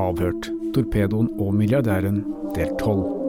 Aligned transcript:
Avhørt, 0.00 0.48
Torpedoen 0.74 1.28
og 1.38 1.54
milliardæren, 1.54 2.22
del 2.56 2.76
12. 2.80 3.19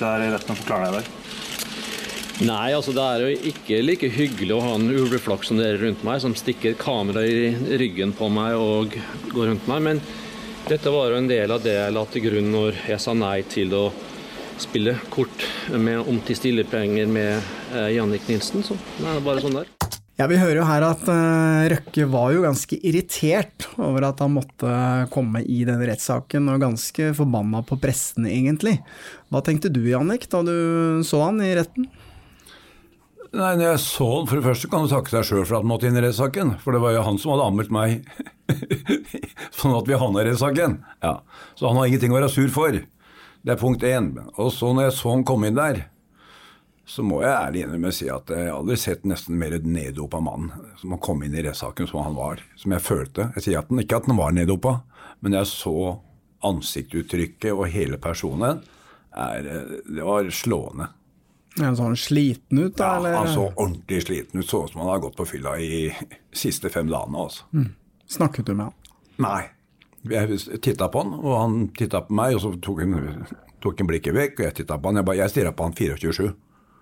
sitte 0.00 0.08
her 0.14 0.24
i 0.24 0.32
retten 0.32 0.54
og 0.54 0.60
forklare 0.62 0.86
deg 0.86 0.92
i 0.92 1.00
dag? 1.00 1.16
Nei, 2.40 2.72
altså 2.72 2.94
det 2.96 3.04
er 3.04 3.20
jo 3.20 3.48
ikke 3.50 3.82
like 3.84 4.08
hyggelig 4.14 4.54
å 4.56 4.62
ha 4.64 4.76
en 4.78 4.88
ulveflokk 4.88 5.44
som 5.44 5.58
dere 5.60 5.76
rundt 5.82 6.04
meg, 6.06 6.22
som 6.22 6.32
stikker 6.32 6.78
kamera 6.80 7.20
i 7.28 7.50
ryggen 7.76 8.14
på 8.16 8.30
meg 8.32 8.56
og 8.56 8.96
går 9.34 9.50
rundt 9.50 9.68
meg. 9.68 9.82
Men 9.84 10.00
dette 10.70 10.92
var 10.94 11.12
jo 11.12 11.18
en 11.20 11.28
del 11.28 11.52
av 11.52 11.60
det 11.64 11.76
jeg 11.76 11.92
la 11.92 12.06
til 12.08 12.24
grunn 12.30 12.48
når 12.54 12.80
jeg 12.88 13.04
sa 13.04 13.12
nei 13.12 13.42
til 13.44 13.76
å 13.76 13.90
spille 14.60 14.96
kort 15.12 15.44
med, 15.72 16.00
om 16.00 16.20
til 16.24 16.40
stillepenger 16.40 17.12
med 17.12 17.36
eh, 17.76 17.92
Jannik 17.98 18.24
Nilsen. 18.28 18.64
Så 18.64 18.80
det 18.96 19.08
er 19.08 19.22
bare 19.24 19.44
sånn 19.44 19.60
der. 19.60 19.79
Ja, 20.20 20.26
Vi 20.28 20.36
hører 20.36 20.58
jo 20.58 20.64
her 20.68 20.84
at 20.84 21.06
eh, 21.08 21.66
Røkke 21.72 22.04
var 22.12 22.34
jo 22.34 22.42
ganske 22.44 22.76
irritert 22.84 23.64
over 23.80 24.04
at 24.10 24.18
han 24.20 24.34
måtte 24.34 24.72
komme 25.14 25.40
i 25.40 25.62
denne 25.64 25.86
rettssaken, 25.88 26.50
og 26.52 26.60
ganske 26.60 27.06
forbanna 27.16 27.62
på 27.64 27.78
pressen, 27.80 28.26
egentlig. 28.28 28.74
Hva 29.32 29.40
tenkte 29.46 29.70
du, 29.72 29.80
Jannik, 29.88 30.26
da 30.28 30.42
du 30.44 31.00
så 31.08 31.22
han 31.24 31.40
i 31.40 31.54
retten? 31.56 31.86
Nei, 33.30 33.54
når 33.54 33.64
jeg 33.64 33.80
så 33.86 34.10
han, 34.10 34.28
For 34.28 34.36
det 34.36 34.44
første 34.44 34.68
kan 34.68 34.84
du 34.84 34.92
takke 34.92 35.14
deg 35.14 35.24
sjøl 35.24 35.46
for 35.46 35.56
at 35.56 35.64
han 35.64 35.70
måtte 35.70 35.88
inn 35.88 35.96
i 35.96 36.04
rettssaken. 36.04 36.52
For 36.60 36.76
det 36.76 36.82
var 36.84 36.98
jo 36.98 37.06
han 37.06 37.20
som 37.22 37.32
hadde 37.32 37.46
anmeldt 37.48 37.72
meg 37.78 37.96
sånn 39.62 39.78
at 39.78 39.88
vi 39.88 40.02
havna 40.04 40.20
i 40.20 40.28
rettssaken. 40.28 40.76
Ja. 41.00 41.14
Så 41.56 41.70
han 41.70 41.80
har 41.80 41.88
ingenting 41.88 42.12
å 42.12 42.18
være 42.18 42.28
sur 42.34 42.52
for. 42.52 42.76
Det 42.76 43.56
er 43.56 43.62
punkt 43.64 43.88
én. 43.88 44.12
Og 44.36 44.52
så 44.52 44.68
når 44.74 44.90
jeg 44.90 44.98
så 44.98 45.14
han 45.14 45.24
komme 45.24 45.48
inn 45.48 45.56
der, 45.56 45.86
så 46.90 47.04
må 47.06 47.20
jeg 47.22 47.30
ærlig 47.30 47.60
innrømme 47.64 47.92
si 47.94 48.08
at 48.10 48.30
jeg 48.34 48.50
aldri 48.50 48.76
sett 48.80 49.04
nesten 49.06 49.36
mer 49.38 49.54
neddopa 49.62 50.18
mann 50.24 50.48
som 50.80 50.90
har 50.96 51.00
kommet 51.04 51.28
inn 51.30 51.36
i 51.38 51.44
rettssaken 51.46 51.86
som 51.90 52.02
han 52.02 52.16
var. 52.18 52.42
Som 52.58 52.74
jeg 52.74 52.82
følte. 52.82 53.28
Jeg 53.36 53.44
sier 53.46 53.60
at 53.60 53.68
den, 53.70 53.78
ikke 53.84 54.00
at 54.00 54.08
han 54.10 54.18
var 54.18 54.34
neddopa, 54.34 54.72
men 55.22 55.36
jeg 55.38 55.46
så 55.50 55.74
ansiktsuttrykket 56.50 57.52
og 57.54 57.68
hele 57.72 57.98
personen. 58.02 58.62
Er, 59.10 59.46
det 59.86 60.02
var 60.06 60.28
slående. 60.34 60.88
Ja, 61.58 61.72
så 61.74 61.82
han 61.88 61.96
sliten 61.98 62.60
ut, 62.62 62.76
da? 62.78 62.92
Ja, 63.02 63.14
han 63.24 63.32
så 63.34 63.48
ordentlig 63.58 64.02
sliten 64.06 64.40
ut. 64.42 64.46
Så 64.48 64.64
ut 64.64 64.70
som 64.72 64.82
han 64.84 64.92
hadde 64.92 65.02
gått 65.08 65.18
på 65.18 65.26
fylla 65.26 65.56
i 65.58 65.88
siste 66.36 66.70
fem 66.70 66.86
dagene. 66.90 67.24
Altså. 67.26 67.46
Mm. 67.52 67.72
Snakket 68.10 68.46
du 68.46 68.54
med 68.54 68.68
han? 68.70 68.76
Nei. 69.20 69.40
Jeg 70.10 70.38
titta 70.64 70.86
på 70.88 71.02
han, 71.02 71.16
og 71.20 71.34
han 71.36 71.56
titta 71.76 72.00
på 72.06 72.14
meg, 72.16 72.38
og 72.38 72.44
så 72.46 72.52
tok 72.64 72.78
han, 72.86 73.26
tok 73.60 73.82
han 73.82 73.90
blikket 73.90 74.16
vekk, 74.16 74.38
og 74.38 74.46
jeg 74.46 74.56
titta 74.62 74.78
på 74.80 74.88
han. 74.92 75.00
Jeg, 75.02 75.08
bare- 75.10 75.20
jeg 75.20 75.34
stirra 75.34 75.52
på 75.58 75.66
han 75.66 75.76
24-7. 75.76 76.30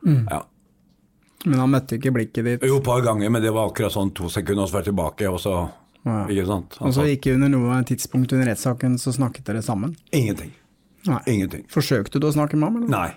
Mm. 0.06 0.24
Ja. 0.30 0.42
Men 1.44 1.60
han 1.62 1.70
møtte 1.70 1.98
ikke 1.98 2.12
blikket 2.14 2.44
ditt? 2.44 2.64
Jo, 2.66 2.78
et 2.80 2.86
par 2.86 3.02
ganger, 3.06 3.30
men 3.30 3.42
det 3.42 3.52
var 3.54 3.70
akkurat 3.70 3.94
sånn 3.94 4.10
to 4.14 4.28
sekunder, 4.32 4.64
og 4.64 4.68
så 4.70 4.74
var 4.78 4.82
jeg 4.84 4.92
tilbake, 4.92 5.28
og 5.30 5.40
så 5.42 5.58
Ja. 6.06 6.24
Ikke 6.30 6.46
sant? 6.46 6.76
Og 6.80 6.92
så 6.94 7.02
sa 7.02 7.06
ikke 7.10 7.34
under 7.34 7.50
noe 7.52 7.82
tidspunkt 7.84 8.32
under 8.32 8.46
rettssaken 8.48 8.94
så 9.02 9.12
snakket 9.12 9.44
dere 9.50 9.62
sammen? 9.62 9.96
ingenting. 10.12 10.52
Nei. 11.06 11.18
Ingenting. 11.26 11.64
Forsøkte 11.68 12.20
du 12.20 12.26
å 12.28 12.32
snakke 12.32 12.56
med 12.56 12.68
ham? 12.68 12.76
eller? 12.76 12.88
Nei. 12.88 13.10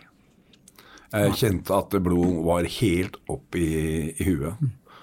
Jeg 1.11 1.33
kjente 1.35 1.75
at 1.75 1.95
blodet 2.03 2.43
var 2.45 2.63
helt 2.63 3.17
opp 3.29 3.55
i, 3.59 4.13
i 4.17 4.23
huet. 4.27 4.53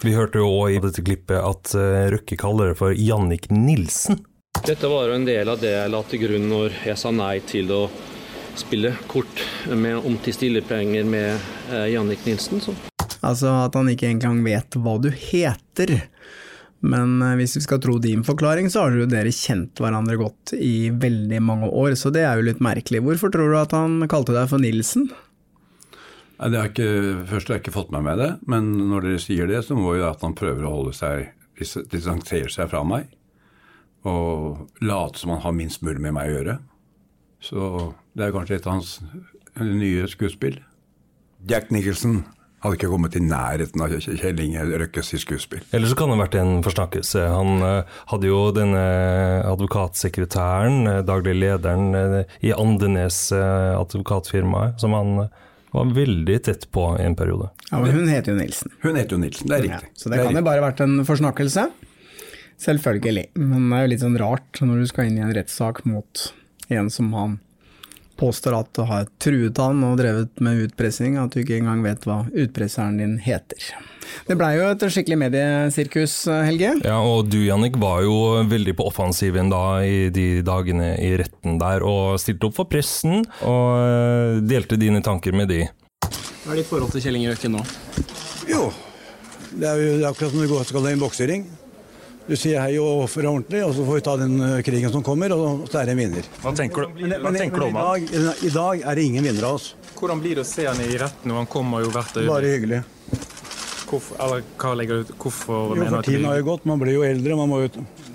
Vi 0.02 0.12
hørte 0.14 0.38
jo 0.40 0.46
òg 0.48 0.76
i 0.76 0.80
dette 0.80 1.02
klippet 1.04 1.36
at 1.42 1.72
eh, 1.74 2.08
Røkke 2.14 2.36
kaller 2.38 2.70
det 2.72 2.78
for 2.78 2.92
Jannik 2.94 3.48
Nilsen. 3.50 4.20
Dette 4.64 4.88
var 4.90 5.08
jo 5.08 5.14
en 5.18 5.26
del 5.26 5.48
av 5.48 5.58
det 5.60 5.72
jeg 5.74 5.90
la 5.92 6.02
til 6.08 6.22
grunn 6.22 6.46
når 6.50 6.78
jeg 6.86 6.98
sa 6.98 7.10
nei 7.14 7.38
til 7.46 7.70
å 7.74 7.82
spille 8.60 8.94
kort 9.10 9.42
med, 9.70 10.00
om 10.02 10.18
til 10.22 10.36
stillepenger 10.36 11.06
med 11.08 11.34
eh, 11.72 11.88
Jannik 11.94 12.24
Nilsen. 12.26 12.62
Så. 12.64 12.74
Altså 13.24 13.50
at 13.64 13.74
han 13.78 13.90
ikke 13.92 14.10
engang 14.10 14.42
vet 14.46 14.78
hva 14.78 14.96
du 15.02 15.10
heter. 15.10 15.94
Men 16.80 17.16
eh, 17.22 17.36
hvis 17.40 17.56
vi 17.58 17.64
skal 17.64 17.80
tro 17.82 17.96
din 18.02 18.24
forklaring, 18.26 18.70
så 18.70 18.84
har 18.84 18.98
jo 18.98 19.08
dere 19.10 19.32
kjent 19.34 19.80
hverandre 19.82 20.18
godt 20.20 20.54
i 20.58 20.90
veldig 20.94 21.40
mange 21.42 21.70
år, 21.70 21.96
så 21.98 22.12
det 22.14 22.22
er 22.26 22.38
jo 22.38 22.46
litt 22.50 22.62
merkelig. 22.62 23.02
Hvorfor 23.06 23.32
tror 23.34 23.50
du 23.50 23.58
at 23.58 23.74
han 23.74 23.98
kalte 24.10 24.36
deg 24.36 24.50
for 24.50 24.62
Nilsen? 24.62 25.08
Nei, 26.38 26.50
det 26.54 26.60
har 26.60 26.70
ikke, 26.70 26.90
først 27.26 27.50
har 27.50 27.58
jeg 27.58 27.64
ikke 27.64 27.74
fått 27.74 27.90
med 27.90 28.04
meg 28.06 28.20
det, 28.20 28.30
men 28.46 28.70
når 28.92 29.08
dere 29.08 29.22
sier 29.22 29.50
det, 29.50 29.64
så 29.66 29.74
må 29.74 29.96
jo 29.98 30.06
at 30.06 30.22
han 30.22 30.36
prøver 30.38 30.68
å 30.68 30.74
holde 30.76 30.94
seg, 30.94 31.32
dis- 31.58 31.80
distansere 31.90 32.52
seg 32.54 32.70
fra 32.70 32.84
meg. 32.86 33.08
Og 34.06 34.68
late 34.78 35.18
som 35.18 35.32
han 35.34 35.42
har 35.42 35.56
minst 35.56 35.82
mulig 35.82 35.98
med 36.04 36.14
meg 36.14 36.30
å 36.30 36.36
gjøre. 36.36 36.54
Så 37.42 37.64
det 38.18 38.26
er 38.26 38.34
kanskje 38.34 38.58
et 38.58 38.66
av 38.66 38.78
hans 38.78 38.98
nye 39.62 40.08
skuespill. 40.10 40.58
Jack 41.48 41.70
Nicholson 41.74 42.24
hadde 42.64 42.74
ikke 42.74 42.90
kommet 42.90 43.14
i 43.14 43.22
nærheten 43.22 43.82
av 43.84 43.92
Kjell 44.02 44.40
Inge 44.42 44.64
Røkkes 44.82 45.12
skuespill. 45.22 45.62
Eller 45.74 45.90
så 45.90 45.98
kan 45.98 46.10
det 46.10 46.16
ha 46.16 46.24
vært 46.24 46.38
en 46.40 46.56
forsnakkelse. 46.66 47.26
Han 47.30 47.62
eh, 47.62 47.98
hadde 48.10 48.30
jo 48.30 48.40
denne 48.56 48.82
advokatsekretæren, 49.46 50.80
eh, 50.90 51.02
daglig 51.06 51.36
lederen 51.38 51.92
eh, 51.94 52.38
i 52.42 52.54
Andenes 52.56 53.28
advokatfirma, 53.30 53.84
advokatfirmaet, 53.84 54.82
som 54.82 54.96
han 54.98 55.14
var 55.70 55.92
veldig 55.94 56.38
tett 56.48 56.66
på 56.74 56.88
i 56.98 57.04
en 57.06 57.14
periode. 57.18 57.52
Ja, 57.70 57.78
men 57.84 57.94
Hun 57.94 58.10
heter 58.10 58.34
jo 58.34 58.40
Nilsen. 58.40 58.74
Hun 58.82 58.96
heter 58.98 59.14
jo 59.14 59.22
Nilsen, 59.22 59.50
det 59.52 59.58
er 59.60 59.68
Ja, 59.68 59.78
riktig. 59.78 60.00
så 60.00 60.10
det 60.10 60.22
kan 60.24 60.34
jo 60.34 60.46
bare 60.48 60.62
ha 60.62 60.70
vært 60.70 60.82
en 60.82 60.98
forsnakkelse. 61.06 61.68
Selvfølgelig. 62.58 63.28
Men 63.38 63.68
det 63.70 63.76
er 63.76 63.84
jo 63.84 63.90
litt 63.92 64.02
sånn 64.02 64.18
rart 64.18 64.62
når 64.64 64.82
du 64.82 64.90
skal 64.90 65.06
inn 65.06 65.20
i 65.20 65.22
en 65.22 65.36
rettssak 65.36 65.84
mot 65.86 66.24
en 66.74 66.90
som 66.90 67.12
han 67.14 67.38
påstår 68.18 68.56
at 68.58 68.72
du 68.76 68.82
har 68.88 69.06
truet 69.22 69.58
han 69.62 69.84
og 69.86 69.98
drevet 70.00 70.42
med 70.44 70.66
utpressing, 70.66 71.18
at 71.20 71.34
du 71.34 71.42
ikke 71.42 71.60
engang 71.60 71.84
vet 71.86 72.04
hva 72.08 72.24
utpresseren 72.32 72.98
din 73.00 73.16
heter. 73.22 73.70
Det 74.28 74.36
blei 74.40 74.54
jo 74.56 74.66
et 74.70 74.82
skikkelig 74.92 75.18
mediesirkus, 75.20 76.14
Helge. 76.46 76.72
Ja, 76.86 76.96
og 77.04 77.28
du 77.30 77.38
Jannik 77.44 77.76
var 77.80 78.02
jo 78.04 78.14
veldig 78.48 78.74
på 78.78 78.86
offensiven 78.88 79.52
da 79.52 79.62
i 79.84 80.08
de 80.14 80.40
dagene 80.46 80.94
i 80.96 81.12
retten 81.20 81.60
der, 81.60 81.84
og 81.86 82.18
stilte 82.22 82.48
opp 82.48 82.58
for 82.58 82.70
pressen 82.70 83.22
og 83.46 83.68
eh, 83.84 84.40
delte 84.48 84.80
dine 84.80 85.04
tanker 85.04 85.36
med 85.36 85.52
de. 85.52 85.62
Hva 86.08 86.54
er 86.54 86.62
ditt 86.62 86.70
forhold 86.70 86.94
til 86.94 87.04
Kjell 87.04 87.20
Inge 87.20 87.34
Røkke 87.34 87.52
nå? 87.52 87.64
Jo, 88.48 88.68
det 89.52 89.68
er 89.68 89.80
jo 89.82 89.96
akkurat 90.08 90.32
som 90.32 90.40
du 90.40 90.48
går 90.50 90.68
skal 90.68 90.88
i 90.88 90.96
en 90.96 91.02
boksering. 91.02 91.48
Du 92.28 92.34
sier 92.36 92.60
hei 92.60 92.74
og 92.76 93.06
oppfører 93.06 93.24
deg 93.24 93.34
ordentlig, 93.38 93.60
og 93.64 93.70
så 93.72 93.84
får 93.86 93.96
vi 93.96 94.04
ta 94.04 94.14
den 94.20 94.34
krigen 94.66 94.92
som 94.92 95.04
kommer, 95.04 95.32
og 95.32 95.62
så 95.72 95.80
er 95.80 95.88
det 95.88 95.94
en 95.94 96.02
vinner. 96.02 96.26
Hva 96.42 96.52
tenker 96.56 96.84
du, 96.84 97.00
Men, 97.00 97.14
hva 97.24 97.32
tenker 97.32 97.62
du 97.62 97.66
om 97.70 97.78
han? 97.80 98.04
i 98.44 98.50
dag 98.52 98.84
er 98.84 99.00
det 99.00 99.06
ingen 99.08 99.24
vinner 99.24 99.48
av 99.48 99.56
oss. 99.56 99.70
Hvordan 99.96 100.20
blir 100.20 100.36
det 100.36 100.44
å 100.44 100.48
se 100.48 100.66
han 100.68 100.78
i 100.84 100.98
retten 101.00 101.32
han 101.32 101.48
kommer 101.48 101.86
jo 101.86 101.92
hvert 101.94 102.12
øyeblikk? 102.12 102.28
Bare 102.34 102.52
hyggelig. 102.52 102.82
Hvorfor, 103.88 104.18
eller, 104.20 104.44
hva 104.60 104.74
legger 104.76 105.00
du, 105.00 105.12
hvorfor 105.16 105.72
Jo, 105.72 105.78
mener 105.80 105.86
du 105.86 105.94
for 105.94 105.98
at 106.02 106.08
tiden 106.10 106.26
har 106.28 106.36
jo 106.36 106.46
gått, 106.50 106.66
man 106.68 106.82
blir 106.82 106.98
jo 106.98 107.04
eldre, 107.08 107.36
man 107.38 107.48
må 107.48 107.62
jo 107.62 107.70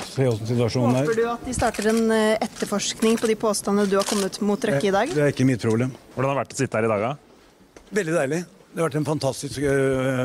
se 0.05 0.27
åssen 0.29 0.49
situasjonen 0.51 0.99
er. 0.99 1.07
Håper 1.07 1.15
er. 1.15 1.21
du 1.23 1.29
at 1.31 1.47
de 1.49 1.55
starter 1.57 1.89
en 1.89 2.03
eh, 2.13 2.35
etterforskning 2.45 3.17
på 3.17 3.29
de 3.31 3.37
påstandene 3.41 3.89
du 3.89 3.95
har 3.97 4.05
kommet 4.05 4.37
mot 4.45 4.67
Røkke 4.69 4.91
i 4.91 4.93
dag? 4.93 5.15
Det 5.17 5.23
er 5.25 5.33
ikke 5.33 5.47
mitt 5.49 5.65
problem. 5.65 5.95
Hvordan 6.13 6.29
har 6.29 6.37
det 6.37 6.43
vært 6.43 6.53
å 6.53 6.59
sitte 6.61 6.77
her 6.77 6.85
i 6.85 6.91
dag, 6.93 7.07
da? 7.07 7.87
Veldig 7.97 8.15
deilig. 8.19 8.43
Det 8.73 8.81
har 8.81 8.89
vært 8.89 8.99
en 9.01 9.09
fantastisk 9.09 9.65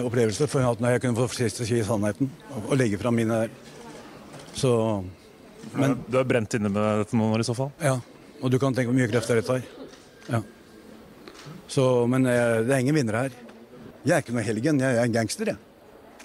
opplevelse 0.08 0.46
for 0.52 0.68
at 0.68 0.84
jeg 0.92 1.02
kunne 1.04 1.24
få 1.24 1.48
si 1.48 1.80
sannheten 1.84 2.30
og, 2.52 2.60
og 2.68 2.78
legge 2.80 3.00
fram 3.00 3.16
mine 3.16 3.40
Så 4.58 4.72
Men 5.74 5.98
Du 6.08 6.16
har 6.18 6.26
brent 6.28 6.54
inne 6.56 6.70
med 6.72 7.02
dette 7.02 7.16
noen 7.18 7.34
år 7.36 7.44
i 7.44 7.46
så 7.48 7.54
fall? 7.56 7.70
Ja, 7.82 7.98
og 8.40 8.50
du 8.52 8.58
kan 8.62 8.74
tenke 8.74 8.90
hvor 8.90 8.96
mye 8.98 9.10
krefter 9.10 9.38
det 9.38 9.46
tar. 9.48 9.62
Ja. 10.28 10.42
Så, 11.68 11.84
men 12.08 12.26
eh, 12.26 12.62
det 12.64 12.74
er 12.74 12.82
ingen 12.82 12.96
vinnere 12.96 13.26
her. 13.26 13.38
Jeg 14.06 14.14
er 14.16 14.22
ikke 14.24 14.36
noe 14.36 14.44
helgen, 14.46 14.78
jeg 14.80 14.96
er 14.96 15.04
en 15.04 15.14
gangster, 15.14 15.50
jeg. 15.52 15.58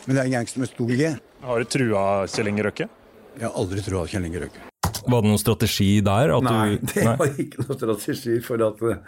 Men 0.06 0.16
jeg 0.16 0.22
er 0.22 0.30
en 0.30 0.36
gangster 0.38 0.64
med 0.64 0.72
stor 0.72 0.94
G. 0.94 1.10
Har 1.44 1.60
du 1.64 1.72
trua 1.76 2.04
Kjell 2.32 2.52
Inge 2.52 2.64
Røkke? 2.68 2.88
Jeg 3.34 3.48
har 3.48 3.58
aldri 3.60 3.84
trua 3.84 4.06
Kjell 4.08 4.28
Inge 4.30 4.44
Røkke. 4.46 4.66
Var 5.04 5.24
det 5.24 5.30
noen 5.34 5.42
strategi 5.42 5.90
der? 6.06 6.32
At 6.38 6.46
Nei, 6.48 6.78
du, 6.80 6.92
det 6.94 7.06
var 7.20 7.40
ikke 7.44 7.64
noen 7.66 7.80
strategi, 7.80 8.38
for 8.46 8.64
at 8.64 8.84
jeg 8.88 9.00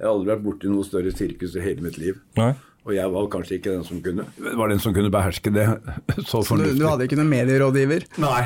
har 0.00 0.12
aldri 0.12 0.32
vært 0.32 0.44
borti 0.46 0.70
noe 0.72 0.86
større 0.86 1.12
sirkus 1.12 1.56
i 1.58 1.64
hele 1.64 1.84
mitt 1.84 1.98
liv. 2.00 2.20
Nei? 2.40 2.52
Og 2.82 2.94
jeg 2.96 3.10
var 3.14 3.26
kanskje 3.30 3.56
ikke 3.60 3.74
den 3.76 3.84
som 3.86 4.00
kunne 4.02 4.24
Var 4.58 4.72
den 4.72 4.80
som 4.82 4.94
kunne 4.94 5.10
beherske 5.14 5.52
det 5.54 5.66
så 6.30 6.40
Så 6.42 6.56
du, 6.58 6.64
du 6.74 6.82
hadde 6.88 7.06
ikke 7.06 7.18
noen 7.20 7.30
medierådgiver, 7.30 8.08
Nei, 8.22 8.40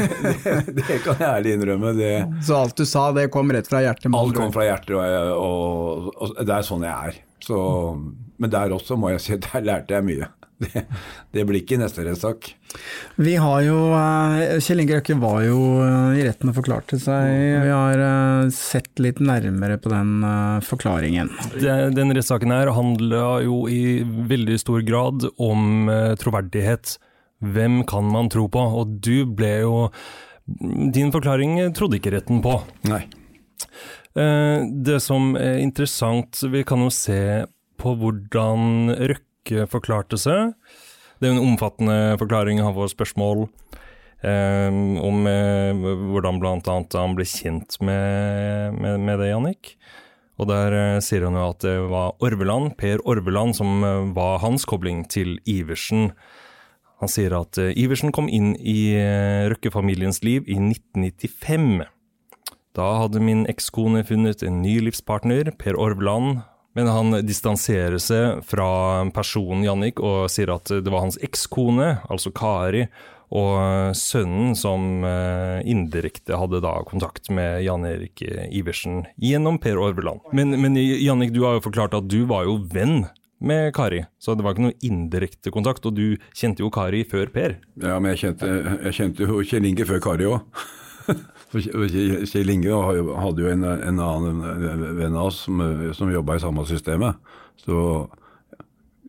det, 0.24 0.74
det 0.76 0.98
kan 1.04 1.16
jeg 1.16 1.28
ærlig 1.30 1.54
innrømme. 1.56 1.94
Det, 1.96 2.10
så 2.44 2.60
alt 2.60 2.76
du 2.76 2.84
sa 2.88 3.06
det 3.16 3.30
kom 3.32 3.52
rett 3.54 3.70
fra 3.70 3.80
hjertet? 3.84 4.10
alt 4.12 4.36
kom 4.36 4.52
fra 4.52 4.66
hjertet, 4.68 4.92
og, 4.98 5.04
jeg, 5.06 5.32
og, 5.40 6.10
og 6.20 6.42
det 6.44 6.56
er 6.58 6.66
sånn 6.66 6.84
jeg 6.84 7.12
er. 7.12 7.22
Så, 7.40 7.56
men 8.40 8.52
der 8.52 8.76
også 8.76 8.98
må 9.00 9.14
jeg 9.14 9.24
si 9.24 9.40
der 9.40 9.64
lærte 9.64 9.96
jeg 9.96 10.06
mye. 10.06 10.28
Det, 10.60 10.82
det 11.32 11.44
blir 11.48 11.62
ikke 11.62 11.78
neste 11.80 12.02
rettssak. 12.04 12.50
Vi 13.16 13.32
har 13.40 13.62
jo 13.64 13.76
eh, 13.96 14.58
Kjell 14.60 14.82
Inge 14.82 14.98
Røkke 14.98 15.14
var 15.22 15.38
jo 15.46 15.58
eh, 15.80 16.18
i 16.20 16.24
retten 16.26 16.50
og 16.52 16.56
forklarte 16.58 16.98
seg. 17.00 17.30
Vi 17.64 17.70
har 17.72 18.02
eh, 18.04 18.50
sett 18.52 19.00
litt 19.00 19.22
nærmere 19.24 19.78
på 19.80 19.92
den 19.92 20.18
forklaringen. 20.66 21.30
Den, 21.56 21.94
Den 21.96 22.12
rettssaken 22.16 22.52
her 22.52 22.72
handla 22.76 23.22
jo 23.46 23.62
i 23.72 24.02
veldig 24.04 24.58
stor 24.60 24.84
grad 24.84 25.24
om 25.40 25.88
troverdighet. 26.20 26.98
Hvem 27.40 27.80
kan 27.88 28.04
man 28.12 28.28
tro 28.32 28.44
på? 28.52 28.60
Og 28.82 28.98
du 29.00 29.24
ble 29.24 29.54
jo 29.62 29.76
Din 30.92 31.12
forklaring 31.14 31.56
trodde 31.78 31.96
ikke 32.00 32.12
retten 32.18 32.42
på. 32.44 32.58
Nei. 32.90 33.00
Eh, 34.18 34.60
Det 34.84 35.00
som 35.00 35.32
er 35.40 35.60
interessant, 35.64 36.42
vi 36.52 36.64
kan 36.68 36.84
jo 36.84 36.92
se 36.92 37.20
på 37.80 37.96
hvordan 37.96 38.92
Røkke 38.98 39.24
forklarte 39.70 40.18
seg. 40.20 40.54
Det 41.20 41.28
er 41.28 41.34
en 41.34 41.50
omfattende 41.52 42.16
forklaring, 42.20 42.62
av 42.64 42.78
får 42.78 42.94
spørsmål 42.94 43.44
eh, 44.24 44.70
om 45.04 45.26
eh, 45.28 45.88
hvordan 46.14 46.40
bl.a. 46.40 46.56
han 46.96 47.16
ble 47.18 47.26
kjent 47.28 47.76
med, 47.84 48.78
med, 48.80 49.00
med 49.04 49.20
det, 49.20 49.32
Jannik. 49.32 49.74
Og 50.40 50.48
der 50.48 50.76
eh, 50.76 51.00
sier 51.04 51.26
han 51.28 51.36
jo 51.36 51.48
at 51.52 51.60
det 51.66 51.76
var 51.92 52.16
Orveland, 52.24 52.72
Per 52.80 53.02
Orveland, 53.04 53.58
som 53.58 53.84
eh, 53.84 54.12
var 54.16 54.40
hans 54.44 54.64
kobling 54.68 55.04
til 55.12 55.36
Iversen. 55.44 56.14
Han 57.00 57.12
sier 57.12 57.36
at 57.36 57.60
eh, 57.60 57.74
Iversen 57.80 58.12
kom 58.16 58.28
inn 58.32 58.54
i 58.56 58.92
eh, 58.96 59.48
Røkke-familiens 59.52 60.22
liv 60.24 60.48
i 60.48 60.56
1995. 60.56 61.84
Da 62.76 62.88
hadde 63.02 63.22
min 63.24 63.44
ekskone 63.50 64.04
funnet 64.06 64.44
en 64.46 64.60
ny 64.64 64.78
livspartner, 64.86 65.52
Per 65.60 65.76
Orvland, 65.80 66.40
men 66.80 66.88
han 66.88 67.20
distanserer 67.26 68.00
seg 68.00 68.40
fra 68.48 69.04
personen 69.12 69.66
Jannik 69.66 70.00
og 70.00 70.30
sier 70.32 70.52
at 70.54 70.70
det 70.72 70.88
var 70.92 71.04
hans 71.04 71.20
ekskone, 71.20 71.98
altså 72.08 72.32
Kari, 72.32 72.86
og 73.30 73.94
sønnen 73.94 74.56
som 74.58 75.04
eh, 75.06 75.60
indirekte 75.70 76.38
hadde 76.40 76.62
da 76.64 76.72
kontakt 76.88 77.28
med 77.30 77.60
Jan 77.62 77.84
Erik 77.86 78.24
Iversen 78.26 79.04
gjennom 79.22 79.60
Per 79.62 79.78
Orveland. 79.78 80.24
Men, 80.34 80.56
men 80.58 80.74
Jannik, 80.74 81.30
du 81.36 81.44
har 81.44 81.58
jo 81.58 81.66
forklart 81.68 81.94
at 81.94 82.08
du 82.10 82.24
var 82.30 82.48
jo 82.48 82.58
venn 82.72 83.04
med 83.40 83.70
Kari, 83.76 84.02
så 84.18 84.34
det 84.34 84.44
var 84.44 84.56
ikke 84.56 84.66
noe 84.66 84.78
indirekte 84.84 85.52
kontakt, 85.54 85.86
og 85.86 85.94
du 85.96 86.18
kjente 86.36 86.64
jo 86.64 86.72
Kari 86.74 87.04
før 87.08 87.30
Per. 87.32 87.60
Ja, 87.80 88.00
men 88.00 88.16
jeg 88.16 88.24
kjente, 88.24 88.50
jeg 88.88 88.96
kjente 88.98 89.28
jo 89.28 89.44
Kjell 89.46 89.70
Inge 89.70 89.86
før 89.88 90.02
Kari 90.10 90.28
òg. 90.32 90.64
For 91.50 91.62
Kjell 92.30 92.52
Inge 92.52 92.78
hadde 92.78 93.42
jo 93.42 93.50
en, 93.50 93.66
en 93.66 94.00
annen 94.04 94.42
venn 94.98 95.16
av 95.18 95.30
oss 95.32 95.44
som, 95.48 95.58
som 95.96 96.12
jobba 96.12 96.36
i 96.38 96.42
samme 96.42 96.62
systemet. 96.68 97.18
Så 97.58 98.06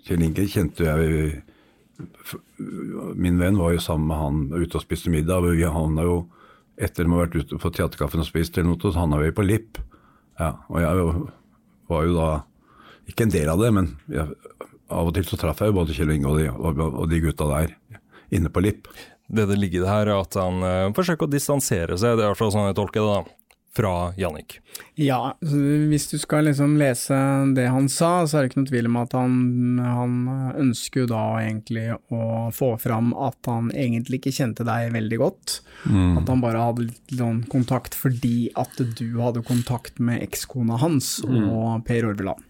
Kjell 0.07 0.25
Inge 0.25 0.47
kjente 0.49 0.87
jeg 0.87 1.41
Min 3.13 3.37
venn 3.37 3.59
var 3.59 3.75
jo 3.75 3.81
sammen 3.83 4.07
med 4.09 4.17
han 4.17 4.63
ute 4.63 4.79
og 4.79 4.81
spiste 4.81 5.11
middag. 5.13 5.45
Vi 5.45 5.67
havna 5.69 6.05
jo, 6.07 6.15
etter 6.81 7.05
å 7.05 7.13
ha 7.13 7.19
vært 7.25 7.37
ute 7.37 7.59
på 7.61 7.69
Teaterkaffen 7.69 8.23
og 8.23 8.25
spist 8.25 8.57
eller 8.57 8.71
noe, 8.71 8.81
så 8.81 8.97
havna 8.97 9.19
vi 9.21 9.29
på 9.37 9.45
Lipp. 9.45 9.77
Ja, 10.39 10.55
og 10.65 10.81
jeg 10.81 11.11
var 11.91 12.07
jo 12.07 12.15
da 12.15 12.29
ikke 13.11 13.27
en 13.27 13.33
del 13.35 13.51
av 13.53 13.61
det, 13.61 13.69
men 13.75 13.91
jeg, 14.09 14.33
av 14.91 15.11
og 15.11 15.13
til 15.15 15.27
så 15.29 15.37
traff 15.39 15.61
jeg 15.61 15.71
jo 15.71 15.77
både 15.77 15.95
Kjell 15.95 16.15
Inge 16.15 16.31
og 16.31 16.39
de, 16.41 16.49
og 16.87 17.05
de 17.11 17.21
gutta 17.21 17.49
der 17.51 17.75
inne 18.33 18.49
på 18.49 18.63
Lipp. 18.65 18.89
Det 19.31 19.47
det 19.47 19.59
ligger 19.59 19.81
i 19.81 19.83
det 19.85 19.91
her, 19.91 20.09
er 20.09 20.25
at 20.25 20.39
han 20.39 20.63
uh, 20.65 20.95
forsøker 20.95 21.29
å 21.29 21.31
distansere 21.31 21.95
seg, 21.95 22.17
det 22.17 22.25
er 22.25 22.29
i 22.29 22.33
hvert 22.33 22.41
fall 22.41 22.51
sånn 22.51 22.67
jeg 22.67 22.77
tolker 22.81 23.05
det, 23.05 23.13
da, 23.21 23.37
fra 23.71 23.93
Jannik. 24.19 24.57
Ja, 24.99 25.37
hvis 25.39 26.09
du 26.11 26.17
skal 26.19 26.49
liksom 26.49 26.73
lese 26.79 27.15
det 27.55 27.69
han 27.71 27.87
sa, 27.87 28.27
så 28.27 28.37
er 28.37 28.43
det 28.43 28.51
ikke 28.51 28.59
noe 28.59 28.71
tvil 28.73 28.89
om 28.89 28.97
at 28.99 29.15
han, 29.15 29.37
han 29.79 30.17
ønsker 30.59 31.05
jo 31.05 31.11
da 31.13 31.23
egentlig 31.39 31.85
å 32.11 32.49
få 32.51 32.73
fram 32.83 33.13
at 33.15 33.47
han 33.47 33.71
egentlig 33.71 34.19
ikke 34.19 34.35
kjente 34.41 34.67
deg 34.67 34.91
veldig 34.91 35.21
godt. 35.23 35.61
At 35.87 36.27
han 36.27 36.43
bare 36.43 36.67
hadde 36.67 36.89
litt 36.89 37.15
sånn 37.15 37.45
kontakt 37.51 37.95
fordi 37.95 38.51
at 38.59 38.75
du 38.99 39.07
hadde 39.21 39.47
kontakt 39.47 40.03
med 40.03 40.19
ekskona 40.27 40.81
hans 40.83 41.21
og 41.23 41.85
Per 41.87 42.11
Orveland. 42.11 42.43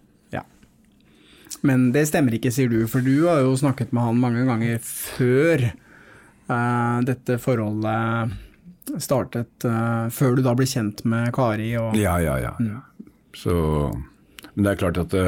Men 1.68 1.89
det 1.94 2.07
stemmer 2.10 2.33
ikke, 2.36 2.51
sier 2.54 2.72
du, 2.72 2.80
for 2.89 3.04
du 3.06 3.28
har 3.28 3.44
jo 3.44 3.54
snakket 3.60 3.92
med 3.94 4.06
han 4.07 4.19
mange 4.22 4.45
ganger 4.48 4.80
før 4.81 5.68
dette 7.07 7.38
forholdet 7.42 8.31
startet, 9.00 9.63
eh, 9.63 10.07
før 10.09 10.36
du 10.36 10.44
da 10.45 10.53
ble 10.57 10.65
kjent 10.68 11.03
med 11.07 11.31
Kari 11.36 11.74
og 11.80 11.95
Ja, 11.98 12.18
ja, 12.24 12.38
ja. 12.42 12.56
ja. 12.59 12.81
Så, 13.38 13.53
men 14.53 14.65
det 14.65 14.74
er 14.74 14.81
klart 14.81 15.00
at 15.01 15.13
det, 15.13 15.27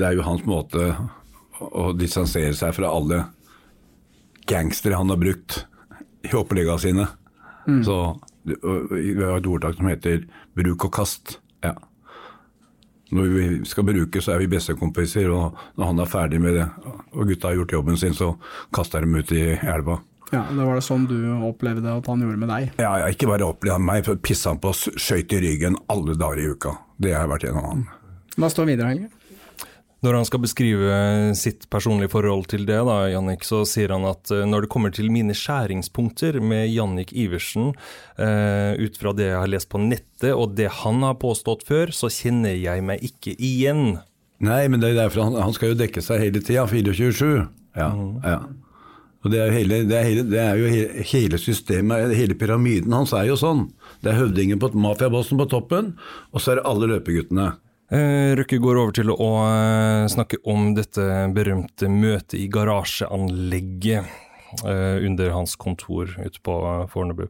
det 0.00 0.08
er 0.08 0.16
jo 0.18 0.26
hans 0.26 0.42
måte 0.48 0.94
å, 1.60 1.90
distansere 1.94 2.56
seg 2.56 2.74
fra 2.74 2.90
alle 2.90 3.24
gangstere 4.50 4.98
han 4.98 5.12
har 5.12 5.20
brukt 5.20 5.64
i 6.26 6.32
oppleggene 6.36 6.80
sine. 6.82 7.06
Så 7.86 7.96
vi 8.42 8.56
har 9.20 9.36
et 9.36 9.46
ordtak 9.46 9.76
som 9.76 9.86
heter 9.86 10.24
'bruk 10.56 10.88
og 10.88 10.94
kast'. 10.96 11.36
Ja. 13.10 13.16
Når 13.18 13.32
vi 13.34 13.46
skal 13.66 13.84
bruke, 13.84 14.22
så 14.22 14.34
er 14.34 14.44
vi 14.44 14.50
bestekompiser, 14.52 15.30
og 15.34 15.58
når 15.76 15.90
han 15.90 16.02
er 16.04 16.10
ferdig 16.10 16.40
med 16.42 16.54
det, 16.54 16.68
og 17.10 17.26
gutta 17.26 17.50
har 17.50 17.58
gjort 17.58 17.74
jobben 17.74 17.98
sin, 17.98 18.14
så 18.14 18.32
kaster 18.74 19.02
de 19.02 19.18
ut 19.18 19.32
i 19.34 19.44
elva. 19.58 19.98
Ja, 20.30 20.44
det 20.46 20.62
var 20.62 20.78
det 20.78 20.84
sånn 20.86 21.08
du 21.10 21.16
opplevde 21.42 21.90
at 21.90 22.06
han 22.06 22.20
gjorde 22.22 22.38
med 22.38 22.52
deg? 22.52 22.68
Ja, 22.78 22.92
jeg 23.02 23.16
ikke 23.16 23.32
bare 23.32 23.48
opplevd 23.50 23.82
meg, 23.82 24.04
for 24.06 24.20
pissa 24.22 24.52
han 24.52 24.60
på 24.62 24.70
oss, 24.70 24.86
skøyt 24.94 25.34
i 25.34 25.40
ryggen 25.42 25.78
alle 25.90 26.14
dager 26.18 26.38
i 26.38 26.52
uka. 26.54 26.76
Det 27.02 27.16
har 27.16 27.26
jeg 27.26 27.32
vært 27.32 27.48
gjennom 27.48 27.66
han. 27.66 27.88
Hva 28.38 28.50
står 28.52 28.70
videre, 28.70 28.92
Helge? 28.94 29.10
Når 30.00 30.16
han 30.16 30.24
skal 30.24 30.40
beskrive 30.40 30.98
sitt 31.36 31.66
personlige 31.72 32.12
forhold 32.14 32.46
til 32.48 32.64
det, 32.68 32.78
da, 32.88 32.96
Jannik, 33.12 33.44
så 33.44 33.66
sier 33.68 33.92
han 33.92 34.06
at 34.08 34.32
eh, 34.32 34.46
når 34.48 34.64
det 34.64 34.70
kommer 34.72 34.94
til 34.96 35.10
mine 35.12 35.36
skjæringspunkter 35.36 36.38
med 36.40 36.70
Jannik 36.72 37.12
Iversen, 37.12 37.74
eh, 38.16 38.80
ut 38.80 38.96
fra 38.96 39.12
det 39.16 39.28
jeg 39.28 39.42
har 39.42 39.52
lest 39.52 39.68
på 39.72 39.82
nettet 39.82 40.32
og 40.32 40.56
det 40.56 40.70
han 40.80 41.04
har 41.04 41.20
påstått 41.20 41.66
før, 41.68 41.92
så 41.92 42.08
kjenner 42.08 42.56
jeg 42.56 42.86
meg 42.86 43.04
ikke 43.04 43.36
igjen. 43.36 44.00
Nei, 44.40 44.64
men 44.72 44.80
det 44.80 44.94
er 44.94 45.02
derfor 45.02 45.28
han, 45.28 45.36
han 45.36 45.52
skal 45.52 45.74
jo 45.74 45.80
dekke 45.82 46.00
seg 46.04 46.24
hele 46.24 46.40
tida, 46.40 46.64
24-7. 46.64 47.46
Ja, 47.76 47.92
ja. 48.24 48.40
Og 49.20 49.32
det 49.34 49.40
er, 49.44 49.50
hele, 49.52 49.82
det, 49.84 49.96
er 49.98 50.06
hele, 50.08 50.22
det 50.32 50.38
er 50.40 50.56
jo 50.56 50.68
hele 51.10 51.38
systemet, 51.38 52.14
hele 52.16 52.36
pyramiden 52.40 52.94
hans 52.96 53.12
er 53.12 53.26
jo 53.28 53.36
sånn. 53.36 53.66
Det 54.00 54.14
er 54.14 54.22
høvdingen 54.22 54.60
på 54.62 54.70
mafiabossen 54.80 55.36
på 55.36 55.44
toppen, 55.52 55.92
og 56.32 56.40
så 56.40 56.54
er 56.54 56.60
det 56.62 56.70
alle 56.70 56.88
løpeguttene. 56.94 57.50
Eh, 57.90 58.38
Røkke 58.38 58.60
går 58.62 58.78
over 58.78 58.94
til 58.94 59.08
å 59.10 59.30
eh, 59.50 60.06
snakke 60.12 60.36
om 60.46 60.76
dette 60.76 61.02
berømte 61.34 61.88
møtet 61.90 62.36
i 62.38 62.46
garasjeanlegget 62.46 64.06
eh, 64.62 65.02
under 65.08 65.30
hans 65.34 65.56
kontor 65.58 66.06
ute 66.14 66.38
på 66.46 66.86
Fornebu. 66.92 67.26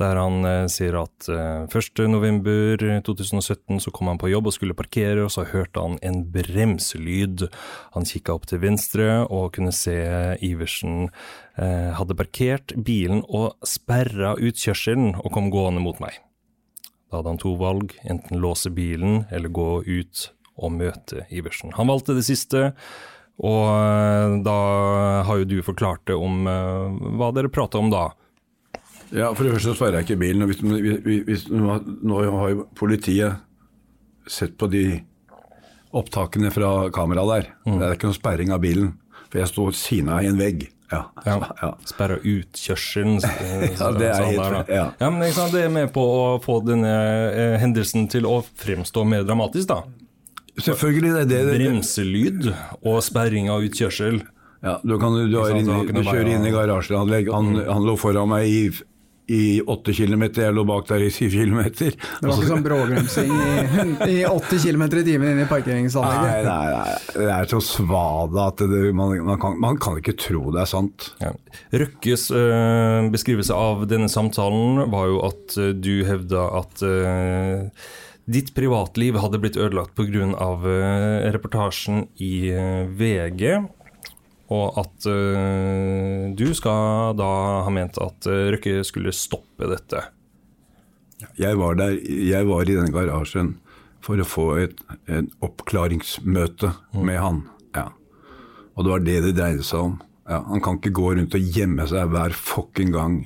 Der 0.00 0.16
han 0.16 0.40
sier 0.72 0.96
at 1.02 1.28
eh, 1.28 1.68
1.11.2017 1.68 3.76
så 3.84 3.92
kom 3.92 4.08
han 4.08 4.16
på 4.22 4.32
jobb 4.32 4.48
og 4.48 4.56
skulle 4.56 4.78
parkere, 4.78 5.20
og 5.26 5.30
så 5.36 5.44
hørte 5.52 5.84
han 5.84 6.00
en 6.00 6.24
bremselyd. 6.32 7.52
Han 7.92 8.08
kikka 8.08 8.32
opp 8.38 8.48
til 8.48 8.64
venstre 8.64 9.28
og 9.28 9.52
kunne 9.58 9.74
se 9.76 10.00
Iversen 10.40 11.12
hadde 11.60 12.16
parkert 12.16 12.72
bilen 12.72 13.20
og 13.28 13.52
sperra 13.68 14.32
utkjørselen 14.40 15.20
og 15.20 15.28
kom 15.34 15.52
gående 15.52 15.84
mot 15.84 16.00
meg. 16.00 16.29
Da 17.10 17.18
hadde 17.18 17.32
han 17.32 17.40
to 17.42 17.56
valg, 17.58 17.96
enten 18.06 18.38
låse 18.42 18.70
bilen 18.70 19.24
eller 19.34 19.50
gå 19.50 19.82
ut 19.82 20.28
og 20.60 20.74
møte 20.76 21.24
Iversen. 21.34 21.72
Han 21.74 21.90
valgte 21.90 22.14
det 22.14 22.22
siste, 22.26 22.70
og 23.40 23.62
eh, 23.72 24.38
da 24.46 24.56
har 25.26 25.40
jo 25.40 25.48
du 25.48 25.58
forklart 25.66 26.04
det 26.10 26.16
om 26.18 26.46
eh, 26.50 26.98
hva 27.18 27.32
dere 27.34 27.50
prata 27.52 27.80
om 27.80 27.90
da. 27.90 28.10
Ja, 29.10 29.32
For 29.34 29.42
det 29.42 29.56
første 29.56 29.72
så 29.72 29.78
svarer 29.78 30.00
jeg 30.00 30.10
ikke 30.10 30.20
bilen. 30.20 30.44
og 30.44 30.52
Hvis, 30.52 30.60
hvis, 30.62 31.22
hvis, 31.26 31.46
nå 31.50 32.20
har 32.22 32.52
jo 32.52 32.66
politiet 32.78 33.40
sett 34.30 34.54
på 34.60 34.68
de 34.70 34.84
opptakene 35.96 36.52
fra 36.54 36.90
kameraet 36.94 37.32
der. 37.32 37.48
Det 37.66 37.86
er 37.86 37.96
ikke 37.96 38.10
noe 38.10 38.18
sperring 38.18 38.52
av 38.54 38.62
bilen. 38.62 38.92
For 39.30 39.40
jeg 39.40 39.50
sto 39.50 39.66
sina 39.74 40.20
i 40.22 40.28
en 40.30 40.38
vegg. 40.38 40.68
Ja. 40.90 41.04
Ja. 41.26 41.36
ja. 41.62 41.70
Sperra 41.86 42.16
utkjørselen. 42.18 43.20
så- 43.22 43.28
Ja, 43.80 43.90
det 43.94 44.08
er 44.10 44.24
helt- 44.26 44.68
ja. 44.68 44.86
ja, 45.00 45.10
men 45.10 45.32
sant, 45.32 45.52
Det 45.52 45.64
er 45.64 45.70
med 45.70 45.92
på 45.94 46.02
å 46.02 46.42
få 46.42 46.58
denne 46.66 46.90
eh, 47.30 47.58
hendelsen 47.62 48.08
til 48.10 48.26
å 48.26 48.40
fremstå 48.42 49.04
mer 49.06 49.22
dramatisk, 49.24 49.68
da. 49.68 49.82
Selvfølgelig. 50.60 51.12
Det, 51.14 51.20
er 51.20 51.26
det, 51.30 51.40
det, 51.46 51.58
Bremselyd 51.60 52.50
og 52.84 53.02
sperring 53.06 53.48
av 53.50 53.62
utkjørsel. 53.64 54.20
Ja, 54.60 54.74
du, 54.84 54.98
kan, 55.00 55.14
du, 55.16 55.24
du 55.30 55.38
har 55.40 55.54
du 55.56 56.02
kjører 56.04 56.34
inn 56.34 56.44
i 56.44 56.50
garasjeanlegg. 56.52 57.30
Han, 57.32 57.54
han 57.64 57.86
lå 57.86 57.94
foran 57.96 58.28
meg 58.28 58.44
i, 58.50 58.58
i 59.30 59.60
åtte 59.62 59.92
kilometer, 59.94 60.42
jeg 60.48 60.54
lå 60.56 60.64
bak 60.66 60.88
der 60.88 61.04
i 61.06 61.10
syv 61.14 61.30
kilometer. 61.36 61.94
Det 61.94 62.26
var 62.26 62.34
ikke 62.34 62.48
sånn 62.48 62.64
bråbremsing 62.64 63.30
i, 63.30 63.54
i 64.10 64.18
80 64.26 64.64
km 64.64 64.84
i 64.88 65.04
timen 65.06 65.30
inne 65.30 65.44
i 65.44 65.44
Nei, 65.44 65.48
parkeringsanlegget. 65.52 66.48
nei, 66.48 66.72
nei, 66.74 66.96
det 67.14 67.30
er 67.36 67.50
så 67.52 67.62
svada 67.62 68.48
at 68.50 68.64
det, 68.72 68.82
man, 68.96 69.14
man, 69.28 69.38
kan, 69.42 69.56
man 69.62 69.78
kan 69.82 70.00
ikke 70.02 70.16
tro 70.18 70.50
det 70.50 70.64
er 70.64 70.70
sant. 70.70 71.12
Ja. 71.22 71.30
Røkkes 71.84 72.28
øh, 72.34 73.10
beskrivelse 73.14 73.54
av 73.54 73.86
denne 73.90 74.10
samtalen 74.10 74.86
var 74.90 75.10
jo 75.12 75.22
at 75.30 75.58
eh, 75.60 75.72
du 75.78 75.92
hevda 76.08 76.46
at 76.64 76.86
øh, 76.86 77.68
ditt 78.30 78.50
privatliv 78.54 79.18
hadde 79.22 79.40
blitt 79.42 79.58
ødelagt 79.58 79.94
pga. 79.98 80.26
Uh, 80.30 81.30
reportasjen 81.30 82.04
i 82.22 82.50
VG 82.98 83.60
og 84.50 84.78
at 84.82 85.06
uh, 85.06 86.30
du 86.34 86.48
skal 86.58 87.14
da 87.18 87.30
ha 87.66 87.72
ment 87.74 88.00
at 88.02 88.26
eh, 88.26 88.48
Røkke 88.56 88.80
skulle 88.86 89.14
stoppe 89.14 89.68
dette. 89.70 90.02
Jeg 91.38 91.58
var 91.60 91.76
der, 91.78 91.98
jeg 92.02 92.48
var 92.48 92.66
i 92.66 92.76
den 92.78 92.90
garasjen 92.94 93.54
for 94.02 94.18
å 94.18 94.26
få 94.26 94.46
et, 94.64 94.78
et 95.06 95.28
oppklaringsmøte 95.44 96.72
med 96.96 97.20
han. 97.20 97.42
Ja. 97.76 97.90
Og 98.74 98.86
det 98.86 98.94
var 98.94 99.04
det 99.04 99.18
det 99.26 99.34
dreide 99.36 99.66
seg 99.66 99.90
om. 99.90 99.98
Ja, 100.30 100.40
han 100.48 100.62
kan 100.64 100.78
ikke 100.80 100.94
gå 100.96 101.12
rundt 101.18 101.36
og 101.36 101.52
gjemme 101.56 101.86
seg 101.90 102.10
hver 102.10 102.34
fucking 102.34 102.94
gang 102.94 103.20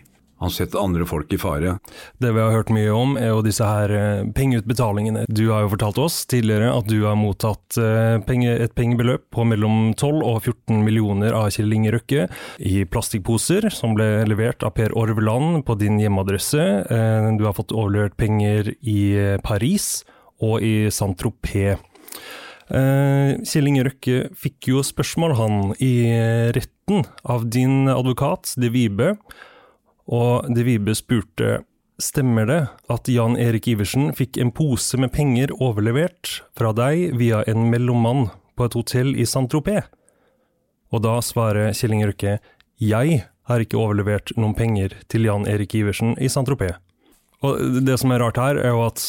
han 0.45 0.53
setter 0.55 0.81
andre 0.83 1.07
folk 1.09 1.33
i 1.33 1.39
fare. 1.41 1.79
Det 2.23 2.31
vi 2.37 2.43
har 2.43 2.53
hørt 2.55 2.71
mye 2.75 2.93
om, 2.95 3.17
er 3.21 3.31
jo 3.33 3.43
disse 3.45 3.65
her 3.67 3.93
eh, 3.95 4.25
pengeutbetalingene. 4.37 5.25
Du 5.33 5.47
har 5.51 5.65
jo 5.65 5.73
fortalt 5.73 5.99
oss 6.05 6.21
tidligere 6.31 6.71
at 6.75 6.89
du 6.91 6.99
har 7.07 7.17
mottatt 7.19 7.79
eh, 7.81 8.19
penge, 8.29 8.53
et 8.65 8.75
pengebeløp 8.79 9.27
på 9.35 9.47
mellom 9.49 9.93
12 9.97 10.21
og 10.23 10.39
14 10.45 10.83
millioner 10.85 11.35
av 11.37 11.51
Kjell 11.55 11.73
Inge 11.77 11.95
Røkke 11.97 12.27
i 12.61 12.85
plastikkposer, 12.89 13.71
som 13.75 13.97
ble 13.99 14.09
levert 14.29 14.63
av 14.67 14.75
Per 14.77 14.95
Orveland 14.99 15.65
på 15.67 15.79
din 15.81 15.99
hjemmeadresse. 16.03 16.69
Eh, 16.85 17.31
Du 17.39 17.45
har 17.49 17.57
fått 17.57 17.73
overlevert 17.75 18.17
penger 18.21 18.75
i 18.81 19.01
Paris 19.43 20.05
og 20.45 20.63
i 20.63 20.91
Saint-Tropez. 20.93 21.81
Kjell 22.69 23.69
Inge 23.69 23.85
Røkke 23.89 24.21
fikk 24.41 24.71
jo 24.71 24.83
spørsmål, 24.85 25.35
han, 25.37 25.59
i 25.85 25.93
retten 26.57 27.03
av 27.29 27.45
din 27.53 27.89
advokat, 27.93 28.55
De 28.61 28.71
Vibe. 28.73 29.15
Og 30.11 30.49
De 30.55 30.65
Vibe 30.67 30.95
spurte 30.97 31.63
stemmer 32.03 32.49
det 32.49 32.61
at 32.91 33.09
Jan 33.09 33.37
Erik 33.39 33.69
Iversen 33.71 34.11
fikk 34.17 34.39
en 34.43 34.53
pose 34.55 34.99
med 35.01 35.13
penger 35.15 35.53
overlevert 35.63 36.41
fra 36.59 36.73
deg 36.77 37.15
via 37.21 37.45
en 37.51 37.69
mellommann 37.71 38.27
på 38.59 38.67
et 38.67 38.77
hotell 38.77 39.15
i 39.15 39.27
Saint-Tropez? 39.29 39.87
Og 40.95 41.03
da 41.07 41.19
svarer 41.25 41.75
Kjell 41.75 41.95
Inge 41.97 42.11
Røkke 42.11 42.39
jeg 42.83 43.21
har 43.49 43.63
ikke 43.63 43.79
overlevert 43.79 44.33
noen 44.41 44.57
penger 44.59 44.97
til 45.11 45.29
Jan 45.29 45.47
Erik 45.51 45.77
Iversen 45.79 46.17
i 46.19 46.31
Saint-Tropez. 46.33 46.75
Og 47.45 47.85
det 47.85 47.99
som 48.01 48.13
er 48.15 48.23
rart 48.25 48.41
her, 48.41 48.59
er 48.59 48.73
jo 48.73 48.85
at 48.87 49.05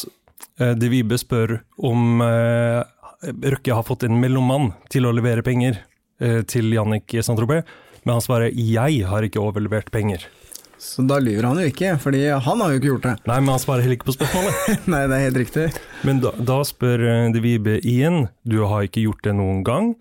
eh, 0.60 0.74
De 0.76 0.90
Vibe 0.92 1.18
spør 1.18 1.58
om 1.88 2.22
eh, 2.22 2.82
Røkke 3.26 3.74
har 3.74 3.86
fått 3.86 4.04
en 4.06 4.18
mellommann 4.20 4.74
til 4.92 5.08
å 5.08 5.14
levere 5.16 5.44
penger 5.46 5.80
eh, 6.20 6.42
til 6.48 6.68
Jannik 6.74 7.16
Saint-Tropez, 7.16 7.64
men 8.04 8.18
han 8.18 8.24
svarer 8.24 8.54
jeg 8.54 9.06
har 9.08 9.26
ikke 9.26 9.42
overlevert 9.42 9.90
penger. 9.94 10.26
Så 10.78 11.04
da 11.08 11.18
lyver 11.22 11.48
han 11.48 11.60
jo 11.60 11.70
ikke, 11.70 11.94
fordi 12.00 12.26
han 12.28 12.62
har 12.62 12.72
jo 12.72 12.80
ikke 12.80 12.90
gjort 12.90 13.06
det. 13.06 13.14
Nei, 13.30 13.38
men 13.40 13.54
han 13.54 13.62
svarer 13.62 13.84
heller 13.86 13.96
ikke 13.96 14.10
på 14.10 14.16
spørsmålet. 14.18 14.70
Nei, 14.92 15.02
det 15.08 15.16
er 15.16 15.24
helt 15.24 15.40
riktig. 15.40 15.66
Men 16.06 16.20
da, 16.24 16.32
da 16.36 16.60
spør 16.68 17.04
eh, 17.08 17.24
De 17.34 17.42
Vibe 17.44 17.78
igjen, 17.80 18.26
du 18.44 18.60
har 18.68 18.86
ikke 18.86 19.06
gjort 19.06 19.24
det 19.26 19.36
noen 19.38 19.64
gang. 19.66 19.94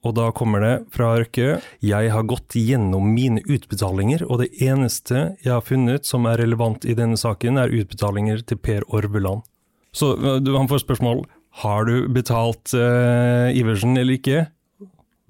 Og 0.00 0.14
da 0.16 0.30
kommer 0.32 0.62
det 0.64 0.74
fra 0.94 1.10
Røkke, 1.20 1.58
jeg 1.84 2.12
har 2.12 2.28
gått 2.28 2.56
gjennom 2.56 3.10
mine 3.12 3.42
utbetalinger, 3.44 4.24
og 4.24 4.40
det 4.40 4.48
eneste 4.64 5.34
jeg 5.44 5.52
har 5.52 5.66
funnet 5.66 6.08
som 6.08 6.24
er 6.28 6.40
relevant 6.40 6.86
i 6.88 6.96
denne 6.96 7.18
saken, 7.20 7.60
er 7.60 7.74
utbetalinger 7.82 8.40
til 8.48 8.60
Per 8.64 8.86
Orveland. 8.88 9.44
Så 9.92 10.14
eh, 10.16 10.40
han 10.56 10.70
får 10.70 10.86
spørsmål, 10.86 11.26
har 11.60 11.84
du 11.88 12.06
betalt 12.14 12.70
uh, 12.78 13.50
Iversen 13.50 13.98
eller 13.98 14.20
ikke? 14.20 14.44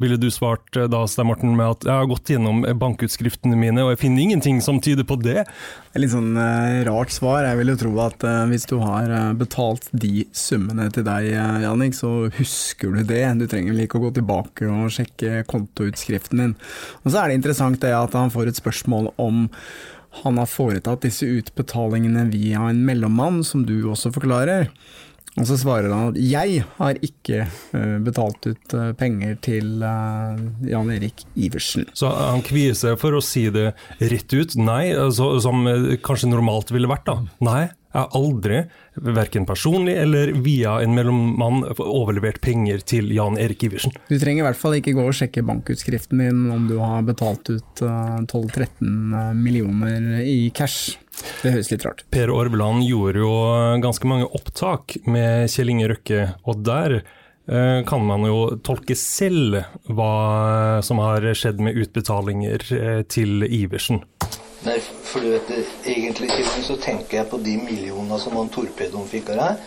Ville 0.01 0.17
du 0.17 0.31
svart 0.33 0.77
eh, 0.81 0.89
da, 0.89 1.03
Stein 1.09 1.29
Morten, 1.29 1.53
med 1.59 1.75
at 1.75 1.85
jeg 1.85 1.93
har 1.93 2.09
gått 2.09 2.33
gjennom 2.33 2.63
bankutskriftene 2.81 3.59
mine, 3.59 3.83
og 3.85 3.93
jeg 3.93 4.01
finner 4.07 4.25
ingenting 4.25 4.63
som 4.65 4.81
tyder 4.81 5.05
på 5.05 5.19
det? 5.21 5.45
Litt 6.01 6.15
sånn 6.15 6.33
eh, 6.41 6.81
rart 6.89 7.13
svar. 7.13 7.45
Jeg 7.45 7.61
vil 7.61 7.75
jo 7.75 7.79
tro 7.83 7.93
at 8.07 8.25
eh, 8.25 8.41
hvis 8.49 8.65
du 8.71 8.79
har 8.81 9.13
eh, 9.13 9.29
betalt 9.37 9.91
de 9.93 10.25
summene 10.33 10.89
til 10.95 11.05
deg, 11.05 11.29
eh, 11.35 11.61
Jannik, 11.67 11.99
så 11.99 12.15
husker 12.39 12.97
du 12.97 13.05
det. 13.05 13.23
Du 13.43 13.45
trenger 13.45 13.77
vel 13.77 13.85
ikke 13.85 14.01
å 14.01 14.07
gå 14.07 14.15
tilbake 14.17 14.73
og 14.73 14.89
sjekke 14.97 15.45
kontoutskriften 15.51 16.45
din. 16.45 16.59
Og 17.05 17.13
så 17.13 17.21
er 17.21 17.31
det 17.31 17.41
interessant 17.43 17.83
det 17.85 17.93
at 17.97 18.17
han 18.17 18.33
får 18.33 18.51
et 18.51 18.63
spørsmål 18.63 19.13
om 19.21 19.49
han 20.25 20.41
har 20.41 20.49
foretatt 20.51 21.05
disse 21.05 21.29
utbetalingene 21.29 22.25
via 22.33 22.65
en 22.71 22.81
mellommann, 22.87 23.45
som 23.47 23.63
du 23.69 23.77
også 23.93 24.11
forklarer. 24.17 24.73
Og 25.41 25.49
så 25.49 25.57
svarer 25.57 25.89
han 25.89 26.13
at 26.13 26.19
'jeg 26.21 26.65
har 26.77 26.99
ikke 27.01 27.47
eh, 27.49 27.99
betalt 28.05 28.45
ut 28.45 28.75
eh, 28.77 28.93
penger 28.93 29.39
til 29.41 29.83
eh, 29.83 30.43
Jan 30.69 30.91
Erik 30.93 31.25
Iversen'. 31.35 31.89
Så 31.97 32.13
han 32.13 32.45
kvier 32.45 32.77
seg 32.77 32.99
for 33.01 33.17
å 33.17 33.25
si 33.25 33.49
det 33.49 33.73
rett 34.01 34.33
ut. 34.37 34.57
Nei, 34.61 34.93
altså, 34.93 35.33
som 35.41 35.65
kanskje 36.05 36.29
normalt 36.29 36.71
ville 36.71 36.91
vært. 36.91 37.07
da. 37.09 37.17
Nei, 37.41 37.71
jeg 37.91 38.05
har 38.05 38.13
aldri, 38.15 38.59
verken 39.03 39.47
personlig 39.49 39.97
eller 39.99 40.31
via 40.45 40.77
en 40.79 40.95
mellommann, 40.95 41.65
overlevert 41.83 42.39
penger 42.45 42.85
til 42.87 43.11
Jan 43.11 43.39
Erik 43.41 43.65
Iversen. 43.67 43.95
Du 44.07 44.15
trenger 44.15 44.45
i 44.45 44.47
hvert 44.47 44.61
fall 44.61 44.77
ikke 44.79 44.95
gå 44.95 45.07
og 45.11 45.17
sjekke 45.17 45.43
bankutskriften 45.47 46.23
din 46.23 46.45
om 46.55 46.69
du 46.71 46.77
har 46.79 47.03
betalt 47.09 47.51
ut 47.51 47.83
eh, 47.83 48.21
12-13 48.31 49.35
millioner 49.35 50.21
i 50.23 50.53
cash. 50.55 51.01
Det 51.43 51.57
høres 51.57 51.73
litt 51.73 51.87
rart. 51.87 52.05
Per 52.15 52.31
Orveland 52.31 52.85
gjorde 52.87 53.25
jo 53.25 53.33
ganske 53.83 54.09
mange 54.09 54.29
opptak 54.39 54.95
med 55.11 55.51
Kjell 55.51 55.75
Inge 55.75 55.91
Røkke, 55.91 56.29
og 56.47 56.63
der 56.63 57.01
eh, 57.01 57.81
kan 57.91 58.07
man 58.07 58.23
jo 58.29 58.39
tolke 58.63 58.95
selv 58.95 59.65
hva 59.91 60.79
som 60.87 61.03
har 61.03 61.27
skjedd 61.35 61.59
med 61.59 61.83
utbetalinger 61.83 62.69
eh, 62.79 63.03
til 63.11 63.43
Iversen. 63.51 64.05
Nei, 64.61 64.75
for 65.09 65.25
du 65.25 65.31
vet, 65.33 65.51
egentlig 65.89 66.29
Kjell, 66.29 66.65
så 66.67 66.75
tenker 66.77 67.17
jeg 67.23 67.29
på 67.31 67.39
de 67.41 67.55
millionene 67.63 68.19
som 68.21 68.35
han 68.37 68.51
torpedoen 68.53 69.07
fikk 69.09 69.31
av 69.33 69.39
deg. 69.41 69.63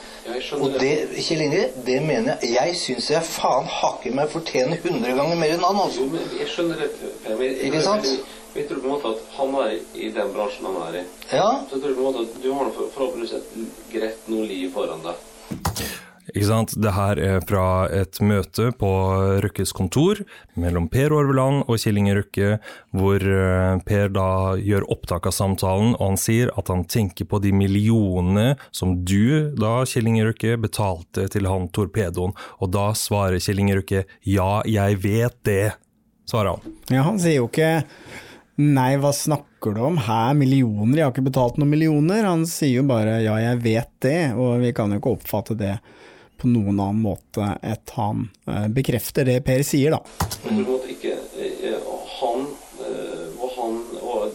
Og 0.60 0.76
det, 0.78 0.92
Kjell 1.26 1.42
Inge, 1.48 1.64
det 1.88 1.96
mener 2.06 2.38
jeg 2.46 2.54
Jeg 2.54 2.76
syns 2.80 3.10
jeg 3.12 3.26
faen 3.26 3.66
hakker 3.80 4.14
meg 4.16 4.30
fortjener 4.32 4.78
100 4.78 5.16
ganger 5.18 5.36
mer 5.42 5.56
enn 5.56 5.66
han, 5.66 5.82
altså. 5.88 6.06
Jo, 6.06 6.12
men 6.14 6.30
Jeg 6.38 6.48
skjønner 6.54 6.78
det. 6.84 6.92
Per, 7.26 7.36
men- 7.42 7.58
Ikke 7.68 7.82
sant? 7.82 8.08
Jeg 8.54 8.68
tror 8.70 8.80
på 8.84 8.86
en 8.86 8.94
måte 8.94 9.10
at 9.16 9.22
han 9.40 9.56
er 9.64 9.72
i 9.98 10.10
den 10.14 10.34
bransjen 10.36 10.66
han 10.70 10.76
er 10.94 11.00
i. 11.00 11.04
Ja. 11.34 11.50
Så 11.70 11.80
jeg 11.80 11.82
tror 11.88 11.96
på 11.98 12.00
en 12.00 12.08
måte 12.12 12.26
at 12.28 12.44
du 12.44 12.50
har 12.54 12.70
forhåpentligvis 12.78 13.34
et 13.34 13.94
greit 13.96 14.28
noe 14.30 14.46
liv 14.46 14.70
foran 14.78 15.02
deg. 15.02 15.16
Ikke 16.32 16.48
sant? 16.48 16.74
Det 16.80 16.94
her 16.96 17.20
er 17.20 17.42
fra 17.44 17.86
et 17.92 18.20
møte 18.24 18.70
på 18.80 18.90
Røkkes 19.44 19.74
kontor 19.76 20.22
mellom 20.60 20.88
Per 20.92 21.12
Orveland 21.16 21.66
og 21.66 21.76
Kjell 21.82 22.00
Inge 22.00 22.16
Røkke, 22.16 22.52
hvor 22.96 23.20
eh, 23.28 23.82
Per 23.84 24.14
da 24.16 24.28
gjør 24.56 24.88
opptak 24.94 25.28
av 25.28 25.36
samtalen, 25.36 25.98
og 25.98 26.14
han 26.14 26.20
sier 26.22 26.54
at 26.60 26.72
han 26.72 26.86
tenker 26.88 27.28
på 27.28 27.42
de 27.44 27.52
millionene 27.56 28.54
som 28.72 28.96
du, 29.04 29.52
da, 29.60 29.82
Kjell 29.90 30.08
Inge 30.14 30.30
Røkke, 30.30 30.56
betalte 30.64 31.28
til 31.34 31.50
han 31.50 31.68
torpedoen. 31.76 32.36
Og 32.64 32.72
da 32.72 32.92
svarer 32.98 33.44
Kjell 33.44 33.60
Inge 33.66 33.82
Røkke 33.82 34.06
ja, 34.24 34.52
jeg 34.70 35.02
vet 35.04 35.40
det, 35.44 35.64
svarer 36.30 36.56
han. 36.56 36.78
Ja, 36.88 37.04
han 37.10 37.20
sier 37.20 37.42
jo 37.42 37.50
ikke 37.52 37.74
Nei, 38.54 39.00
hva 39.02 39.10
snakker 39.18 39.74
du 39.74 39.80
om? 39.82 39.96
Hæ, 39.98 40.36
millioner? 40.38 41.00
Jeg 41.00 41.08
har 41.08 41.14
ikke 41.16 41.26
betalt 41.26 41.56
noen 41.58 41.72
millioner. 41.72 42.22
Han 42.28 42.44
sier 42.46 42.84
jo 42.84 42.84
bare 42.86 43.16
ja, 43.24 43.34
jeg 43.42 43.58
vet 43.64 43.90
det, 44.06 44.20
og 44.38 44.62
vi 44.62 44.70
kan 44.78 44.94
jo 44.94 45.00
ikke 45.02 45.14
oppfatte 45.16 45.58
det 45.58 45.72
på 46.38 46.50
noen 46.52 46.80
annen 46.80 47.02
måte 47.04 47.46
at 47.62 47.94
han 47.98 48.28
eh, 48.48 48.68
bekrefter 48.74 49.28
det 49.28 49.40
Per 49.46 49.64
sier, 49.68 49.96
da. 49.96 50.00
Jeg 50.24 50.32
tror 50.34 50.50
på 50.50 50.54
en 50.54 50.66
måte 50.68 50.92
ikke 50.94 51.14
eh, 51.40 51.78
Han 52.20 52.48
eh, 52.84 53.28
og 53.40 53.54
han 53.58 53.78
og 54.02 54.34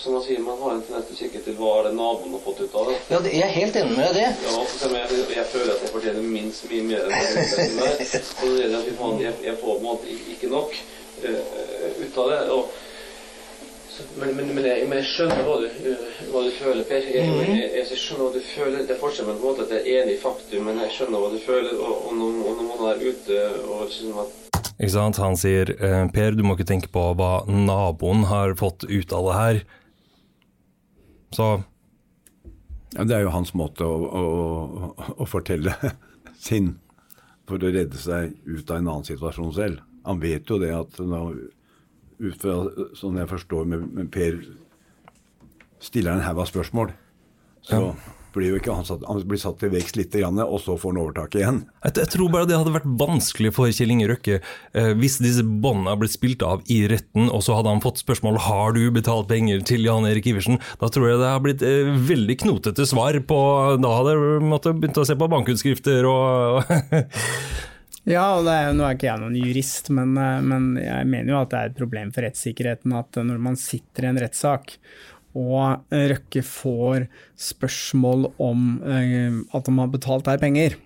Som 0.00 0.14
han 0.16 0.22
sier, 0.24 0.38
man 0.42 0.56
har 0.62 0.74
en 0.74 0.84
tendens 0.86 1.08
til 1.10 1.14
å 1.14 1.20
kikke 1.20 1.40
til 1.44 1.56
hva 1.58 1.72
er 1.78 1.88
det 1.88 1.94
naboen 1.98 2.32
har 2.32 2.40
fått 2.42 2.62
ut 2.64 2.76
av 2.80 2.86
det. 2.88 2.94
Ja, 3.12 3.18
det, 3.22 3.32
jeg 3.36 3.44
er 3.46 3.52
helt 3.52 3.76
enig 3.82 3.96
med 3.98 4.14
det. 4.16 4.24
Ja, 4.32 4.54
for 4.54 4.64
eksempel, 4.64 4.96
jeg, 5.02 5.26
jeg 5.36 5.44
føler 5.52 5.74
at 5.74 5.82
jeg 5.84 5.92
fortjener 5.92 6.24
minst 6.24 6.64
mye 6.70 6.86
mer 6.88 7.04
enn 7.04 7.12
det 7.12 7.66
der. 7.76 8.24
Og 8.42 8.56
det 8.56 8.64
er 8.64 8.78
at 8.80 9.20
jeg, 9.26 9.34
jeg 9.44 9.58
får 9.60 9.68
på 9.68 9.76
en 9.76 9.84
måte 9.84 10.16
ikke- 10.32 10.50
nok 10.54 10.72
uh, 11.26 12.00
ut 12.00 12.18
av 12.24 12.32
det. 12.32 12.40
Og, 12.56 12.80
men, 14.20 14.30
men, 14.36 14.48
men, 14.56 14.64
jeg, 14.66 14.86
men 14.90 14.98
jeg 15.00 15.08
skjønner 15.12 15.42
hva 15.46 15.56
du, 15.62 15.66
eh, 15.68 16.06
hva 16.32 16.42
du 16.46 16.50
føler, 16.58 16.82
Per. 16.88 17.06
Jeg, 17.14 17.26
Mhm. 17.28 17.40
jeg, 17.50 17.70
jeg, 17.76 17.86
jeg 17.92 17.98
skjønner 18.02 18.24
hva 18.26 18.32
du 18.34 18.44
føler. 18.52 18.78
Det 18.86 18.94
er 18.96 19.00
forskjell 19.02 19.28
på 19.28 19.34
en 19.34 19.42
måte 19.42 19.66
at 19.66 19.74
jeg 19.76 19.82
er 19.82 20.02
enig 20.02 20.14
i 20.16 20.20
faktum, 20.22 20.64
men 20.68 20.80
jeg 20.84 20.94
skjønner 20.96 21.22
hva 21.24 21.30
du 21.32 21.38
føler. 21.46 21.74
Og, 21.78 21.94
og, 22.06 22.14
når, 22.20 22.38
og 22.46 22.56
når 22.60 22.70
man 22.70 22.88
er 22.92 23.04
ute 23.08 23.40
og 23.66 23.84
liksom 23.86 24.22
at 24.24 24.38
Ikke 24.82 24.92
sant? 24.94 25.20
Han 25.22 25.36
sier 25.38 25.74
eh, 25.78 26.04
Per, 26.14 26.34
du 26.38 26.42
må 26.46 26.56
ikke 26.56 26.68
tenke 26.72 26.90
på 26.92 27.04
hva 27.18 27.32
naboen 27.48 28.24
har 28.30 28.54
fått 28.58 28.84
ut 28.88 29.12
av 29.18 29.28
det 29.30 29.36
her. 29.40 29.62
Så 31.32 31.50
Ja, 32.92 33.04
det 33.08 33.14
er 33.16 33.22
jo 33.24 33.30
hans 33.32 33.54
måte 33.56 33.86
å, 33.88 33.94
å, 34.04 34.88
å 35.16 35.24
fortelle 35.28 35.72
sin 36.46 36.74
for 37.48 37.56
å 37.56 37.70
redde 37.72 37.96
seg 37.98 38.34
ut 38.44 38.68
av 38.70 38.76
en 38.82 38.88
annen 38.92 39.06
situasjon 39.08 39.54
selv. 39.56 39.80
Han 40.06 40.20
vet 40.20 40.48
jo 40.50 40.58
det 40.60 40.72
at 40.76 40.98
nå, 41.00 41.22
ut 42.18 42.40
fra 42.42 42.56
sånn 42.98 43.20
jeg 43.20 43.30
forstår 43.30 43.68
med, 43.68 43.86
med 43.96 44.10
Per 44.14 44.40
stiller 45.82 46.14
en 46.14 46.26
haug 46.26 46.42
av 46.42 46.50
spørsmål, 46.50 46.92
så 47.66 47.86
blir 48.32 48.52
jo 48.52 48.58
ikke 48.60 48.74
han 48.74 48.86
satt, 48.86 49.02
han 49.06 49.20
blir 49.28 49.40
satt 49.40 49.58
til 49.60 49.72
vekst 49.72 49.98
litt, 49.98 50.14
grann, 50.14 50.40
og 50.42 50.60
så 50.62 50.76
får 50.80 50.92
han 50.92 51.00
overtaket 51.02 51.40
igjen. 51.40 51.58
Jeg, 51.84 51.94
jeg 52.00 52.10
tror 52.14 52.30
bare 52.32 52.48
det 52.48 52.58
hadde 52.58 52.74
vært 52.74 52.88
vanskelig 53.00 53.52
for 53.56 53.72
Kjell 53.72 53.92
Inge 53.94 54.08
Røkke 54.10 54.38
eh, 54.38 54.92
hvis 54.98 55.18
disse 55.22 55.44
båndene 55.44 55.96
blitt 56.00 56.14
spilt 56.14 56.44
av 56.46 56.62
i 56.72 56.82
retten, 56.90 57.28
og 57.28 57.44
så 57.44 57.58
hadde 57.58 57.74
han 57.74 57.82
fått 57.84 58.02
spørsmål 58.02 58.40
har 58.46 58.76
du 58.76 58.86
betalt 58.94 59.28
penger 59.32 59.64
til 59.68 59.84
Jan 59.88 60.08
Erik 60.08 60.28
Iversen. 60.32 60.60
Da 60.80 60.90
tror 60.92 61.10
jeg 61.10 61.20
det 61.20 61.32
har 61.32 61.44
blitt 61.44 61.66
eh, 61.66 61.92
veldig 62.12 62.38
knotete 62.44 62.88
svar 62.88 63.18
på 63.28 63.42
Da 63.82 63.92
hadde 63.98 64.16
jeg 64.16 64.46
måttet 64.48 64.80
begynt 64.80 65.02
å 65.02 65.06
se 65.08 65.18
på 65.18 65.30
bankutskrifter 65.32 66.08
og 66.08 66.72
Ja, 68.08 68.24
og 68.34 68.48
er, 68.50 68.72
nå 68.74 68.82
er 68.82 68.96
ikke 68.96 69.06
jeg 69.06 69.22
noen 69.22 69.38
jurist, 69.38 69.92
men, 69.94 70.16
eh, 70.18 70.40
men 70.42 70.72
jeg 70.80 71.06
mener 71.06 71.34
jo 71.34 71.40
at 71.40 71.52
det 71.52 71.58
er 71.58 71.70
et 71.70 71.78
problem 71.78 72.10
for 72.14 72.26
rettssikkerheten 72.26 72.94
at 72.98 73.18
når 73.22 73.42
man 73.42 73.58
sitter 73.60 74.08
i 74.08 74.10
en 74.10 74.18
rettssak 74.24 74.74
og 75.38 75.92
eh, 75.92 76.08
Røkke 76.12 76.42
får 76.44 77.06
spørsmål 77.40 78.26
om 78.42 78.66
eh, 78.84 79.38
at 79.54 79.70
han 79.70 79.80
har 79.80 79.92
betalt 79.92 80.28
deg 80.28 80.42
penger, 80.42 80.76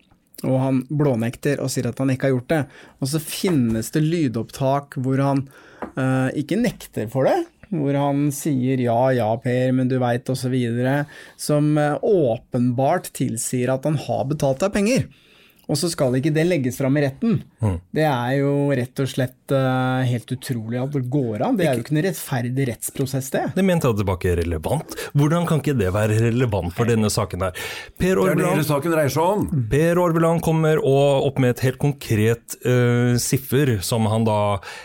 og 0.45 0.61
han 0.61 0.83
blånekter 0.93 1.63
og 1.65 1.73
sier 1.73 1.89
at 1.91 1.99
han 2.03 2.13
ikke 2.13 2.29
har 2.29 2.37
gjort 2.37 2.53
det, 2.53 2.63
og 3.01 3.11
så 3.11 3.23
finnes 3.23 3.91
det 3.95 4.05
lydopptak 4.05 4.99
hvor 5.01 5.23
han 5.25 5.47
uh, 5.97 6.29
ikke 6.37 6.59
nekter 6.61 7.09
for 7.09 7.25
det, 7.25 7.39
hvor 7.73 7.97
han 7.97 8.29
sier 8.35 8.83
ja, 8.85 8.99
ja, 9.17 9.31
Per, 9.43 9.73
men 9.75 9.89
du 9.91 9.97
veit, 10.03 10.29
osv., 10.31 10.55
som 11.41 11.73
eh, 11.81 11.97
åpenbart 12.05 13.11
tilsier 13.17 13.73
at 13.73 13.89
han 13.89 13.97
har 14.05 14.29
betalt 14.29 14.63
deg 14.63 14.77
penger. 14.77 15.09
Og 15.67 15.79
så 15.79 15.89
skal 15.91 16.15
ikke 16.15 16.31
det 16.35 16.45
legges 16.47 16.79
fram 16.79 16.95
i 16.99 17.03
retten. 17.03 17.41
Mm. 17.59 17.79
Det 17.95 18.05
er 18.07 18.35
jo 18.39 18.51
rett 18.79 19.01
og 19.03 19.09
slett 19.11 19.55
uh, 19.55 20.05
helt 20.07 20.31
utrolig 20.31 20.79
at 20.79 20.93
det 20.95 21.03
går 21.11 21.43
an. 21.43 21.57
Det 21.59 21.67
er 21.67 21.75
jo 21.75 21.83
ikke 21.83 21.97
en 21.97 22.03
rettferdig 22.07 22.67
rettsprosess, 22.71 23.31
det. 23.35 23.43
Det 23.57 23.65
mente 23.67 23.91
jeg 23.91 23.99
tilbake 24.01 24.37
relevant. 24.39 24.95
Hvordan 25.19 25.49
kan 25.49 25.63
ikke 25.63 25.75
det 25.79 25.91
være 25.97 26.21
relevant 26.23 26.75
for 26.77 26.87
denne 26.87 27.11
saken 27.11 27.49
her? 27.49 27.59
Per 27.99 28.23
Det 28.23 28.37
er 28.37 28.61
det 28.61 28.69
saken 28.69 28.95
dreier 28.95 29.13
seg 29.13 29.33
om. 29.35 29.67
Per 29.73 30.03
Orbeland 30.03 30.45
kommer 30.47 30.79
og 30.79 31.27
opp 31.33 31.43
med 31.43 31.57
et 31.57 31.65
helt 31.67 31.83
konkret 31.83 32.59
uh, 32.63 33.19
siffer, 33.23 33.77
som 33.83 34.07
han 34.11 34.27
da 34.27 34.39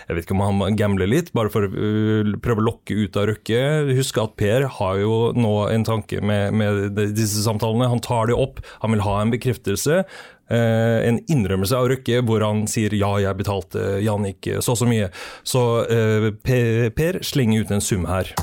Jeg 0.07 0.17
vet 0.17 0.25
ikke 0.25 0.37
om 0.39 0.45
han 0.63 0.79
gambler 0.79 1.09
litt, 1.09 1.29
bare 1.37 1.53
for 1.53 1.69
å 1.69 1.71
uh, 1.71 2.33
prøve 2.41 2.65
å 2.65 2.69
lokke 2.71 2.97
ut 2.97 3.21
av 3.21 3.29
Røkke. 3.29 3.61
Husk 4.01 4.17
at 4.23 4.33
Per 4.41 4.65
har 4.81 4.99
jo 5.03 5.15
nå 5.37 5.55
en 5.69 5.85
tanke 5.85 6.25
med, 6.25 6.57
med 6.57 6.97
disse 7.13 7.45
samtalene. 7.45 7.91
Han 7.91 8.01
tar 8.01 8.33
det 8.33 8.41
opp, 8.41 8.63
han 8.81 8.95
vil 8.95 9.05
ha 9.05 9.19
en 9.21 9.37
bekreftelse. 9.37 10.01
Eh, 10.51 11.07
en 11.07 11.19
innrømmelse 11.31 11.77
av 11.77 11.87
Røkke 11.91 12.21
hvor 12.27 12.43
han 12.45 12.65
sier 12.69 12.93
ja, 12.97 13.13
jeg 13.23 13.39
betalte 13.39 14.01
Jannik 14.03 14.51
så 14.59 14.75
og 14.75 14.81
så 14.81 14.89
mye. 14.89 15.07
Så 15.47 15.63
eh, 15.87 16.27
Per, 16.43 16.89
per 16.95 17.21
slenger 17.25 17.63
ut 17.63 17.71
en 17.71 17.83
sum 17.83 18.05
her. 18.09 18.33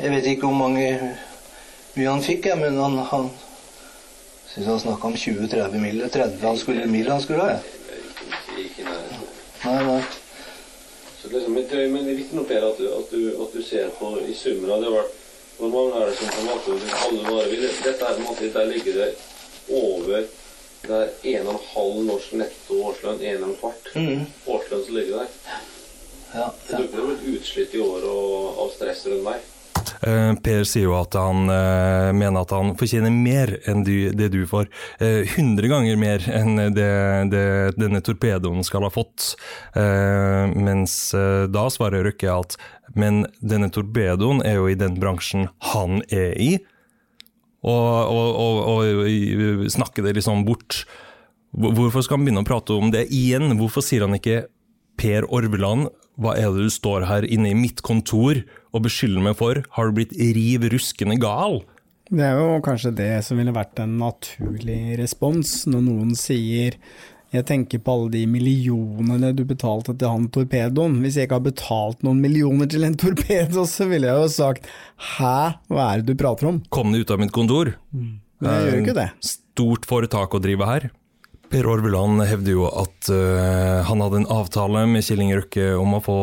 Jeg 0.00 0.14
vet 0.14 0.26
ikke 0.32 0.48
hvor 0.48 0.56
mange 0.56 0.86
mye 1.96 2.08
han 2.08 2.24
fikk, 2.24 2.48
jeg, 2.48 2.58
men 2.60 2.78
han, 2.80 2.96
han 3.10 3.28
syns 4.52 4.70
han 4.70 4.80
snakka 4.80 5.10
om 5.10 5.18
20-30 5.18 5.76
mil. 5.82 6.02
30 6.08 6.46
han 6.46 6.58
skulle, 6.58 6.86
mil 6.90 7.10
han 7.10 7.22
skulle 7.22 7.44
ha. 7.44 7.58
jeg. 7.58 7.78
Nei, 9.64 9.78
nei. 9.84 10.02
Så 11.20 11.28
liksom, 11.28 11.52
men 11.52 11.66
det 11.68 11.88
men 11.92 12.04
det 12.06 12.14
er 12.14 12.20
viktig 12.22 12.38
nå, 12.38 12.46
Per, 12.48 12.64
at 12.70 12.78
du, 12.80 12.86
at, 12.96 13.10
du, 13.12 13.42
at 13.44 13.56
du 13.56 13.62
ser 13.62 13.90
på 13.98 14.14
i 14.24 14.34
summer. 14.34 14.72
Det 14.72 14.88
har 14.88 14.96
vært, 14.96 15.18
hvor 15.58 15.72
mange 15.74 15.98
er 16.00 16.08
det 16.08 16.16
som 16.16 16.30
kan 16.32 16.46
måte 16.48 16.76
alle 17.04 17.24
varer 17.26 17.66
Dette 17.84 17.90
er 17.92 18.14
på 18.14 18.22
en 18.22 18.28
måte, 18.30 18.52
Der 18.54 18.70
ligger 18.70 18.96
det 19.02 19.10
over 19.68 20.22
Det 20.82 20.96
er 20.96 21.38
en 21.40 21.46
og 21.46 21.54
en 21.54 21.64
halv 21.74 22.00
norsk 22.08 22.32
netto 22.40 22.80
årslønn, 22.88 23.20
en 23.20 23.42
og 23.44 23.48
en 23.50 23.56
kvart 23.60 23.90
Mhm. 23.94 24.26
årslønn 24.46 24.84
som 24.86 24.94
ligger 24.96 25.18
der. 25.18 25.28
Ja, 26.34 26.52
Så 26.68 26.76
Du 26.76 26.88
blir 26.88 27.06
blitt 27.16 27.40
utslitt 27.40 27.74
i 27.74 27.80
år 27.82 28.04
og, 28.06 28.58
av 28.64 28.70
stress 28.76 29.06
rundt 29.06 29.24
meg. 29.24 29.40
Eh, 30.02 30.34
Per 30.42 30.64
sier 30.64 30.84
jo 30.86 30.94
at 30.96 31.12
han 31.18 31.48
uh, 31.50 32.12
mener 32.12 32.40
at 32.40 32.50
han 32.54 32.74
fortjener 32.76 33.10
mer 33.12 33.58
enn 33.68 33.82
du, 33.84 34.10
det 34.12 34.30
du 34.32 34.46
får. 34.46 34.68
Hundre 35.00 35.66
100 35.66 35.68
ganger 35.68 35.96
mer 36.00 36.18
enn 36.30 36.56
det, 36.74 36.88
det 37.32 37.44
denne 37.76 38.00
torpedoen 38.00 38.64
skal 38.64 38.82
ha 38.86 38.90
fått. 38.90 39.34
Eh, 39.74 40.46
mens 40.54 41.10
da 41.12 41.66
svarer 41.68 42.04
Røkke 42.04 42.30
at 42.32 42.56
men 42.94 43.26
denne 43.40 43.70
torpedoen 43.70 44.40
er 44.44 44.56
jo 44.58 44.68
i 44.68 44.74
den 44.78 44.96
bransjen 45.00 45.48
han 45.72 46.02
er 46.10 46.32
i. 46.40 46.58
Og, 47.60 47.88
og, 48.08 48.28
og, 48.40 48.90
og 49.04 49.66
snakke 49.72 50.04
det 50.06 50.14
liksom 50.16 50.46
bort. 50.46 50.84
Hvorfor 51.50 52.04
skal 52.06 52.18
han 52.18 52.28
begynne 52.28 52.44
å 52.44 52.48
prate 52.48 52.76
om 52.76 52.92
det 52.94 53.08
igjen? 53.12 53.52
Hvorfor 53.58 53.84
sier 53.84 54.06
han 54.06 54.16
ikke 54.16 54.46
Per 55.00 55.26
Orveland, 55.32 55.88
hva 56.20 56.34
er 56.36 56.50
det 56.52 56.66
du 56.68 56.72
står 56.72 57.06
her 57.08 57.24
inne 57.24 57.52
i 57.52 57.56
mitt 57.56 57.80
kontor 57.84 58.42
og 58.74 58.84
beskylder 58.84 59.24
meg 59.24 59.38
for? 59.38 59.62
Har 59.76 59.88
du 59.88 59.96
blitt 59.96 60.12
riv 60.12 60.66
ruskende 60.72 61.16
gal? 61.20 61.62
Det 62.10 62.26
er 62.26 62.36
jo 62.36 62.58
kanskje 62.64 62.92
det 62.98 63.12
som 63.24 63.38
ville 63.38 63.54
vært 63.54 63.80
en 63.80 63.94
naturlig 64.00 64.98
respons, 64.98 65.62
når 65.70 65.84
noen 65.86 66.16
sier 66.18 66.76
jeg 67.30 67.46
tenker 67.46 67.78
på 67.82 67.94
alle 67.94 68.10
de 68.16 68.24
millionene 68.26 69.30
du 69.38 69.44
betalte 69.46 69.94
til 69.94 70.10
han 70.10 70.26
torpedoen. 70.34 70.98
Hvis 71.04 71.18
jeg 71.18 71.28
ikke 71.28 71.38
har 71.38 71.46
betalt 71.46 72.02
noen 72.06 72.22
millioner 72.22 72.70
til 72.70 72.86
en 72.86 72.96
torpedo, 72.98 73.66
så 73.70 73.86
ville 73.90 74.10
jeg 74.10 74.24
jo 74.24 74.30
sagt 74.34 74.66
hæ, 75.14 75.36
hva 75.70 75.84
er 75.92 76.02
det 76.02 76.10
du 76.10 76.18
prater 76.18 76.50
om? 76.50 76.58
Kom 76.74 76.90
deg 76.94 77.06
ut 77.06 77.14
av 77.14 77.22
mitt 77.22 77.34
kontor. 77.34 77.76
Men 77.94 78.50
jeg 78.50 78.66
gjør 78.66 78.80
ikke 78.82 78.96
det. 78.98 79.08
Stort 79.30 79.86
foretak 79.86 80.34
å 80.34 80.42
drive 80.42 80.66
her. 80.66 80.90
Per 81.50 81.66
Orveland 81.66 82.22
hevder 82.30 82.52
jo 82.54 82.66
at 82.68 83.08
uh, 83.10 83.80
han 83.82 84.02
hadde 84.04 84.20
en 84.20 84.28
avtale 84.30 84.84
med 84.86 85.02
Killing 85.02 85.32
Røkke 85.34 85.72
om 85.74 85.96
å 85.96 86.02
få 86.04 86.18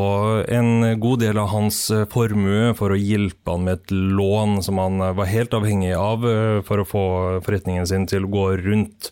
en 0.55 0.85
god 1.03 1.19
del 1.25 1.39
av 1.41 1.49
hans 1.51 1.81
øh, 1.91 2.05
formue 2.07 2.69
for 2.77 2.95
å 2.95 2.99
hjelpe 2.99 3.51
han 3.51 3.65
med 3.65 3.81
et 3.81 3.91
lån 3.91 4.61
som 4.63 4.79
han 4.79 5.03
var 5.17 5.27
helt 5.27 5.57
avhengig 5.57 5.91
av 5.99 6.23
uh, 6.23 6.61
for 6.63 6.79
å 6.79 6.87
få 6.87 7.03
forretningen 7.43 7.89
sin 7.89 8.07
til 8.07 8.23
å 8.23 8.31
gå 8.31 8.45
rundt. 8.61 9.09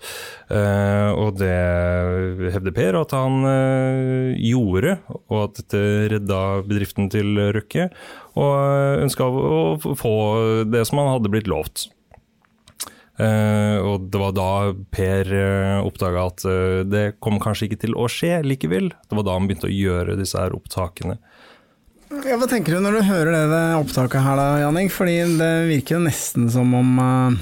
Uh, 0.48 1.12
og 1.20 1.42
det 1.42 1.52
hevder 2.54 2.76
Per 2.78 3.00
at 3.02 3.16
han 3.18 3.44
gjorde, 4.40 4.96
og 5.28 5.42
at 5.42 5.60
dette 5.60 5.84
redda 6.16 6.40
bedriften 6.64 7.12
til 7.12 7.44
Røkke. 7.58 7.90
Og 8.40 9.04
ønska 9.04 9.28
å 9.28 9.60
få 10.00 10.16
det 10.72 10.88
som 10.88 11.04
han 11.04 11.12
hadde 11.18 11.34
blitt 11.36 11.52
lovt. 11.52 11.90
Eh, 13.16 13.78
og 13.80 14.10
det 14.12 14.20
var 14.20 14.34
da 14.36 14.48
Per 14.92 15.30
uh, 15.32 15.86
oppdaga 15.88 16.26
at 16.28 16.44
uh, 16.44 16.82
det 16.84 17.06
kom 17.24 17.38
kanskje 17.40 17.70
ikke 17.70 17.80
til 17.86 17.94
å 17.96 18.10
skje 18.12 18.42
likevel. 18.44 18.90
Det 18.92 19.16
var 19.16 19.24
da 19.30 19.38
han 19.38 19.48
begynte 19.48 19.70
å 19.70 19.76
gjøre 19.76 20.18
disse 20.20 20.36
her 20.42 20.56
opptakene. 20.58 21.16
Ja, 22.12 22.36
hva 22.40 22.48
tenker 22.48 22.76
du 22.76 22.84
når 22.84 23.00
du 23.00 23.06
hører 23.08 23.32
det, 23.34 23.44
det 23.52 23.62
opptaket 23.80 24.22
her 24.24 24.36
da, 24.40 24.48
Jannik? 24.62 24.92
Fordi 24.94 25.16
det 25.40 25.52
virker 25.72 25.98
jo 25.98 26.04
nesten 26.06 26.46
som 26.54 26.70
om 26.78 26.92
eh, 27.02 27.40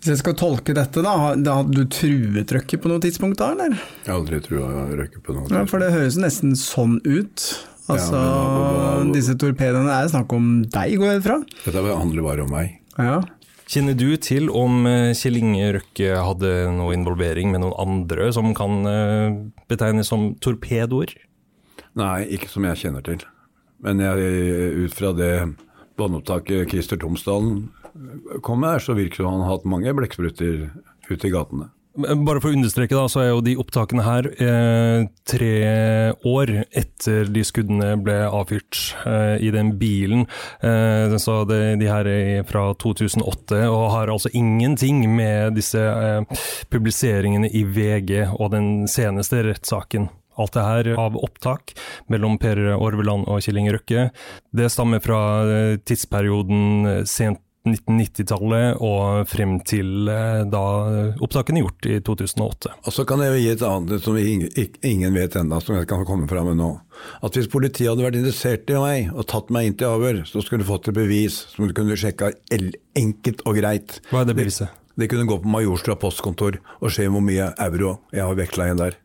Hvis 0.00 0.08
jeg 0.14 0.20
skal 0.22 0.36
tolke 0.40 0.74
dette, 0.74 1.02
da, 1.04 1.12
har- 1.20 1.36
da 1.44 1.58
hadde 1.60 1.74
du 1.76 1.84
truet 1.92 2.54
Røkke 2.56 2.78
på 2.80 2.88
noe 2.90 3.02
tidspunkt 3.04 3.38
da, 3.42 3.50
eller? 3.52 3.74
Jeg 3.76 4.08
har 4.08 4.16
aldri 4.16 4.40
trua 4.46 4.70
Røkke 5.02 5.20
på 5.26 5.36
noe. 5.36 5.50
Ja, 5.52 5.66
for 5.70 5.82
det 5.82 5.90
høres 5.92 6.16
nesten 6.18 6.54
sånn 6.58 6.96
ut. 7.04 7.44
Altså, 7.90 8.14
Ja, 8.16 8.30
men 8.54 8.54
hva- 8.54 8.94
hva- 9.02 9.12
disse 9.18 9.34
torpedoene 9.38 9.92
er 9.98 10.08
snakk 10.14 10.32
om 10.38 10.48
deg, 10.64 10.96
går 10.98 11.10
jeg 11.12 11.20
ut 11.20 11.26
fra? 11.28 11.38
Dette 11.66 11.84
handler 12.00 12.26
bare 12.30 12.46
om 12.46 12.54
meg. 12.54 12.78
Ja. 12.96 13.20
Kjenner 13.70 13.94
du 13.94 14.16
til 14.18 14.48
om 14.50 14.82
eh, 14.90 15.12
Kjell 15.14 15.38
Inge 15.38 15.68
Røkke 15.76 16.14
hadde 16.18 16.48
noe 16.74 16.94
involvering 16.96 17.52
med 17.52 17.62
noen 17.62 17.76
andre 17.78 18.32
som 18.34 18.50
kan 18.56 18.80
eh, 18.90 19.36
betegnes 19.70 20.10
som 20.10 20.32
torpedoer? 20.42 21.12
Nei, 21.94 22.24
ikke 22.34 22.50
som 22.50 22.66
jeg 22.66 22.80
kjenner 22.80 23.04
til. 23.06 23.22
Men 23.78 24.02
jeg, 24.02 24.32
ut 24.74 24.96
fra 24.96 25.12
det 25.14 25.34
båndopptaket 26.00 26.66
Christer 26.72 26.98
Tomsdalen 26.98 27.68
kom 28.42 28.64
med, 28.64 28.82
så 28.82 28.96
virker 28.98 29.20
det 29.20 29.22
som 29.22 29.36
han 29.36 29.46
har 29.46 29.54
hatt 29.54 29.70
mange 29.70 29.94
blekkspruter 29.94 30.66
ute 31.06 31.30
i 31.30 31.32
gatene. 31.32 31.70
Bare 31.98 32.38
for 32.38 32.52
å 32.52 32.54
understreke, 32.54 32.94
da, 32.94 33.08
så 33.10 33.22
er 33.24 33.28
jo 33.32 33.40
de 33.42 33.56
opptakene 33.58 34.04
her 34.06 34.28
eh, 34.38 35.08
tre 35.26 35.54
år 36.28 36.52
etter 36.70 37.26
de 37.34 37.42
skuddene 37.42 37.96
ble 37.98 38.14
avfyrt 38.28 38.78
eh, 39.10 39.42
i 39.42 39.50
den 39.50 39.72
bilen. 39.80 40.22
Eh, 40.62 41.16
så 41.18 41.40
det, 41.50 41.58
de 41.82 41.90
her 41.90 42.06
er 42.06 42.46
fra 42.46 42.68
2008 42.78 43.64
og 43.66 43.88
har 43.96 44.14
altså 44.14 44.30
ingenting 44.38 45.02
med 45.10 45.58
disse 45.58 45.82
eh, 45.82 46.46
publiseringene 46.70 47.50
i 47.50 47.66
VG 47.66 48.14
og 48.36 48.52
den 48.54 48.72
seneste 48.90 49.42
rettssaken. 49.50 50.12
Alt 50.40 50.54
det 50.54 50.64
her 50.64 50.94
av 50.94 51.18
opptak 51.18 51.74
mellom 52.08 52.38
Per 52.40 52.58
Orveland 52.78 53.26
og 53.28 53.42
Kjell 53.44 53.60
Inge 53.60 53.74
Røkke, 53.76 54.08
det 54.56 54.70
stammer 54.72 55.02
fra 55.04 55.20
eh, 55.44 55.78
tidsperioden 55.82 56.90
eh, 56.94 57.04
sent 57.08 57.42
1990-tallet 57.68 58.80
og 58.80 59.28
frem 59.28 59.58
til 59.68 60.08
eh, 60.08 60.42
da 60.48 60.62
opptakene 61.20 61.60
gjort 61.60 61.88
i 61.90 61.98
2008. 62.06 62.72
Og 62.88 62.94
så 62.94 63.04
kan 63.08 63.20
jeg 63.20 63.34
jo 63.34 63.42
gi 63.42 63.50
et 63.52 63.64
annet 63.68 64.06
som 64.06 64.16
ingen, 64.16 65.18
vet 65.18 65.36
ennå, 65.36 65.60
som 65.60 65.76
jeg 65.76 65.88
kan 65.90 66.06
komme 66.08 66.28
fram 66.30 66.48
med 66.50 66.60
nå. 66.60 66.70
At 67.24 67.36
hvis 67.36 67.50
politiet 67.52 67.90
hadde 67.90 68.06
vært 68.06 68.16
interessert 68.20 68.72
i 68.72 68.80
meg 68.80 69.12
og 69.12 69.28
tatt 69.28 69.52
meg 69.52 69.68
inn 69.68 69.76
til 69.80 69.92
avhør, 69.92 70.22
så 70.28 70.44
skulle 70.44 70.64
du 70.64 70.70
fått 70.70 70.88
et 70.88 70.96
bevis 70.96 71.42
som 71.52 71.68
du 71.68 71.76
kunne 71.76 71.98
sjekka 72.00 72.32
enkelt 72.96 73.44
og 73.44 73.60
greit. 73.60 74.00
Hva 74.08 74.24
er 74.24 74.32
det 74.32 74.38
beviset? 74.40 74.72
Det, 74.72 75.04
de 75.04 75.12
kunne 75.12 75.28
gå 75.28 75.38
på 75.40 75.52
Majorstua 75.52 75.96
postkontor 76.00 76.58
og 76.80 76.90
se 76.92 77.06
hvor 77.08 77.24
mye 77.24 77.52
euro 77.60 77.98
jeg 78.12 78.24
har 78.24 78.40
veksla 78.40 78.72
inn 78.72 78.80
der. 78.80 78.98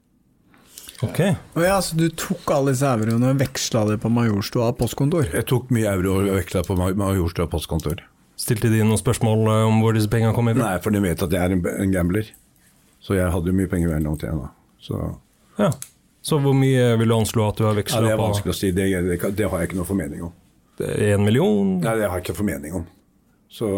Ok. 1.03 1.19
Og 1.59 1.63
ja, 1.65 1.75
så 1.83 1.97
du 1.99 2.07
tok 2.15 2.47
alle 2.55 2.71
disse 2.71 2.87
euroene 2.87 3.33
og 3.33 3.39
veksla 3.43 3.83
det 3.91 3.99
på 4.03 4.11
Majorstua 4.15 4.71
postkontor? 4.79 5.27
Jeg 5.27 5.47
tok 5.51 5.71
mye 5.75 5.91
euro 5.91 6.21
og 6.21 6.35
veksla 6.37 6.63
på 6.67 6.77
Majorstua 6.79 7.51
postkontor. 7.51 8.05
Stilte 8.39 8.69
de 8.71 8.83
noen 8.83 8.99
spørsmål 8.99 9.45
eh, 9.51 9.65
om 9.69 9.81
hvor 9.83 9.95
disse 9.95 10.11
pengene 10.11 10.35
kom 10.35 10.49
inn? 10.51 10.59
Nei, 10.59 10.75
for 10.83 10.95
de 10.95 11.01
vet 11.03 11.21
at 11.23 11.35
jeg 11.35 11.41
er 11.41 11.55
en, 11.55 11.91
gambler. 11.93 12.31
Så 13.03 13.15
jeg 13.15 13.31
hadde 13.31 13.51
jo 13.51 13.55
mye 13.55 13.69
penger 13.71 13.91
hver 13.91 14.01
gang 14.03 14.17
til 14.21 14.41
da. 14.41 14.49
Så 14.83 15.03
Ja. 15.61 15.69
Så 16.25 16.39
hvor 16.41 16.55
mye 16.57 16.95
vil 16.97 17.11
du 17.11 17.13
anslå 17.13 17.43
at 17.51 17.59
du 17.59 17.67
har 17.67 17.75
ja, 17.75 17.81
veksla 17.83 17.99
det 18.01 18.11
er 18.15 18.17
på? 18.17 18.23
vanskelig 18.25 18.53
å 18.55 18.57
si. 18.57 18.71
Det, 18.73 18.85
det, 19.05 19.17
det 19.37 19.45
har 19.51 19.61
jeg 19.61 19.69
ikke 19.69 19.77
noe 19.77 19.85
formening 19.85 20.23
om. 20.25 20.31
En 20.81 21.21
million? 21.23 21.75
Nei, 21.83 21.93
det 21.99 22.09
har 22.09 22.17
jeg 22.17 22.25
ikke 22.25 22.37
formening 22.39 22.73
om. 22.81 22.87
Så 23.53 23.69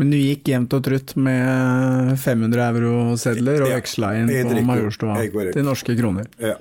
Men 0.00 0.10
du 0.10 0.16
gikk 0.16 0.48
jevnt 0.48 0.72
og 0.74 0.82
trutt 0.86 1.12
med 1.20 2.16
500 2.18 2.64
euro-sedler 2.70 3.66
og 3.66 3.68
Ja, 3.68 3.76
veksla 3.78 4.14
inn 4.16 4.32
på. 4.32 4.62
Majorstua 4.66 5.18
til 5.52 5.66
norske 5.66 5.94
kroner. 5.98 6.30
Ja. 6.40 6.56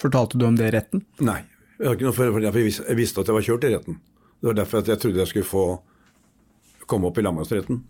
Fortalte 0.00 0.40
du 0.40 0.48
om 0.48 0.56
det 0.58 0.72
i 0.72 0.74
retten? 0.74 1.04
Nei. 1.20 1.42
Jeg, 1.76 1.98
ikke 1.98 2.08
noe 2.08 2.16
for, 2.16 2.32
for 2.32 2.48
jeg, 2.48 2.74
jeg 2.80 2.98
visste 2.98 3.22
at 3.22 3.28
jeg 3.28 3.36
var 3.36 3.46
kjørt 3.46 3.68
i 3.68 3.72
retten. 3.76 4.00
Det 4.40 4.50
var 4.50 4.58
derfor 4.58 4.82
at 4.82 4.90
jeg 4.90 5.02
trodde 5.04 5.20
jeg 5.22 5.30
skulle 5.30 5.50
få 5.52 5.66
komme 6.86 7.06
opp 7.10 7.18
i 7.18 7.22
lagmannsretten. 7.26 7.82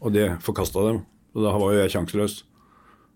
Og 0.00 0.12
det 0.14 0.30
forkasta 0.44 0.86
dem. 0.92 1.02
Og 1.34 1.42
da 1.44 1.52
var 1.58 1.74
jo 1.74 1.82
jeg 1.84 1.90
sjanseløs. 1.96 2.42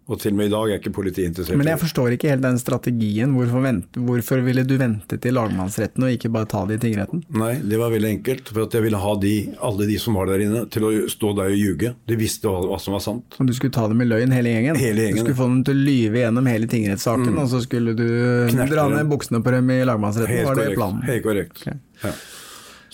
Og 0.05 0.19
til 0.21 0.35
og 0.35 0.37
med 0.37 0.51
i 0.51 0.53
dag 0.53 0.69
er 0.69 0.81
ikke 0.83 0.91
politiet 0.93 1.31
interessert. 1.31 1.57
Men 1.57 1.71
jeg 1.71 1.79
forstår 1.81 2.13
ikke 2.13 2.29
helt 2.29 2.43
den 2.45 2.59
strategien. 2.61 3.31
Hvorfor, 3.33 3.63
vente, 3.65 4.03
hvorfor 4.05 4.43
ville 4.45 4.61
du 4.69 4.75
vente 4.77 5.17
til 5.17 5.33
lagmannsretten 5.33 6.05
og 6.05 6.13
ikke 6.13 6.29
bare 6.35 6.45
ta 6.53 6.61
det 6.69 6.77
i 6.77 6.83
tingretten? 6.83 7.23
Nei, 7.33 7.55
det 7.65 7.79
var 7.81 7.89
veldig 7.95 8.11
enkelt. 8.19 8.51
For 8.53 8.67
at 8.67 8.77
jeg 8.77 8.85
ville 8.85 9.01
ha 9.01 9.15
de, 9.23 9.33
alle 9.65 9.87
de 9.89 9.97
som 10.03 10.19
var 10.21 10.29
der 10.29 10.45
inne, 10.45 10.67
til 10.69 10.85
å 10.85 10.91
stå 11.09 11.33
der 11.41 11.55
og 11.55 11.57
ljuge. 11.57 11.95
De 12.05 12.19
visste 12.21 12.53
hva, 12.53 12.77
som 12.85 12.99
var 12.99 13.01
sant. 13.07 13.39
Og 13.41 13.49
du 13.49 13.55
skulle 13.57 13.73
ta 13.73 13.87
dem 13.89 14.05
i 14.05 14.11
løgn, 14.11 14.37
hele 14.37 14.53
gjengen? 14.53 14.77
Hele 14.77 15.07
gjengen, 15.09 15.23
Du 15.23 15.25
skulle 15.25 15.41
få 15.41 15.49
dem 15.55 15.65
til 15.71 15.81
å 15.81 15.87
lyve 15.89 16.21
gjennom 16.27 16.53
hele 16.53 16.69
tingrettssaken, 16.77 17.33
Mm. 17.33 17.41
og 17.41 17.49
så 17.49 17.63
skulle 17.65 17.97
du 17.97 18.07
Knerte 18.53 18.77
dra 18.77 18.89
ned 18.93 19.09
buksene 19.09 19.41
på 19.43 19.57
dem 19.57 19.71
i 19.73 19.81
lagmannsretten? 19.89 20.37
Helt 20.37 20.51
var 20.53 20.55
det 20.61 20.69
korrekt. 20.69 20.83
planen? 20.85 21.03
Helt 21.09 21.25
korrekt. 21.25 21.65
Ja. 22.05 22.13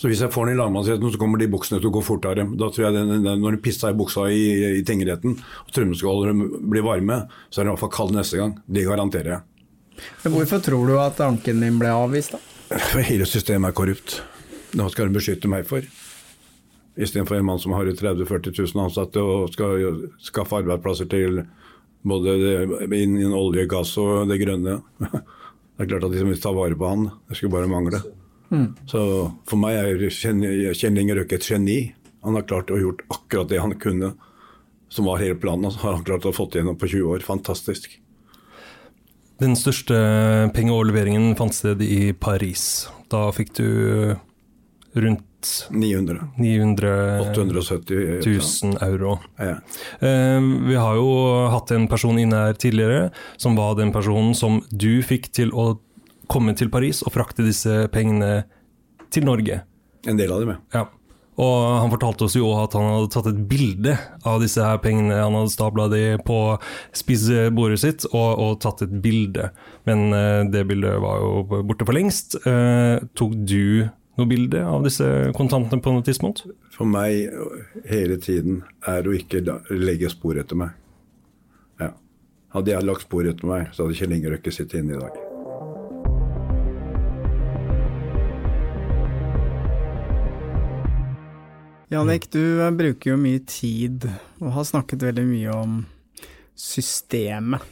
Så 0.01 0.09
hvis 0.09 0.21
jeg 0.23 0.33
får 0.33 0.47
den 0.47 0.55
i 0.55 0.57
lagmannsretten, 0.57 1.11
så 1.13 1.19
kommer 1.21 1.37
de 1.37 1.45
buksene 1.51 1.77
til 1.77 1.91
å 1.91 1.93
gå 1.93 2.01
fortere. 2.01 2.47
Da 2.57 2.71
tror 2.73 2.87
jeg 2.87 2.95
den, 2.95 3.21
den, 3.21 3.41
Når 3.43 3.53
de 3.53 3.61
pissa 3.61 3.91
i 3.91 3.97
buksa 3.97 4.23
i, 4.33 4.79
i 4.79 4.83
tingretten, 4.85 5.35
og 5.37 5.73
trømmeskålene 5.75 6.47
blir 6.73 6.85
varme, 6.87 7.19
så 7.51 7.61
er 7.61 7.67
den 7.67 7.69
i 7.69 7.75
hvert 7.75 7.83
fall 7.83 7.91
kald 7.93 8.15
neste 8.15 8.39
gang. 8.39 8.55
Det 8.65 8.87
garanterer 8.87 9.35
jeg. 9.35 9.43
Men 10.23 10.33
hvorfor 10.33 10.63
tror 10.65 10.89
du 10.89 10.95
at 10.97 11.21
anken 11.21 11.61
din 11.61 11.77
ble 11.77 11.91
avvist, 11.93 12.33
da? 12.33 12.41
For 12.89 13.05
hele 13.05 13.27
systemet 13.29 13.69
er 13.69 13.75
korrupt. 13.77 14.15
Hva 14.73 14.87
skal 14.89 15.11
de 15.11 15.19
beskytte 15.19 15.51
meg 15.51 15.67
for? 15.69 15.85
Istedenfor 16.97 17.37
en 17.37 17.45
mann 17.51 17.61
som 17.61 17.75
har 17.77 17.85
30 17.85 18.23
000-40 18.23 18.57
000 18.57 18.85
ansatte 18.87 19.21
og 19.21 19.53
skal 19.53 20.01
skaffe 20.23 20.63
arbeidsplasser 20.63 21.11
til 21.11 21.43
både 22.01 22.33
innen 22.97 23.35
olje, 23.37 23.67
gass 23.69 23.93
og 24.01 24.25
det 24.31 24.41
grønne. 24.41 24.79
Det 25.81 25.87
er 25.87 25.95
klart 25.95 26.03
at 26.05 26.11
de 26.13 26.19
som 26.21 26.27
vil 26.29 26.41
ta 26.41 26.51
vare 26.53 26.75
på 26.77 26.85
han, 26.85 27.07
det 27.25 27.37
skulle 27.39 27.55
bare 27.55 27.69
mangle. 27.71 28.01
Mm. 28.51 28.67
Så 28.85 29.01
for 29.47 29.59
meg 29.61 29.77
er 29.79 30.09
Kjell 30.11 30.99
Inge 30.99 31.15
Røkke 31.15 31.39
et 31.39 31.47
geni. 31.47 31.79
Han 32.25 32.37
har 32.37 32.45
klart 32.45 32.69
å 32.69 32.77
ha 32.77 32.83
gjort 32.83 33.01
akkurat 33.09 33.49
det 33.49 33.61
han 33.63 33.73
kunne, 33.81 34.13
som 34.91 35.07
var 35.07 35.21
hele 35.23 35.39
planen. 35.39 35.71
Han 35.71 35.79
har 35.85 35.99
han 35.99 36.05
klart 36.07 36.27
å 36.27 36.33
ha 36.33 36.37
fått 36.37 36.59
gjennom 36.59 36.77
på 36.77 36.89
20 36.91 37.15
år. 37.15 37.25
Fantastisk. 37.25 37.95
Den 39.41 39.55
største 39.57 39.95
pengeoverleveringen 40.53 41.33
fant 41.39 41.55
sted 41.57 41.81
i 41.81 42.11
Paris. 42.13 42.85
Da 43.09 43.29
fikk 43.33 43.55
du 43.57 43.67
rundt 44.93 45.27
900. 45.73 46.27
900 46.37 46.91
870 47.31 48.21
000 48.27 48.77
euro. 48.85 49.15
Ja. 49.41 49.55
Eh, 50.05 50.41
Vi 50.67 50.75
har 50.77 50.99
jo 50.99 51.07
hatt 51.49 51.71
en 51.73 51.87
person 51.89 52.19
inne 52.21 52.43
her 52.45 52.53
tidligere, 52.53 53.09
som 53.37 53.57
var 53.57 53.79
den 53.79 53.91
personen 53.95 54.35
som 54.37 54.61
du 54.69 55.01
fikk 55.01 55.31
til 55.33 55.49
å 55.57 55.79
komme 56.31 56.55
til 56.57 56.71
Paris 56.73 57.03
og 57.05 57.13
frakte 57.15 57.45
disse 57.45 57.85
pengene 57.93 58.41
til 59.11 59.27
Norge. 59.27 59.61
En 60.07 60.17
del 60.17 60.31
av 60.33 60.41
dem, 60.41 60.57
ja. 60.73 60.87
Og 61.41 61.53
han 61.79 61.91
fortalte 61.93 62.25
oss 62.27 62.35
jo 62.35 62.49
at 62.59 62.75
han 62.75 62.89
hadde 62.91 63.11
tatt 63.13 63.29
et 63.31 63.39
bilde 63.49 63.95
av 64.27 64.41
disse 64.43 64.61
her 64.61 64.81
pengene. 64.83 65.15
Han 65.15 65.37
hadde 65.39 65.53
stabla 65.53 65.87
de 65.91 66.01
på 66.27 66.37
spisebordet 66.97 67.79
sitt 67.81 68.05
og, 68.11 68.29
og 68.35 68.59
tatt 68.61 68.83
et 68.85 68.93
bilde. 69.03 69.47
Men 69.87 70.11
uh, 70.11 70.43
det 70.51 70.65
bildet 70.69 70.99
var 71.01 71.23
jo 71.23 71.63
borte 71.63 71.87
for 71.87 71.97
lengst. 71.97 72.35
Uh, 72.43 72.99
tok 73.17 73.33
du 73.47 73.87
noe 74.19 74.27
bilde 74.29 74.61
av 74.67 74.83
disse 74.85 75.07
kontantene 75.37 75.81
på 75.81 75.95
noe 75.95 76.05
tidspunkt? 76.05 76.43
For 76.75 76.89
meg 76.89 77.31
hele 77.89 78.19
tiden 78.21 78.61
er 78.91 79.07
å 79.07 79.15
ikke 79.15 79.41
legge 79.71 80.11
spor 80.13 80.37
etter 80.41 80.59
meg. 80.59 80.75
Ja. 81.81 81.93
Hadde 82.53 82.75
jeg 82.75 82.89
lagt 82.91 83.07
spor 83.07 83.25
etter 83.25 83.49
meg, 83.49 83.71
så 83.71 83.85
hadde 83.87 83.97
Kjell 83.97 84.19
Inge 84.19 84.35
Røkke 84.35 84.53
sittet 84.53 84.83
inne 84.83 84.99
i 84.99 85.01
dag. 85.01 85.30
Janek, 91.91 92.29
du 92.31 92.61
eh, 92.63 92.71
bruker 92.71 93.11
jo 93.11 93.19
mye 93.19 93.41
tid 93.43 94.05
og 94.39 94.53
har 94.55 94.63
snakket 94.69 95.01
veldig 95.09 95.23
mye 95.27 95.51
om 95.59 95.71
systemet. 96.55 97.63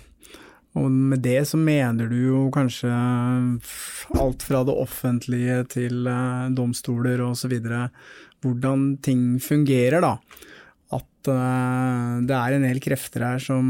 Og 0.76 0.90
med 0.92 1.22
det 1.24 1.40
så 1.48 1.58
mener 1.58 2.10
du 2.12 2.18
jo 2.18 2.42
kanskje 2.52 2.92
alt 4.20 4.44
fra 4.44 4.66
det 4.68 4.76
offentlige 4.76 5.62
til 5.72 6.10
eh, 6.12 6.50
domstoler 6.52 7.24
osv. 7.24 7.54
Hvordan 8.44 8.84
ting 9.06 9.22
fungerer, 9.40 10.04
da. 10.04 10.18
At 10.98 11.30
eh, 11.32 12.18
det 12.28 12.36
er 12.36 12.56
en 12.58 12.66
del 12.68 12.82
krefter 12.84 13.24
her 13.24 13.40
som, 13.44 13.70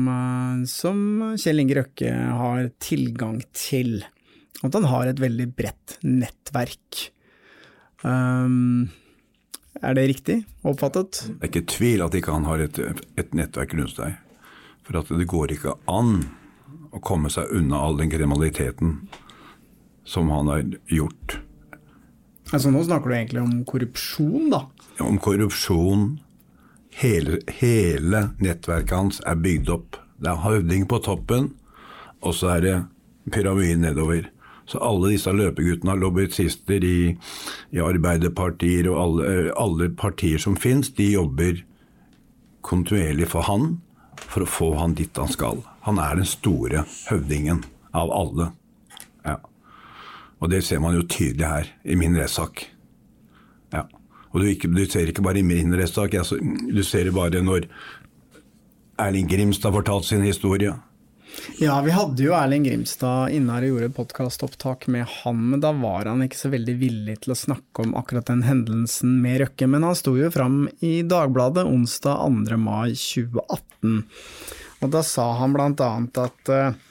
som 0.66 1.04
Kjell 1.36 1.62
Inge 1.62 1.78
Røkke 1.78 2.16
har 2.40 2.72
tilgang 2.82 3.38
til. 3.54 4.00
At 4.66 4.74
han 4.74 4.90
har 4.90 5.12
et 5.12 5.22
veldig 5.22 5.46
bredt 5.54 6.00
nettverk. 6.10 7.04
Um, 8.02 8.90
er 9.82 9.96
det 9.96 10.08
riktig 10.10 10.38
oppfattet? 10.68 11.22
Det 11.28 11.46
er 11.46 11.52
ikke 11.52 11.70
tvil 11.72 12.04
at 12.06 12.16
ikke 12.18 12.36
han 12.36 12.48
har 12.50 12.64
et, 12.66 12.80
et 13.20 13.36
nettverk 13.38 13.76
rundt 13.78 13.96
seg. 13.96 14.18
For 14.88 15.00
at 15.00 15.12
det 15.14 15.28
går 15.30 15.54
ikke 15.54 15.76
an 15.92 16.24
å 16.96 17.02
komme 17.06 17.30
seg 17.32 17.52
unna 17.54 17.82
all 17.86 18.00
den 18.00 18.10
kriminaliteten 18.12 18.96
som 20.10 20.32
han 20.34 20.50
har 20.50 20.66
gjort. 20.90 21.38
Altså 22.50 22.72
Nå 22.74 22.82
snakker 22.88 23.12
du 23.12 23.16
egentlig 23.16 23.44
om 23.44 23.60
korrupsjon, 23.70 24.50
da. 24.50 24.64
Ja, 24.98 25.06
Om 25.06 25.20
korrupsjon. 25.22 26.08
Hele, 27.00 27.38
hele 27.62 28.24
nettverket 28.42 28.96
hans 28.96 29.20
er 29.30 29.38
bygd 29.40 29.70
opp. 29.72 30.00
Det 30.20 30.32
er 30.32 30.42
høvding 30.44 30.88
på 30.90 30.98
toppen, 31.06 31.52
og 32.26 32.34
så 32.36 32.56
er 32.58 32.66
det 32.66 32.76
pyramiden 33.32 33.86
nedover. 33.86 34.26
Så 34.70 34.78
alle 34.86 35.16
disse 35.16 35.32
løpeguttene 35.34 35.96
har 35.96 36.02
lobbyister 36.02 36.84
i, 36.86 37.16
i 37.74 37.82
arbeiderpartier 37.82 38.90
og 38.92 39.00
alle, 39.02 39.36
alle 39.58 39.90
partier 39.98 40.42
som 40.42 40.58
fins, 40.60 40.92
de 40.94 41.10
jobber 41.16 41.64
kontinuerlig 42.66 43.30
for 43.32 43.48
han 43.50 43.80
for 44.20 44.44
å 44.44 44.50
få 44.50 44.70
han 44.78 44.96
dit 44.98 45.18
han 45.18 45.32
skal. 45.32 45.64
Han 45.88 46.02
er 46.02 46.20
den 46.20 46.28
store 46.28 46.84
høvdingen 47.10 47.64
av 47.98 48.12
alle. 48.14 48.52
Ja. 49.26 49.38
Og 50.40 50.52
det 50.54 50.62
ser 50.68 50.84
man 50.84 50.98
jo 50.98 51.08
tydelig 51.08 51.48
her, 51.48 51.72
i 51.84 51.98
min 52.00 52.18
rettssak. 52.20 52.68
Ja. 53.74 53.88
Og 54.30 54.44
du, 54.44 54.50
ikke, 54.52 54.70
du 54.70 54.84
ser 54.86 55.10
ikke 55.10 55.26
bare 55.26 55.42
i 55.42 55.48
min 55.48 55.74
rettssak, 55.74 56.14
du 56.14 56.84
ser 56.86 57.10
det 57.10 57.16
bare 57.16 57.42
når 57.42 57.66
Erling 59.00 59.30
Grimstad 59.32 59.72
har 59.72 59.80
fortalt 59.80 60.06
sin 60.06 60.26
historie. 60.28 60.76
Ja, 61.60 61.82
vi 61.84 61.92
hadde 61.92 62.24
jo 62.24 62.34
Erling 62.38 62.64
Grimstad 62.64 63.34
inne 63.36 63.56
her 63.56 63.66
og 63.68 63.74
gjorde 63.74 63.96
podkastopptak 63.98 64.88
med 64.92 65.08
han, 65.20 65.42
men 65.52 65.64
da 65.64 65.74
var 65.76 66.08
han 66.08 66.24
ikke 66.24 66.40
så 66.40 66.52
veldig 66.54 66.76
villig 66.80 67.18
til 67.24 67.34
å 67.36 67.40
snakke 67.40 67.84
om 67.84 67.96
akkurat 68.00 68.30
den 68.32 68.46
hendelsen 68.48 69.18
med 69.24 69.42
Røkke. 69.44 69.68
Men 69.68 69.88
han 69.88 69.98
sto 70.00 70.16
jo 70.18 70.32
fram 70.34 70.62
i 70.86 71.00
Dagbladet 71.08 71.66
onsdag 71.68 72.22
2. 72.24 72.60
mai 72.60 72.96
2018, 72.96 73.98
og 74.80 74.94
da 74.96 75.04
sa 75.04 75.32
han 75.42 75.56
blant 75.56 75.84
annet 75.84 76.22
at 76.24 76.54
eh, 76.56 76.86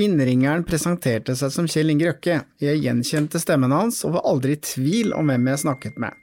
Innringeren 0.00 0.62
presenterte 0.64 1.34
seg 1.36 1.50
som 1.52 1.66
Kjell 1.68 1.92
Inge 1.92 2.06
Røkke. 2.08 2.38
Jeg 2.62 2.80
gjenkjente 2.80 3.40
stemmen 3.42 3.74
hans 3.74 3.98
og 4.06 4.14
var 4.14 4.28
aldri 4.30 4.54
i 4.56 4.60
tvil 4.64 5.12
om 5.12 5.28
hvem 5.28 5.50
jeg 5.50 5.62
snakket 5.66 5.98
med. 6.00 6.16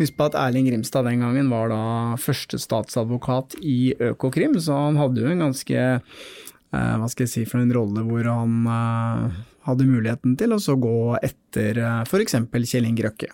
Husk 0.00 0.16
på 0.18 0.26
at 0.26 0.38
Erling 0.40 0.66
Grimstad 0.66 1.06
den 1.06 1.22
gangen 1.22 1.50
var 1.52 1.70
da 1.70 1.82
førstestatsadvokat 2.18 3.60
i 3.62 3.94
Økokrim, 4.10 4.56
så 4.58 4.80
han 4.88 4.98
hadde 4.98 5.22
jo 5.22 5.30
en 5.30 5.44
ganske 5.46 5.84
hva 6.70 7.08
skal 7.10 7.26
jeg 7.26 7.32
si 7.32 7.44
for 7.48 7.62
en 7.62 7.72
rolle 7.74 8.04
hvor 8.06 8.26
han 8.30 8.66
eh, 8.70 9.38
hadde 9.66 9.88
muligheten 9.88 10.36
til 10.38 10.54
å 10.54 10.76
gå 10.80 10.96
etter 11.18 11.80
uh, 11.82 12.02
f.eks. 12.06 12.36
Kjell 12.70 12.86
Inge 12.88 13.08
Røkke. 13.08 13.30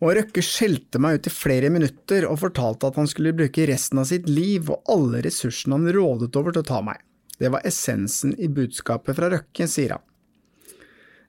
Og 0.00 0.14
Røkke 0.16 0.40
skjelte 0.44 1.00
meg 1.02 1.18
ut 1.20 1.28
i 1.28 1.32
flere 1.34 1.68
minutter 1.72 2.24
og 2.24 2.40
fortalte 2.40 2.88
at 2.88 2.96
han 2.96 3.08
skulle 3.10 3.36
bruke 3.36 3.66
resten 3.68 4.00
av 4.00 4.08
sitt 4.08 4.30
liv 4.32 4.70
og 4.72 4.88
alle 4.88 5.20
ressursene 5.26 5.76
han 5.76 5.92
rådet 5.92 6.32
over 6.40 6.56
til 6.56 6.64
å 6.64 6.70
ta 6.70 6.80
meg. 6.86 7.02
Det 7.40 7.52
var 7.52 7.66
essensen 7.68 8.32
i 8.40 8.48
budskapet 8.52 9.16
fra 9.16 9.28
Røkke, 9.32 9.68
sier 9.68 9.98
han. 9.98 10.06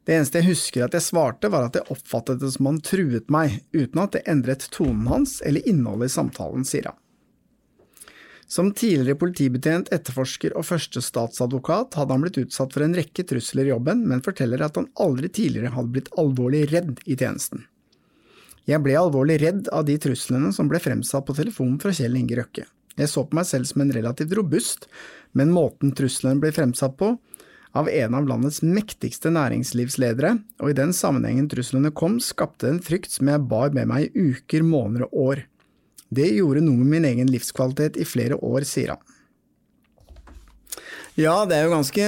Det 0.08 0.16
eneste 0.16 0.40
jeg 0.40 0.54
husker 0.54 0.88
at 0.88 0.96
jeg 0.98 1.06
svarte, 1.06 1.52
var 1.52 1.68
at 1.68 1.78
jeg 1.78 1.92
oppfattet 1.94 2.40
det 2.42 2.50
som 2.56 2.72
han 2.72 2.80
truet 2.84 3.28
meg, 3.32 3.60
uten 3.76 4.02
at 4.02 4.16
det 4.16 4.24
endret 4.32 4.66
tonen 4.74 5.06
hans 5.12 5.38
eller 5.46 5.68
innholdet 5.68 6.10
i 6.10 6.16
samtalen, 6.16 6.66
sier 6.66 6.90
han. 6.90 7.01
Som 8.52 8.74
tidligere 8.76 9.16
politibetjent, 9.16 9.94
etterforsker 9.96 10.52
og 10.60 10.66
første 10.68 11.00
statsadvokat 11.00 11.96
hadde 11.96 12.12
han 12.12 12.24
blitt 12.26 12.40
utsatt 12.42 12.74
for 12.76 12.84
en 12.84 12.96
rekke 12.98 13.24
trusler 13.24 13.70
i 13.70 13.72
jobben, 13.72 14.02
men 14.10 14.24
forteller 14.26 14.60
at 14.66 14.76
han 14.76 14.90
aldri 15.00 15.30
tidligere 15.32 15.72
hadde 15.72 15.94
blitt 15.96 16.10
alvorlig 16.20 16.66
redd 16.74 16.98
i 17.06 17.16
tjenesten. 17.16 17.64
Jeg 18.68 18.84
ble 18.84 18.98
alvorlig 19.00 19.38
redd 19.42 19.70
av 19.72 19.86
de 19.88 19.96
truslene 20.04 20.52
som 20.52 20.68
ble 20.68 20.82
fremsatt 20.84 21.24
på 21.30 21.36
telefonen 21.38 21.80
fra 21.80 21.94
Kjell 21.96 22.18
Inge 22.20 22.42
Røkke. 22.42 22.66
Jeg 23.00 23.08
så 23.08 23.24
på 23.24 23.38
meg 23.40 23.48
selv 23.48 23.70
som 23.70 23.86
en 23.86 23.94
relativt 23.96 24.36
robust, 24.36 24.90
men 25.32 25.54
måten 25.56 25.96
truslene 25.96 26.44
ble 26.44 26.52
fremsatt 26.52 26.98
på, 27.00 27.14
av 27.72 27.88
en 27.88 28.20
av 28.20 28.28
landets 28.28 28.60
mektigste 28.68 29.32
næringslivsledere, 29.32 30.34
og 30.60 30.74
i 30.74 30.76
den 30.76 30.92
sammenhengen 30.92 31.48
truslene 31.48 31.94
kom, 31.96 32.20
skapte 32.20 32.68
en 32.68 32.84
frykt 32.84 33.16
som 33.16 33.32
jeg 33.32 33.48
bar 33.48 33.72
med 33.72 33.88
meg 33.88 34.10
i 34.10 34.28
uker, 34.36 34.68
måneder 34.68 35.08
og 35.08 35.24
år. 35.30 35.46
Det 36.12 36.28
gjorde 36.36 36.64
noe 36.66 36.82
med 36.82 36.92
min 36.98 37.08
egen 37.08 37.32
livskvalitet 37.32 38.00
i 38.02 38.08
flere 38.08 38.36
år, 38.44 38.66
sier 38.68 38.96
han. 38.96 39.02
Ja, 41.20 41.42
det 41.48 41.58
er 41.58 41.68
jo 41.68 41.76
ganske 41.76 42.06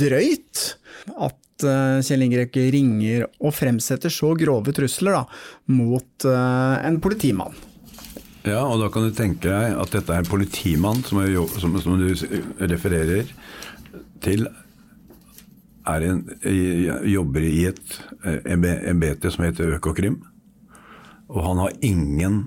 drøyt 0.00 0.62
at 1.12 1.66
uh, 1.66 2.00
Kjell 2.04 2.24
Ingrek 2.26 2.56
ringer 2.72 3.26
og 3.40 3.54
fremsetter 3.56 4.12
så 4.12 4.32
grove 4.38 4.72
trusler 4.76 5.16
da, 5.16 5.22
mot 5.72 6.28
uh, 6.28 6.80
en 6.84 7.00
politimann. 7.04 7.56
Ja, 8.44 8.60
og 8.68 8.82
da 8.82 8.90
kan 8.92 9.06
du 9.06 9.14
tenke 9.16 9.48
deg 9.48 9.78
at 9.80 9.94
dette 9.94 10.12
er 10.12 10.20
en 10.20 10.28
politimann 10.28 11.00
som, 11.04 11.22
er, 11.24 11.32
som, 11.60 11.76
som 11.80 11.96
du 12.00 12.10
refererer 12.60 13.30
til, 14.24 14.44
en, 15.88 16.20
jobber 17.08 17.48
i 17.48 17.64
et 17.70 17.96
embete 18.44 19.32
som 19.32 19.46
heter 19.46 19.78
Økokrim. 19.78 20.20
Og 21.32 21.40
han 21.40 21.62
har 21.64 21.80
ingen 21.80 22.42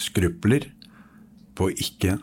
skrupler 0.00 0.66
på 1.56 1.68
å 1.68 1.72
ikke 1.72 2.18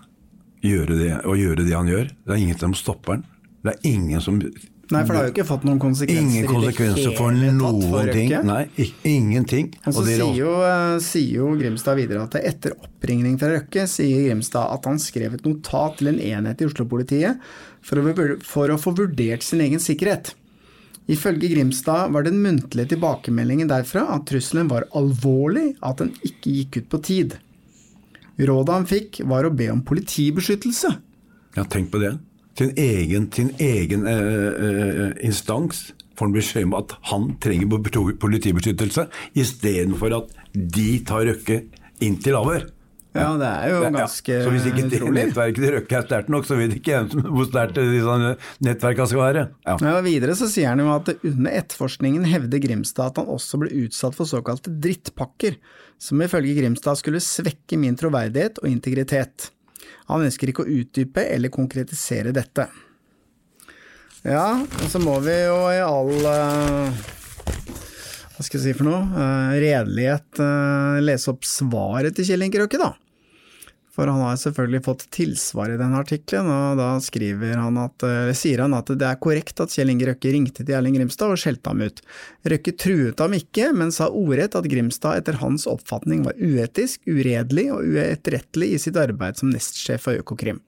gjøre 0.66 0.98
det, 0.98 1.12
å 1.26 1.36
gjøre 1.38 1.66
det 1.66 1.76
han 1.76 1.90
gjør. 1.92 2.10
Det 2.26 2.34
er 2.36 2.42
ingen 2.42 2.60
som 2.62 2.74
stopper 2.78 3.18
han. 3.18 3.28
Det 3.66 3.76
er 3.76 3.88
ingen 3.90 4.24
som 4.24 4.42
Nei, 4.88 5.02
for 5.04 5.12
det 5.12 5.20
har 5.20 5.26
jo 5.28 5.32
ikke 5.34 5.44
fått 5.50 5.66
noen 5.68 5.80
konsekvenser. 5.84 6.24
Ingen 6.24 6.46
konsekvenser 6.48 7.16
for 7.18 7.36
noen 7.36 8.12
ting. 8.16 8.32
Nei, 8.48 8.62
ingenting. 9.04 9.74
Og 9.84 9.98
så 9.98 10.06
sier, 10.08 10.30
jo, 10.38 10.54
uh, 10.64 10.96
sier 11.04 11.42
jo 11.42 11.50
Grimstad 11.60 12.00
videre 12.00 12.24
at 12.24 12.38
etter 12.40 12.78
oppringning 12.78 13.36
fra 13.42 13.50
Røkke, 13.52 13.84
sier 13.92 14.30
Grimstad 14.30 14.72
at 14.78 14.88
han 14.88 15.02
skrev 15.04 15.36
et 15.36 15.44
notat 15.44 16.00
til 16.00 16.14
en 16.14 16.22
enhet 16.24 16.64
i 16.64 16.70
Oslo-politiet 16.70 17.44
for, 17.84 18.14
for, 18.48 18.72
å 18.72 18.80
få 18.80 18.96
vurdert 18.96 19.44
sin 19.44 19.66
egen 19.66 19.84
sikkerhet. 19.84 20.32
Ifølge 21.08 21.50
Grimstad 21.54 22.12
var 22.12 22.26
den 22.28 22.42
muntlige 22.44 22.92
tilbakemeldingen 22.94 23.70
derfra 23.72 24.04
at 24.18 24.26
trusselen 24.28 24.68
var 24.72 24.90
alvorlig, 24.98 25.78
at 25.80 26.02
den 26.04 26.12
ikke 26.20 26.56
gikk 26.60 26.80
ut 26.82 26.90
på 26.92 27.02
tid. 27.08 27.38
Rådet 28.38 28.76
han 28.76 28.88
fikk, 28.90 29.22
var 29.26 29.48
å 29.48 29.54
be 29.56 29.70
om 29.74 29.86
politibeskyttelse. 29.88 30.92
Ja, 31.56 31.64
tenk 31.64 31.90
på 31.94 32.02
det. 32.04 32.18
Til 32.58 32.72
en 32.72 32.82
egen, 32.82 33.30
til 33.34 33.48
en 33.48 33.64
egen 33.64 34.06
eh, 34.10 34.68
eh, 34.68 35.16
instans 35.26 35.92
får 36.18 36.28
han 36.28 36.36
beskjed 36.36 36.68
om 36.68 36.76
at 36.78 36.96
han 37.12 37.28
trenger 37.42 37.70
politibeskyttelse, 38.22 39.08
istedenfor 39.38 40.16
at 40.18 40.34
de 40.54 40.88
tar 41.06 41.28
Røkke 41.30 41.62
inn 42.04 42.18
til 42.22 42.38
avhør. 42.38 42.66
Ja, 43.18 43.32
det 43.40 43.50
er 43.50 43.72
jo 43.74 43.82
ganske 43.88 44.36
ja. 44.36 44.44
Så 44.46 44.54
hvis 44.54 44.68
ikke 44.70 44.86
det 44.92 45.02
nettverket 45.16 45.62
til 45.64 45.74
Røkke 45.76 45.98
er 46.00 46.06
sterkt 46.06 46.32
nok, 46.34 46.48
så 46.48 46.58
vet 46.60 46.78
ikke 46.78 46.94
jeg 46.94 47.26
hvor 47.26 47.50
sterkt 47.50 47.82
nettverkene 48.64 49.10
skal 49.12 49.24
være. 49.24 49.44
Ja. 49.68 49.76
ja. 49.82 49.98
Videre 50.06 50.38
så 50.40 50.50
sier 50.52 50.72
han 50.72 50.84
jo 50.84 50.92
at 50.94 51.12
under 51.18 51.60
etterforskningen 51.60 52.28
hevder 52.30 52.62
Grimstad 52.64 53.12
at 53.12 53.22
han 53.22 53.34
også 53.34 53.62
ble 53.64 53.74
utsatt 53.84 54.18
for 54.18 54.30
såkalte 54.30 54.74
drittpakker, 54.86 55.60
som 56.02 56.22
ifølge 56.24 56.56
Grimstad 56.60 57.02
skulle 57.02 57.24
svekke 57.24 57.80
min 57.82 57.98
troverdighet 58.00 58.62
og 58.64 58.70
integritet. 58.72 59.52
Han 60.12 60.24
ønsker 60.28 60.52
ikke 60.52 60.66
å 60.66 60.76
utdype 60.80 61.26
eller 61.34 61.54
konkretisere 61.54 62.34
dette. 62.36 62.68
Ja, 64.28 64.58
og 64.60 64.90
så 64.92 65.00
må 65.00 65.20
vi 65.24 65.36
jo 65.46 65.60
i 65.72 65.80
all 65.84 66.10
uh, 66.26 67.06
hva 68.38 68.46
skal 68.46 68.60
jeg 68.60 68.64
si 68.66 68.78
for 68.78 68.88
noe, 68.90 69.02
uh, 69.14 69.54
redelighet 69.58 70.42
uh, 70.44 70.98
lese 71.02 71.32
opp 71.32 71.48
svaret 71.48 72.18
til 72.18 72.28
Kjell 72.28 72.46
Inge 72.46 72.60
Røkke, 72.62 72.80
da. 72.82 72.92
For 73.98 74.06
han 74.06 74.22
har 74.22 74.36
selvfølgelig 74.38 74.84
fått 74.86 75.04
tilsvar 75.16 75.72
i 75.74 75.78
denne 75.80 75.98
artikkelen, 75.98 76.46
og 76.54 76.78
da 76.78 76.92
han 76.94 77.80
at, 77.82 78.04
sier 78.38 78.62
han 78.62 78.76
at 78.78 78.92
det 78.94 79.08
er 79.08 79.18
korrekt 79.18 79.58
at 79.64 79.74
Kjell 79.74 79.90
Inge 79.90 80.12
Røkke 80.12 80.36
ringte 80.36 80.62
til 80.62 80.78
Erling 80.78 81.00
Grimstad 81.00 81.34
og 81.34 81.42
skjelte 81.42 81.74
ham 81.74 81.82
ut. 81.82 82.04
Røkke 82.46 82.76
truet 82.78 83.26
ham 83.26 83.34
ikke, 83.34 83.72
men 83.74 83.90
sa 83.96 84.12
ordrett 84.14 84.54
at 84.60 84.70
Grimstad 84.70 85.24
etter 85.24 85.42
hans 85.42 85.66
oppfatning 85.66 86.22
var 86.28 86.38
uetisk, 86.38 87.02
uredelig 87.10 87.72
og 87.74 87.90
uetterrettelig 87.90 88.70
i 88.76 88.80
sitt 88.86 89.02
arbeid 89.02 89.42
som 89.42 89.50
nestsjef 89.50 90.06
for 90.06 90.22
Økokrim. 90.22 90.62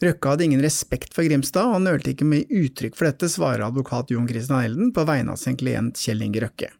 Røkke 0.00 0.32
hadde 0.32 0.48
ingen 0.48 0.64
respekt 0.64 1.12
for 1.12 1.28
Grimstad, 1.28 1.68
og 1.68 1.76
han 1.76 1.90
nølte 1.90 2.14
ikke 2.14 2.24
med 2.24 2.48
uttrykk 2.48 2.96
for 2.96 3.10
dette, 3.10 3.28
svarer 3.28 3.68
advokat 3.68 4.16
Jon 4.16 4.28
Christian 4.32 4.64
Elden 4.64 4.94
på 4.96 5.04
vegne 5.04 5.36
av 5.36 5.42
sin 5.44 5.60
klient 5.60 6.00
Kjell 6.00 6.24
Inge 6.24 6.46
Røkke. 6.46 6.72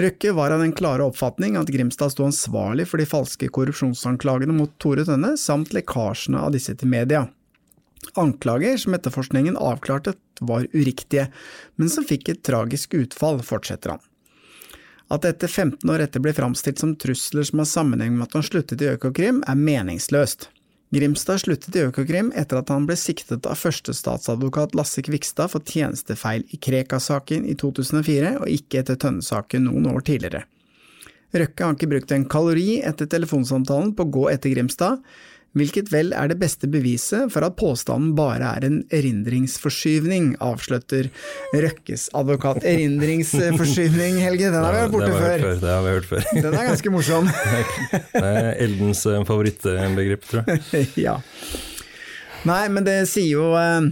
Røkke 0.00 0.32
var 0.32 0.54
av 0.54 0.62
den 0.62 0.72
klare 0.72 1.04
oppfatning 1.04 1.58
at 1.60 1.68
Grimstad 1.68 2.14
sto 2.14 2.24
ansvarlig 2.24 2.86
for 2.88 3.02
de 3.02 3.08
falske 3.08 3.50
korrupsjonsanklagene 3.52 4.54
mot 4.56 4.72
Tore 4.80 5.04
Tønne, 5.04 5.34
samt 5.36 5.74
lekkasjene 5.76 6.40
av 6.40 6.54
disse 6.54 6.72
til 6.78 6.88
media. 6.88 7.26
Anklager 8.16 8.78
som 8.80 8.96
etterforskningen 8.96 9.58
avklarte 9.60 10.14
var 10.40 10.64
uriktige, 10.72 11.26
men 11.76 11.92
som 11.92 12.06
fikk 12.06 12.30
et 12.32 12.40
tragisk 12.46 12.96
utfall, 12.96 13.42
fortsetter 13.44 13.96
han. 13.96 14.06
At 15.10 15.26
dette 15.26 15.50
15 15.50 15.90
år 15.90 16.06
etter 16.06 16.22
ble 16.22 16.32
framstilt 16.32 16.80
som 16.80 16.94
trusler 16.96 17.44
som 17.44 17.60
har 17.60 17.68
sammenheng 17.68 18.14
med 18.14 18.28
at 18.28 18.38
han 18.38 18.46
sluttet 18.46 18.80
i 18.80 18.88
Økokrim, 18.94 19.42
er 19.44 19.58
meningsløst. 19.58 20.48
Grimstad 20.90 21.38
sluttet 21.38 21.76
i 21.78 21.84
Økokrim 21.86 22.32
etter 22.34 22.58
at 22.58 22.70
han 22.72 22.86
ble 22.88 22.96
siktet 22.98 23.46
av 23.46 23.58
førstestatsadvokat 23.60 24.72
Lasse 24.74 25.04
Kvikstad 25.06 25.52
for 25.52 25.62
tjenestefeil 25.62 26.42
i 26.50 26.58
Krekar-saken 26.58 27.44
i 27.46 27.54
2004, 27.54 28.32
og 28.42 28.50
ikke 28.50 28.80
etter 28.82 28.98
Tønne-saken 28.98 29.68
noen 29.68 29.86
år 29.92 30.02
tidligere. 30.08 30.42
Røkke 31.30 31.62
har 31.62 31.76
ikke 31.76 31.90
brukt 31.92 32.14
en 32.16 32.26
kalori 32.26 32.80
etter 32.82 33.06
telefonsamtalen 33.06 33.92
på 33.94 34.08
å 34.08 34.12
gå 34.18 34.24
etter 34.32 34.50
Grimstad, 34.50 34.98
hvilket 35.58 35.90
vel 35.90 36.12
er 36.14 36.30
det 36.30 36.38
beste 36.40 36.68
beviset 36.70 37.30
for 37.34 37.44
at 37.46 37.56
påstanden 37.58 38.12
bare 38.18 38.52
er 38.56 38.66
en 38.68 38.76
erindringsforskyvning, 38.94 40.36
avslutter 40.44 41.08
Røkkes 41.54 42.08
advokat. 42.14 42.62
Erindringsforskyvning, 42.70 44.20
Helge, 44.22 44.52
den 44.52 44.60
har 44.60 44.76
vi 44.76 44.84
hørt 44.84 44.94
borte 44.94 45.10
før. 45.16 45.46
før. 45.46 45.58
Det 45.64 45.72
har 45.74 45.82
vi 45.86 45.96
hørt 45.96 46.10
før. 46.10 46.28
Den 46.44 46.54
er 46.54 46.68
ganske 46.70 46.94
morsom. 46.94 47.32
det 48.14 48.22
er 48.30 48.52
Eldens 48.62 49.02
eh, 49.06 49.24
favorittbegrep, 49.26 50.30
tror 50.30 50.46
jeg. 50.46 50.86
ja. 51.06 51.18
Nei, 52.48 52.62
men 52.72 52.86
det 52.86 52.96
sier 53.10 53.34
jo 53.34 53.50
eh, 53.58 53.90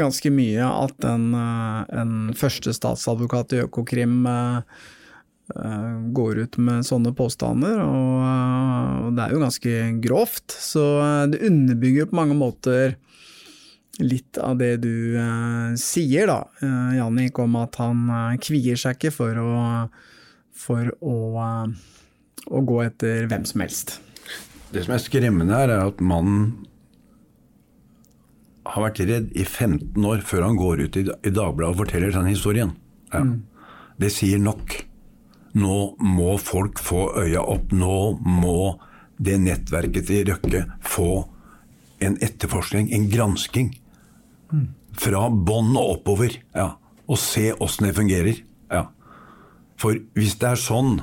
ganske 0.00 0.32
mye 0.34 0.72
at 0.72 1.06
en, 1.12 1.28
eh, 1.38 1.94
en 2.00 2.16
første 2.38 2.74
statsadvokat 2.74 3.58
i 3.58 3.64
Økokrim 3.68 4.24
Eh, 4.24 4.60
går 6.16 6.38
ut 6.40 6.56
med 6.56 6.86
sånne 6.88 7.12
påstander, 7.16 7.82
og, 7.84 9.10
det 9.14 9.26
er 9.26 9.34
jo 9.34 9.42
ganske 9.42 9.74
grovt. 10.02 10.54
Så 10.56 10.84
eh, 11.04 11.24
det 11.34 11.42
underbygger 11.44 12.08
på 12.08 12.16
mange 12.16 12.36
måter 12.38 12.96
litt 14.00 14.40
av 14.42 14.56
det 14.58 14.80
du 14.82 15.14
sier, 15.78 16.26
da, 16.26 16.40
Jannik, 16.96 17.36
om 17.38 17.52
at 17.60 17.76
han 17.78 18.08
kvier 18.42 18.80
seg 18.80 18.96
ikke 18.96 19.12
for 19.14 19.38
å, 19.38 19.52
for 20.50 20.88
å, 20.98 21.18
å, 22.48 22.62
gå 22.72 22.80
etter 22.82 23.28
hvem 23.30 23.44
som 23.46 23.62
helst. 23.62 24.00
Det 24.74 24.82
som 24.82 24.96
er 24.96 25.04
skremmende 25.04 25.54
her, 25.54 25.70
er 25.70 25.92
at 25.92 26.02
mannen 26.02 26.64
har 28.66 28.86
vært 28.86 29.04
redd 29.06 29.30
i 29.36 29.44
15 29.44 30.08
år 30.08 30.24
før 30.26 30.48
han 30.48 30.58
går 30.58 30.86
ut 30.86 30.98
i, 30.98 31.04
i 31.06 31.32
Dagbladet 31.32 31.74
og 31.74 31.80
forteller 31.84 32.14
den 32.14 32.32
historien. 32.32 32.74
Ja. 33.12 33.22
Mm. 33.22 33.36
Det 34.00 34.10
sier 34.10 34.40
nok. 34.42 34.80
Nå 35.54 35.78
må 36.02 36.34
folk 36.42 36.80
få 36.82 37.12
øya 37.22 37.42
opp. 37.42 37.72
Nå 37.72 38.18
må 38.20 38.74
det 39.22 39.38
nettverket 39.42 40.08
til 40.08 40.26
Røkke 40.30 40.64
få 40.82 41.10
en 42.04 42.18
etterforskning, 42.22 42.90
en 42.92 43.08
gransking. 43.10 43.70
Fra 44.98 45.28
bånn 45.30 45.74
og 45.78 45.98
oppover. 45.98 46.38
Ja. 46.54 46.74
Og 47.06 47.20
se 47.20 47.50
åssen 47.52 47.88
det 47.88 47.96
fungerer. 47.96 48.40
Ja. 48.72 48.88
For 49.80 49.98
hvis 50.16 50.38
det 50.40 50.54
er 50.54 50.60
sånn 50.60 50.96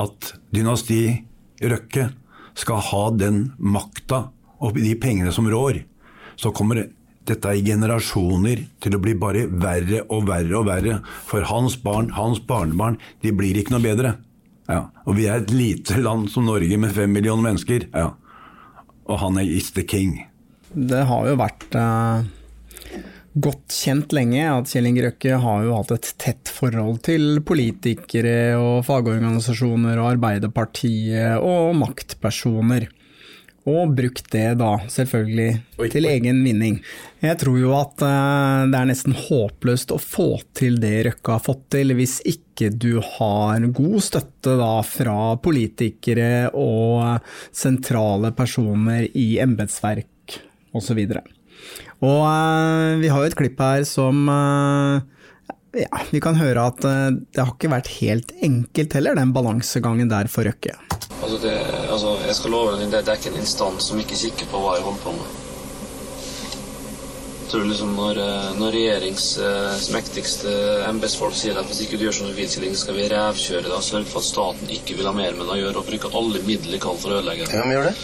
at 0.00 0.32
dynasti 0.54 1.02
Røkke 1.60 2.10
skal 2.58 2.82
ha 2.90 3.04
den 3.14 3.50
makta 3.58 4.30
og 4.60 4.76
de 4.76 4.92
pengene 5.00 5.32
som 5.32 5.48
rår, 5.48 5.82
så 6.40 6.52
kommer 6.56 6.88
dette 7.30 7.52
i 7.56 7.62
generasjoner 7.66 8.64
til 8.82 8.96
å 8.96 9.02
bli 9.02 9.14
bare 9.18 9.46
verre 9.50 10.02
og 10.08 10.26
verre 10.28 10.58
og 10.58 10.66
verre. 10.68 10.98
For 11.28 11.46
hans 11.48 11.78
barn, 11.82 12.12
hans 12.16 12.42
barnebarn, 12.46 12.98
de 13.24 13.32
blir 13.36 13.58
ikke 13.60 13.76
noe 13.76 13.84
bedre. 13.84 14.16
Ja. 14.70 14.86
Og 15.06 15.16
vi 15.18 15.26
er 15.26 15.40
et 15.40 15.54
lite 15.54 15.98
land 16.02 16.30
som 16.30 16.46
Norge 16.46 16.78
med 16.78 16.94
fem 16.94 17.12
millioner 17.12 17.50
mennesker. 17.50 17.88
Ja. 17.94 18.12
Og 19.10 19.22
han 19.22 19.40
er 19.40 19.48
is 19.48 19.72
the 19.74 19.86
king. 19.86 20.20
Det 20.70 21.02
har 21.08 21.26
jo 21.26 21.38
vært 21.40 21.74
uh, 21.74 22.22
godt 23.34 23.74
kjent 23.74 24.14
lenge 24.14 24.44
at 24.52 24.70
Kjell 24.70 24.86
Inge 24.90 25.08
Røkke 25.08 25.40
har 25.42 25.64
jo 25.66 25.74
hatt 25.74 25.96
et 25.96 26.12
tett 26.22 26.52
forhold 26.54 27.02
til 27.08 27.42
politikere 27.46 28.54
og 28.60 28.84
fagorganisasjoner 28.86 29.98
og 29.98 30.12
Arbeiderpartiet 30.14 31.42
og 31.42 31.74
maktpersoner 31.80 32.86
og 33.70 33.94
brukt 33.96 34.26
det 34.32 34.46
da, 34.60 34.72
selvfølgelig, 34.90 35.50
til 35.92 36.08
egen 36.10 36.42
vinning. 36.44 36.78
Jeg 37.22 37.38
tror 37.40 37.58
jo 37.60 37.72
at 37.78 38.02
uh, 38.04 38.66
det 38.70 38.78
er 38.78 38.88
nesten 38.90 39.16
håpløst 39.16 39.94
å 39.94 40.00
få 40.02 40.28
til 40.56 40.80
det 40.82 40.94
Røkke 41.08 41.36
har 41.36 41.44
fått 41.44 41.66
til, 41.76 41.94
hvis 41.98 42.18
ikke 42.28 42.70
du 42.74 42.98
har 43.16 43.64
god 43.76 43.98
støtte 44.04 44.56
da 44.60 44.72
fra 44.86 45.18
politikere 45.40 46.50
og 46.56 47.22
sentrale 47.52 48.32
personer 48.36 49.06
i 49.14 49.28
embetsverk 49.42 50.40
osv. 50.76 51.00
Og, 51.00 51.14
så 51.14 51.38
og 52.00 52.20
uh, 52.24 52.98
vi 53.00 53.08
har 53.12 53.22
jo 53.22 53.30
et 53.30 53.38
klipp 53.38 53.60
her 53.60 53.86
som 53.88 54.28
uh, 54.28 55.00
ja, 55.76 56.02
vi 56.10 56.20
kan 56.22 56.38
høre 56.38 56.66
at 56.72 56.84
eh, 56.86 57.16
det 57.30 57.42
har 57.42 57.54
ikke 57.54 57.70
vært 57.70 57.92
helt 58.00 58.34
enkelt 58.42 58.96
heller, 58.96 59.18
den 59.18 59.34
balansegangen 59.36 60.10
der 60.10 60.30
for 60.30 60.48
Røkke. 60.48 60.74
Altså, 61.20 61.36
det, 61.42 61.52
altså, 61.90 62.16
jeg 62.26 62.34
skal 62.38 62.54
love 62.54 62.72
deg, 62.74 62.88
det, 62.88 63.04
det 63.04 63.12
er 63.12 63.20
ikke 63.20 63.32
en 63.34 63.42
instans 63.42 63.90
som 63.90 64.00
ikke 64.00 64.18
kikker 64.18 64.48
på 64.50 64.60
hva 64.62 64.78
jeg 64.78 64.86
holder 64.86 65.02
på 65.04 65.14
med. 65.18 65.38
Jeg 67.40 67.56
tror 67.56 67.64
liksom 67.66 67.96
når, 67.98 68.18
eh, 68.22 68.50
når 68.60 68.74
regjerings 68.76 69.24
eh, 69.42 69.86
mektigste 69.90 70.52
embetsfolk 70.86 71.34
sier 71.34 71.58
at 71.58 71.66
hvis 71.66 71.80
ikke 71.82 71.98
du 71.98 72.04
gjør 72.06 72.14
som 72.20 72.28
du 72.30 72.36
vil, 72.36 72.76
skal 72.78 72.94
vi 72.94 73.08
revkjøre 73.10 73.64
deg 73.66 73.74
og 73.74 73.82
sørge 73.82 74.06
for 74.06 74.22
at 74.22 74.28
staten 74.28 74.70
ikke 74.70 74.94
vil 75.00 75.08
ha 75.10 75.14
mer 75.16 75.34
med 75.34 75.48
deg 75.48 75.56
å 75.56 75.60
gjøre, 75.64 75.82
og 75.82 75.88
bruke 75.90 76.12
alle 76.20 76.44
midler 76.46 76.76
de 76.76 76.80
kan 76.84 77.00
for 77.02 77.10
å 77.10 77.18
ødelegge 77.18 77.48
deg. 77.48 77.56
Hvem 77.58 77.74
gjør 77.74 77.88
det? 77.90 77.94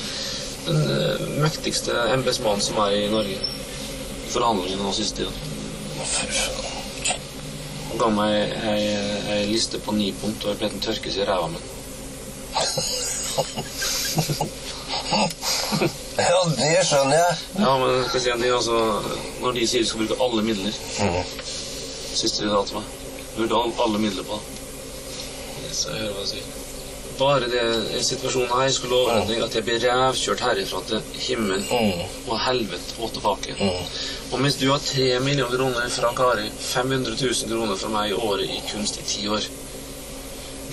Den 0.67 0.83
uh, 0.91 1.23
mektigste 1.45 1.95
embetsmannen 2.17 2.65
som 2.67 2.81
er 2.83 2.97
i 2.99 3.07
Norge. 3.13 3.39
I 3.39 4.33
forhandlingene 4.33 4.83
nå 4.83 4.97
siste 4.97 5.23
tida. 5.23 5.31
Han 7.93 8.03
ga 8.03 8.11
meg 8.19 8.35
ei 8.67 9.47
liste 9.47 9.79
på 9.79 9.95
ni 9.95 10.11
punkt, 10.19 10.43
og 10.43 10.53
jeg 10.53 10.59
ble 10.65 10.75
den 10.75 10.83
tørkes 10.85 11.23
i 11.23 11.31
ræva 11.31 11.47
mi. 11.55 11.63
Ja, 16.17 16.39
det 16.57 16.85
skjønner 16.89 17.17
jeg. 17.19 17.35
Ja, 17.61 17.73
men 17.79 17.91
jeg 17.93 18.05
skal 18.09 18.21
si 18.25 18.31
en 18.33 18.41
ting, 18.43 18.53
altså, 18.57 18.77
når 19.43 19.57
de 19.59 19.67
sier 19.69 19.83
de 19.85 19.89
skal 19.91 20.01
bruke 20.05 20.17
alle 20.25 20.45
midler 20.47 20.75
Siste 22.17 22.47
de 22.47 22.49
sa 22.53 22.63
til 22.65 22.79
meg. 22.79 22.87
Burde 23.37 23.59
all, 23.59 23.73
alle 23.85 23.99
midler 24.01 24.25
på. 24.25 24.39
Så 25.77 25.93
jeg 25.93 26.07
hører 26.07 26.15
hva 26.17 26.23
de 26.25 26.31
sier. 26.31 26.47
Bare 27.17 27.47
det 27.49 28.01
situasjonen 28.05 28.51
her 28.61 28.71
skulle 28.73 28.97
love 28.97 29.21
deg 29.29 29.39
at 29.45 29.55
jeg 29.57 29.65
blir 29.65 29.79
revkjørt 29.85 30.43
herifra 30.45 30.81
til 30.89 31.01
himmel 31.27 31.63
og 31.73 32.35
helvete 32.45 32.97
og 33.01 33.13
tilbake. 33.17 33.55
Og 34.33 34.41
mens 34.43 34.57
du 34.61 34.67
har 34.71 34.81
tre 34.85 35.07
millioner 35.25 35.57
kroner 35.57 35.89
fra 35.93 36.11
Kari, 36.19 36.49
500 36.73 37.17
000 37.21 37.53
kroner 37.53 37.77
fra 37.81 37.89
meg 37.95 38.13
i 38.13 38.19
året 38.21 38.49
i 38.53 38.61
kunst 38.73 39.01
i 39.01 39.07
ti 39.09 39.29
år, 39.33 39.45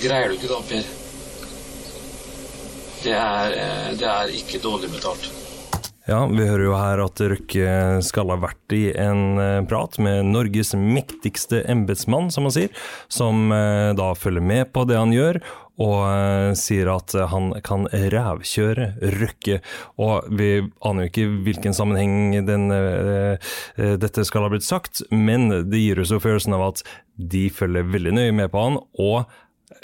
greier 0.02 0.28
du 0.28 0.36
ikke 0.36 0.52
da, 0.52 0.60
Per? 0.68 0.84
Det 3.04 3.12
er, 3.12 3.50
eh, 3.52 3.88
det 4.00 4.06
er 4.08 4.30
ikke 4.32 4.62
dårlig 4.64 4.88
betalt. 4.94 5.26
Ja, 6.08 6.22
vi 6.28 6.44
hører 6.44 6.64
jo 6.64 6.76
her 6.76 7.00
at 7.04 7.20
Røkke 7.20 7.74
skal 8.04 8.32
ha 8.32 8.38
vært 8.40 8.72
i 8.76 8.86
en 8.96 9.40
eh, 9.40 9.60
prat 9.68 9.98
med 10.00 10.30
Norges 10.30 10.72
mektigste 10.76 11.60
embetsmann, 11.68 12.30
som 12.32 12.48
han 12.48 12.54
sier, 12.56 12.72
som 13.12 13.52
eh, 13.52 13.90
da 13.96 14.08
følger 14.16 14.44
med 14.44 14.72
på 14.72 14.86
det 14.88 14.96
han 14.96 15.12
gjør, 15.12 15.40
og 15.84 16.54
sier 16.54 16.86
at 16.92 17.16
han 17.32 17.48
kan 17.66 17.88
rævkjøre 17.90 18.92
Røkke. 19.18 19.56
Og 19.98 20.28
vi 20.38 20.50
aner 20.62 21.02
jo 21.02 21.10
ikke 21.10 21.24
hvilken 21.48 21.74
sammenheng 21.74 22.46
den, 22.46 22.68
dette 24.04 24.22
skal 24.22 24.46
ha 24.46 24.52
blitt 24.52 24.62
sagt, 24.68 25.02
men 25.10 25.50
det 25.50 25.80
gir 25.82 25.98
oss 26.04 26.14
jo 26.14 26.22
følelsen 26.22 26.54
av 26.54 26.68
at 26.68 26.84
de 27.18 27.48
følger 27.50 27.90
veldig 27.90 28.14
nøye 28.14 28.36
med 28.38 28.54
på 28.54 28.62
han, 28.68 28.78
og 29.02 29.26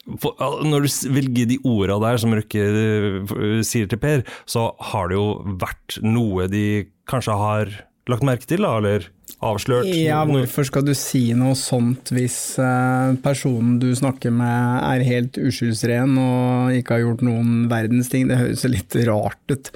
når 0.07 0.87
du 0.87 0.90
velger 1.14 1.48
de 1.50 1.61
orda 1.66 1.98
der 2.03 2.20
som 2.22 2.35
Røkke 2.37 2.66
uh, 2.66 3.61
sier 3.66 3.90
til 3.90 4.00
Per, 4.00 4.24
så 4.48 4.70
har 4.92 5.11
det 5.11 5.18
jo 5.18 5.29
vært 5.61 6.00
noe 6.05 6.48
de 6.50 6.66
kanskje 7.11 7.37
har 7.37 7.72
lagt 8.11 8.24
merke 8.26 8.48
til, 8.48 8.64
da, 8.64 8.76
eller 8.81 9.07
avslørt? 9.44 9.88
Ja, 9.88 10.22
hvorfor 10.29 10.66
skal 10.68 10.85
du 10.87 10.92
si 10.98 11.31
noe 11.37 11.57
sånt 11.59 12.12
hvis 12.14 12.38
uh, 12.61 13.16
personen 13.24 13.79
du 13.83 13.90
snakker 13.96 14.35
med 14.35 14.83
er 14.88 15.07
helt 15.07 15.38
uskyldsren 15.40 16.16
og 16.20 16.74
ikke 16.76 16.96
har 16.96 17.05
gjort 17.07 17.24
noen 17.26 17.68
verdens 17.70 18.11
ting? 18.12 18.29
Det 18.31 18.40
høres 18.40 18.66
litt 18.68 18.98
rart 19.09 19.55
ut. 19.55 19.72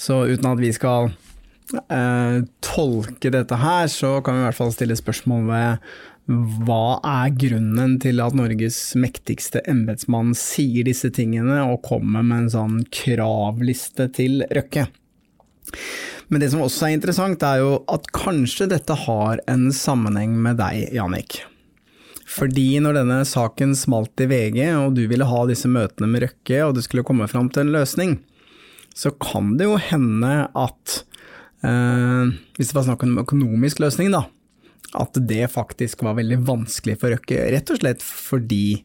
Så 0.00 0.24
uten 0.30 0.50
at 0.50 0.62
vi 0.62 0.72
skal 0.74 1.12
uh, 1.12 2.40
tolke 2.64 3.32
dette 3.34 3.60
her, 3.60 3.86
så 3.92 4.18
kan 4.24 4.38
vi 4.38 4.44
i 4.44 4.48
hvert 4.48 4.60
fall 4.62 4.74
stille 4.74 4.98
spørsmål 4.98 5.46
ved 5.50 5.94
hva 6.24 6.98
er 7.04 7.34
grunnen 7.36 7.98
til 8.00 8.22
at 8.24 8.36
Norges 8.36 8.78
mektigste 8.96 9.60
embetsmann 9.68 10.32
sier 10.38 10.86
disse 10.88 11.10
tingene 11.12 11.58
og 11.66 11.82
kommer 11.84 12.24
med 12.24 12.46
en 12.46 12.52
sånn 12.54 12.78
kravliste 12.88 14.08
til 14.16 14.40
Røkke? 14.48 14.86
Men 16.32 16.40
det 16.40 16.48
som 16.54 16.62
også 16.64 16.88
er 16.88 16.94
interessant, 16.96 17.44
er 17.44 17.60
jo 17.60 17.74
at 17.92 18.08
kanskje 18.16 18.70
dette 18.72 18.96
har 19.04 19.42
en 19.50 19.68
sammenheng 19.74 20.38
med 20.40 20.56
deg, 20.62 20.88
Jannik. 20.96 21.42
Fordi 22.34 22.80
når 22.80 22.96
denne 23.02 23.18
saken 23.28 23.74
smalt 23.76 24.24
i 24.24 24.28
VG, 24.30 24.62
og 24.80 24.94
du 24.96 25.04
ville 25.10 25.28
ha 25.28 25.42
disse 25.50 25.68
møtene 25.68 26.08
med 26.10 26.24
Røkke, 26.24 26.62
og 26.64 26.72
du 26.76 26.80
skulle 26.84 27.04
komme 27.06 27.28
fram 27.28 27.50
til 27.52 27.66
en 27.66 27.74
løsning, 27.76 28.16
så 28.96 29.12
kan 29.20 29.58
det 29.58 29.68
jo 29.68 29.76
hende 29.90 30.46
at 30.54 31.00
eh, 31.66 32.30
Hvis 32.56 32.70
det 32.70 32.76
var 32.76 32.84
snakk 32.86 33.02
om 33.02 33.12
en 33.12 33.24
økonomisk 33.24 33.82
løsning, 33.82 34.12
da, 34.14 34.24
at 34.94 35.18
det 35.28 35.50
faktisk 35.52 36.04
var 36.06 36.18
veldig 36.18 36.40
vanskelig 36.46 36.98
for 37.00 37.14
Røkke, 37.14 37.40
rett 37.54 37.72
og 37.74 37.80
slett 37.80 38.04
fordi 38.04 38.84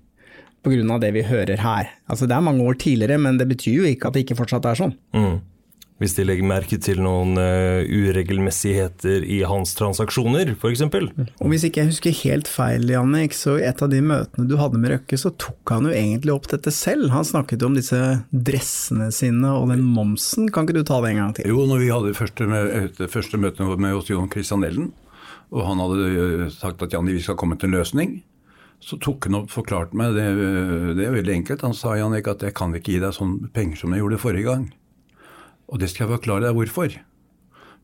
pga. 0.65 0.97
det 0.99 1.13
vi 1.15 1.23
hører 1.23 1.57
her. 1.57 1.93
Altså 2.07 2.27
Det 2.27 2.35
er 2.35 2.41
mange 2.41 2.63
år 2.63 2.73
tidligere, 2.73 3.17
men 3.17 3.37
det 3.37 3.47
betyr 3.47 3.79
jo 3.79 3.87
ikke 3.87 4.07
at 4.07 4.13
det 4.13 4.25
ikke 4.25 4.39
fortsatt 4.41 4.65
er 4.65 4.75
sånn. 4.75 4.97
Mm. 5.13 5.39
Hvis 5.99 6.13
de 6.15 6.23
legger 6.23 6.47
merke 6.47 6.77
til 6.79 7.01
noen 7.03 7.35
uh, 7.35 7.83
uregelmessigheter 7.83 9.25
i 9.27 9.41
hans 9.43 9.73
transaksjoner, 9.75 10.53
f.eks. 10.55 10.85
Og 10.87 11.49
hvis 11.51 11.65
ikke 11.67 11.81
jeg 11.81 11.89
husker 11.89 12.15
helt 12.21 12.47
feil, 12.47 12.85
Jannik, 12.87 13.35
så 13.35 13.57
i 13.59 13.65
et 13.67 13.83
av 13.83 13.91
de 13.91 13.99
møtene 13.99 14.47
du 14.47 14.55
hadde 14.61 14.79
med 14.79 14.93
Røkke, 14.93 15.19
så 15.19 15.33
tok 15.35 15.73
han 15.75 15.89
jo 15.89 15.91
egentlig 15.91 16.31
opp 16.37 16.47
dette 16.53 16.71
selv. 16.71 17.11
Han 17.11 17.27
snakket 17.27 17.67
om 17.67 17.75
disse 17.75 17.99
dressene 18.31 19.09
sine 19.11 19.51
og 19.51 19.67
den 19.73 19.83
momsen. 19.83 20.47
Kan 20.55 20.69
ikke 20.69 20.79
du 20.79 20.87
ta 20.87 21.01
det 21.03 21.11
en 21.11 21.21
gang 21.25 21.35
til? 21.35 21.51
Jo, 21.51 21.67
når 21.67 21.83
vi 21.83 21.91
hadde 21.91 22.15
første, 22.15 22.47
første 23.11 23.43
møte 23.43 23.67
med 23.75 23.99
oss 23.99 24.07
Jon 24.07 24.31
Christian 24.31 24.63
Ellen, 24.63 24.93
og 25.49 25.63
han 25.65 25.81
hadde 25.81 26.07
eh, 26.09 26.49
sagt 26.53 26.83
at 26.85 26.93
Janni, 26.93 27.15
vi 27.17 27.23
skal 27.25 27.37
komme 27.39 27.57
til 27.59 27.71
en 27.71 27.79
løsning. 27.79 28.19
Så 28.79 28.99
tok 29.01 29.27
han 29.27 29.41
opp 29.41 29.51
forklarte 29.51 29.97
meg 29.99 30.13
det, 30.15 30.25
det 30.95 31.07
er 31.07 31.15
veldig 31.17 31.35
enkelt. 31.41 31.65
Han 31.67 31.75
sa 31.75 31.97
Jannik, 31.99 32.29
at 32.31 32.45
jeg 32.45 32.55
kan 32.55 32.75
ikke 32.75 32.95
gi 32.95 33.03
deg 33.03 33.15
sånn 33.15 33.37
penger 33.55 33.81
som 33.81 33.95
jeg 33.95 34.03
gjorde 34.03 34.21
forrige 34.21 34.47
gang. 34.47 34.67
Og 35.69 35.81
det 35.81 35.91
skal 35.91 36.05
jeg 36.05 36.15
forklare 36.17 36.47
deg 36.47 36.57
hvorfor. 36.57 36.99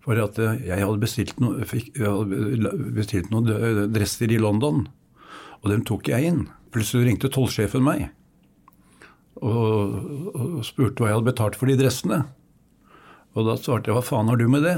For 0.05 0.21
at 0.21 0.37
eh, 0.41 0.61
jeg 0.69 0.85
hadde 0.85 1.01
bestilt, 1.01 1.39
noe, 1.41 1.65
jeg 1.65 2.05
hadde 2.05 2.75
bestilt 2.95 3.33
noen 3.33 3.89
dresser 3.93 4.31
i 4.31 4.41
London, 4.41 4.85
og 5.61 5.71
dem 5.73 5.83
tok 5.87 6.11
jeg 6.13 6.29
inn. 6.29 6.45
Plutselig 6.75 7.09
ringte 7.09 7.31
tollsjefen 7.31 7.83
meg 7.85 8.09
og, 9.41 9.95
og, 10.31 10.59
spurte 10.65 11.01
hva 11.01 11.09
jeg 11.09 11.17
hadde 11.17 11.29
betalt 11.29 11.57
for 11.59 11.69
de 11.69 11.77
dressene. 11.79 12.21
Og 13.35 13.47
da 13.47 13.57
svarte 13.59 13.91
jeg 13.91 13.97
hva 13.97 14.05
faen 14.05 14.31
har 14.31 14.39
du 14.39 14.47
med 14.51 14.63
det? 14.63 14.77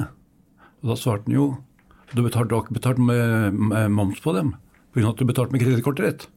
Og 0.82 0.92
da 0.92 0.98
svarte 0.98 1.30
han 1.30 1.38
jo 1.38 1.48
du 2.14 2.24
har 2.24 2.48
ikke 2.48 2.78
betalt 2.78 3.02
med, 3.02 3.54
med 3.54 3.92
moms 3.92 4.22
på 4.24 4.34
dem 4.36 4.56
pga. 4.98 5.10
at 5.10 5.18
du 5.18 5.26
betalte 5.26 5.54
med 5.54 5.62
kredittkortet 5.62 6.06
ditt. 6.06 6.28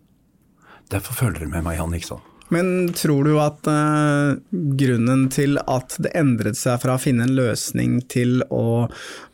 Derfor 0.91 1.15
følger 1.15 1.47
du 1.47 1.53
med 1.55 1.65
meg, 1.65 1.79
Jan 1.79 1.95
Iksan. 1.95 2.27
Men 2.51 2.91
tror 2.99 3.29
du 3.29 3.37
at 3.39 3.69
uh, 3.71 4.35
grunnen 4.51 5.29
til 5.31 5.61
at 5.71 5.95
det 6.03 6.11
endret 6.19 6.59
seg 6.59 6.81
fra 6.83 6.97
å 6.97 7.03
finne 7.03 7.29
en 7.29 7.37
løsning 7.37 8.01
til 8.11 8.43
å, 8.51 8.89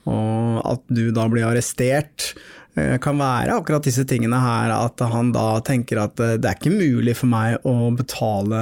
å, 0.05 0.19
at 0.61 0.85
du 0.93 1.09
da 1.17 1.25
blir 1.33 1.47
arrestert, 1.49 2.35
uh, 2.77 2.99
kan 3.01 3.17
være 3.17 3.57
akkurat 3.57 3.89
disse 3.89 4.05
tingene 4.05 4.37
her, 4.43 4.75
at 4.77 5.01
han 5.01 5.33
da 5.33 5.63
tenker 5.65 6.03
at 6.03 6.21
uh, 6.21 6.35
det 6.37 6.51
er 6.51 6.61
ikke 6.61 6.77
mulig 6.77 7.17
for 7.17 7.33
meg 7.33 7.65
å 7.65 7.89
betale 7.97 8.61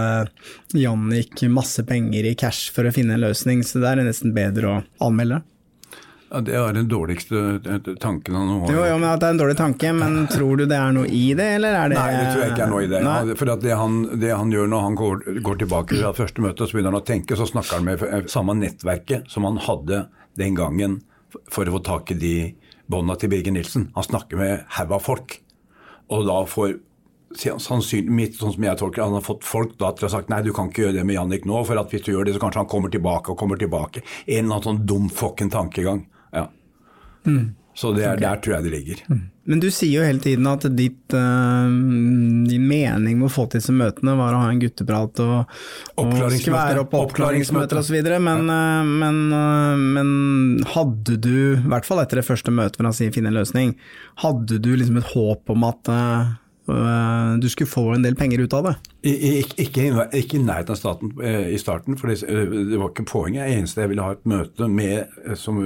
Jannik 0.79 1.43
masse 1.51 1.83
penger 1.89 2.31
i 2.31 2.37
cash 2.39 2.71
for 2.71 2.87
å 2.87 2.95
finne 2.95 3.19
en 3.19 3.27
løsning, 3.27 3.67
så 3.67 3.83
det 3.83 3.91
er 3.91 4.07
nesten 4.07 4.37
bedre 4.39 4.71
å 4.71 4.79
anmelde? 5.03 5.43
Ja, 6.35 6.41
Det 6.41 6.55
er 6.59 6.73
den 6.75 6.89
dårligste 6.91 7.61
tanken 8.03 8.35
han 8.35 8.49
har. 8.49 8.73
Jo, 8.73 8.85
jo, 8.89 8.95
men 8.99 9.07
at 9.07 9.21
det 9.23 9.29
er 9.29 9.35
en 9.37 9.39
dårlig 9.39 9.57
tanke, 9.59 9.93
men 9.95 10.25
tror 10.35 10.59
du 10.59 10.65
det 10.67 10.79
er 10.79 10.95
noe 10.97 11.07
i 11.07 11.29
det, 11.39 11.47
eller 11.61 11.77
er 11.79 11.93
det 11.93 11.99
Nei, 12.01 12.09
det 12.17 12.25
tror 12.33 12.43
jeg 12.43 12.55
ikke 12.55 12.65
er 12.65 12.73
noe 12.73 12.83
i 12.83 12.91
det. 12.91 13.03
Nei. 13.07 13.37
For 13.39 13.53
det 13.63 13.77
han, 13.79 14.01
det, 14.19 14.33
han, 14.35 14.55
gjør 14.55 14.73
når 14.73 14.87
han 14.89 14.99
går, 14.99 15.23
går 15.47 15.61
tilbake 15.63 15.99
fra 16.01 16.15
første 16.17 16.43
møte, 16.43 16.67
så 16.67 16.75
begynner 16.75 16.95
han 16.97 17.03
å 17.05 17.07
tenke, 17.07 17.39
så 17.39 17.47
snakker 17.47 17.79
han 17.79 17.87
med 17.87 18.33
samme 18.33 18.57
nettverket 18.59 19.31
som 19.31 19.47
han 19.47 19.61
hadde 19.63 20.07
den 20.41 20.59
gangen 20.59 21.03
for 21.51 21.71
å 21.71 21.77
få 21.77 21.83
tak 21.87 22.11
i 22.15 22.19
de 22.19 22.35
bånda 22.91 23.15
til 23.21 23.31
Birger 23.31 23.55
Nilsen. 23.55 23.93
Han 23.95 24.07
snakker 24.07 24.41
med 24.41 24.67
haug 24.75 24.97
av 24.99 25.07
folk, 25.07 25.39
og 26.11 26.27
da 26.27 26.41
får 26.51 26.75
sannsynlig, 27.35 28.33
sånn 28.39 28.53
som 28.55 28.67
jeg 28.67 28.79
tolker 28.79 29.03
Han 29.03 29.17
har 29.17 29.25
fått 29.25 29.43
folk 29.43 29.73
da 29.81 29.89
til 29.91 30.07
å 30.07 30.09
ha 30.11 30.13
sagt 30.13 30.29
nei, 30.31 30.43
du 30.47 30.53
kan 30.55 30.69
ikke 30.71 30.85
gjøre 30.85 30.99
det 31.01 31.07
med 31.09 31.17
Jannik 31.17 31.47
nå, 31.49 31.65
for 31.67 31.81
at 31.81 31.91
hvis 31.91 32.05
du 32.07 32.13
gjør 32.13 32.29
det, 32.29 32.37
så 32.37 32.43
kanskje 32.43 32.63
han 32.63 32.71
kommer 32.71 32.93
tilbake 32.95 33.33
og 33.33 33.39
kommer 33.41 33.59
tilbake. 33.59 34.05
En 34.27 34.45
eller 34.45 34.59
annen 34.59 34.67
sånn 34.69 34.85
dum 34.87 35.09
fucken 35.11 35.51
tankegang. 35.51 36.05
Ja. 37.25 37.37
Mm. 37.37 37.53
Så 37.75 37.91
er, 37.91 38.13
okay. 38.13 38.21
der 38.23 38.37
tror 38.39 38.53
jeg 38.55 38.65
det 38.65 38.71
ligger. 38.71 38.99
Mm. 39.11 39.23
Men 39.51 39.61
du 39.61 39.67
sier 39.75 39.99
jo 39.99 40.05
hele 40.07 40.23
tiden 40.23 40.47
at 40.47 40.63
ditt, 40.79 41.11
uh, 41.11 41.67
din 42.47 42.69
mening 42.71 43.19
med 43.19 43.27
å 43.27 43.33
få 43.35 43.49
til 43.51 43.59
disse 43.59 43.75
møtene 43.75 44.15
var 44.17 44.37
å 44.37 44.45
ha 44.45 44.53
en 44.53 44.61
gutteprat 44.63 45.19
og, 45.25 45.57
og 45.99 46.15
skvære 46.39 46.85
opp 46.85 46.95
oppklaringsmøter 47.01 47.81
osv. 47.83 47.99
Men, 48.15 48.47
uh, 48.47 48.87
men, 48.87 49.19
uh, 49.35 49.75
men 49.75 50.15
hadde 50.71 51.19
du, 51.19 51.35
i 51.59 51.67
hvert 51.75 51.89
fall 51.89 52.05
etter 52.05 52.23
det 52.23 52.29
første 52.29 52.55
møtet 52.55 52.79
for 52.79 52.89
å 52.89 52.95
si 52.95 53.11
finne 53.15 53.35
en 53.35 53.41
løsning, 53.41 53.75
hadde 54.23 54.63
du 54.63 54.71
liksom 54.79 55.03
et 55.03 55.11
håp 55.17 55.53
om 55.57 55.67
at 55.67 55.93
du 56.65 57.49
skulle 57.53 57.69
få 57.69 57.83
en 57.93 58.05
del 58.05 58.15
penger 58.17 58.41
ut 58.41 58.55
av 58.57 58.65
det? 58.65 58.75
Ikke, 59.05 59.57
ikke 60.17 60.39
i 60.39 60.41
nærheten 60.41 60.73
av 60.73 60.79
staten 60.81 61.11
eh, 61.21 61.51
i 61.53 61.59
starten, 61.61 61.99
for 62.01 62.09
det, 62.09 62.23
eh, 62.25 62.55
det 62.71 62.81
var 62.81 62.89
ikke 62.89 63.05
poenget. 63.11 63.45
Det 63.45 63.59
eneste 63.59 63.85
jeg 63.85 63.93
ville 63.93 64.07
ha 64.07 64.15
et 64.17 64.25
møte 64.25 64.69
med, 64.73 65.19
som 65.37 65.61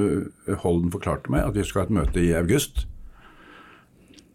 Holden 0.64 0.90
forklarte 0.94 1.30
meg, 1.30 1.46
at 1.46 1.54
vi 1.54 1.66
skulle 1.66 1.84
ha 1.84 1.90
et 1.90 1.98
møte 2.00 2.24
i 2.24 2.34
august. 2.34 2.86